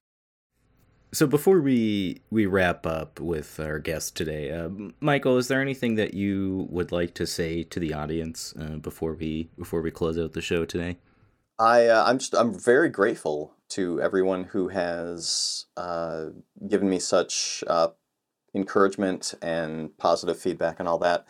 So 1.14 1.26
before 1.26 1.60
we 1.60 2.20
we 2.30 2.46
wrap 2.46 2.86
up 2.86 3.20
with 3.20 3.58
our 3.58 3.78
guest 3.78 4.14
today, 4.14 4.50
uh, 4.50 4.68
Michael, 5.00 5.38
is 5.38 5.48
there 5.48 5.60
anything 5.62 5.94
that 5.96 6.14
you 6.14 6.66
would 6.70 6.92
like 6.92 7.14
to 7.14 7.26
say 7.26 7.62
to 7.64 7.80
the 7.80 7.94
audience 7.94 8.54
uh, 8.58 8.76
before 8.76 9.14
we 9.14 9.48
before 9.58 9.80
we 9.80 9.90
close 9.90 10.18
out 10.18 10.32
the 10.32 10.42
show 10.42 10.64
today? 10.66 10.98
I 11.58 11.86
uh, 11.86 12.04
I'm 12.06 12.18
just 12.18 12.34
I'm 12.34 12.58
very 12.58 12.88
grateful 12.88 13.54
to 13.70 14.00
everyone 14.00 14.44
who 14.44 14.68
has 14.68 15.66
uh, 15.76 16.26
given 16.68 16.88
me 16.88 16.98
such 16.98 17.64
uh, 17.66 17.88
encouragement 18.54 19.34
and 19.40 19.96
positive 19.98 20.38
feedback 20.38 20.78
and 20.78 20.88
all 20.88 20.98
that. 20.98 21.26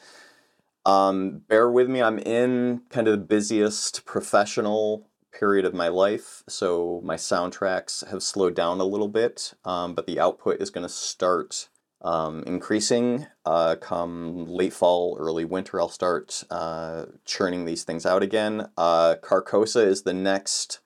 Um, 0.85 1.43
bear 1.49 1.71
with 1.71 1.89
me, 1.89 2.03
I'm 2.03 2.19
in 2.19 2.83
kind 2.91 3.07
of 3.07 3.13
the 3.13 3.25
busiest 3.25 4.05
professional 4.05 5.09
period 5.33 5.65
of 5.65 5.75
my 5.75 5.89
life, 5.89 6.43
so 6.49 7.01
my 7.05 7.15
soundtracks 7.15 8.07
have 8.09 8.23
slowed 8.23 8.55
down 8.55 8.81
a 8.81 8.85
little 8.85 9.09
bit, 9.09 9.55
um, 9.65 9.95
but 9.95 10.07
the 10.07 10.19
output 10.19 10.61
is 10.61 10.71
going 10.71 10.83
to 10.83 10.93
start 10.93 11.69
um, 12.03 12.43
increasing. 12.47 13.27
Uh, 13.45 13.77
come 13.77 14.47
late 14.47 14.73
fall, 14.73 15.17
early 15.19 15.45
winter, 15.45 15.81
I'll 15.81 15.89
start 15.89 16.45
uh, 16.51 17.07
churning 17.25 17.65
these 17.65 17.85
things 17.85 18.05
out 18.05 18.23
again. 18.23 18.69
Uh, 18.77 19.17
Carcosa 19.23 19.85
is 19.85 20.03
the 20.03 20.13
next 20.13 20.81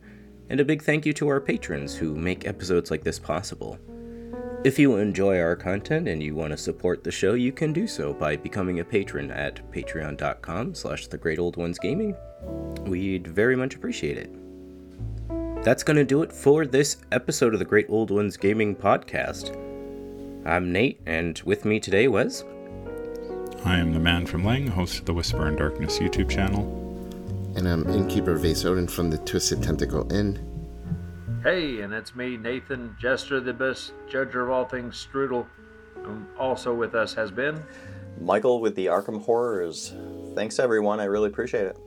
And 0.49 0.61
a 0.61 0.65
big 0.65 0.83
thank 0.83 1.05
you 1.05 1.13
to 1.15 1.29
our 1.29 1.41
patrons 1.41 1.97
who 1.97 2.15
make 2.15 2.47
episodes 2.47 2.91
like 2.91 3.03
this 3.03 3.19
possible. 3.19 3.79
If 4.65 4.79
you 4.79 4.97
enjoy 4.97 5.41
our 5.41 5.57
content 5.57 6.07
and 6.07 6.23
you 6.23 6.37
want 6.37 6.53
to 6.53 6.57
support 6.57 7.03
the 7.03 7.11
show, 7.11 7.35
you 7.35 7.51
can 7.51 7.73
do 7.73 7.89
so 7.89 8.15
by 8.15 8.37
becoming 8.37 8.79
a 8.79 8.85
patron 8.85 9.31
at 9.33 9.61
patreon.com 9.73 10.75
slash 10.75 11.09
the 11.09 11.19
great 11.19 11.39
old 11.41 11.57
ones 11.57 11.79
gaming. 11.79 12.15
We'd 12.83 13.27
very 13.27 13.57
much 13.57 13.75
appreciate 13.75 14.19
it. 14.19 14.31
That's 15.65 15.83
going 15.83 15.97
to 15.97 16.05
do 16.05 16.23
it 16.23 16.33
for 16.33 16.67
this 16.67 16.99
episode 17.11 17.55
of 17.55 17.59
the 17.59 17.65
Great 17.65 17.87
Old 17.89 18.11
Ones 18.11 18.37
Gaming 18.37 18.75
Podcast. 18.75 19.72
I'm 20.45 20.73
Nate, 20.73 21.01
and 21.07 21.41
with 21.45 21.65
me 21.65 21.79
today 21.79 22.09
was. 22.09 22.45
I 23.65 23.79
am 23.79 23.93
the 23.93 24.01
man 24.01 24.27
from 24.27 24.43
Leng, 24.43 24.69
host 24.69 24.99
of 24.99 25.05
the 25.05 25.15
Whisper 25.15 25.47
in 25.47 25.55
Darkness 25.55 26.01
YouTube 26.01 26.29
channel. 26.29 26.65
And 27.55 27.69
I'm 27.69 27.89
Innkeeper 27.89 28.35
Vase 28.35 28.65
Odin 28.65 28.89
from 28.89 29.09
the 29.09 29.19
Twisted 29.19 29.63
Tentacle 29.63 30.13
Inn. 30.13 30.41
Hey, 31.45 31.83
and 31.83 31.93
it's 31.93 32.17
me, 32.17 32.37
Nathan, 32.37 32.97
Jester 33.01 33.39
the 33.39 33.53
Best, 33.53 33.93
Judger 34.11 34.43
of 34.43 34.51
all 34.51 34.65
things 34.65 35.07
Strudel. 35.07 35.47
Um, 36.05 36.27
also 36.37 36.75
with 36.75 36.97
us 36.97 37.15
has 37.15 37.31
been. 37.31 37.63
Michael 38.21 38.61
with 38.61 38.75
the 38.75 38.87
Arkham 38.87 39.23
Horrors. 39.23 39.95
Thanks, 40.35 40.59
everyone. 40.59 40.99
I 40.99 41.05
really 41.05 41.29
appreciate 41.29 41.67
it. 41.67 41.79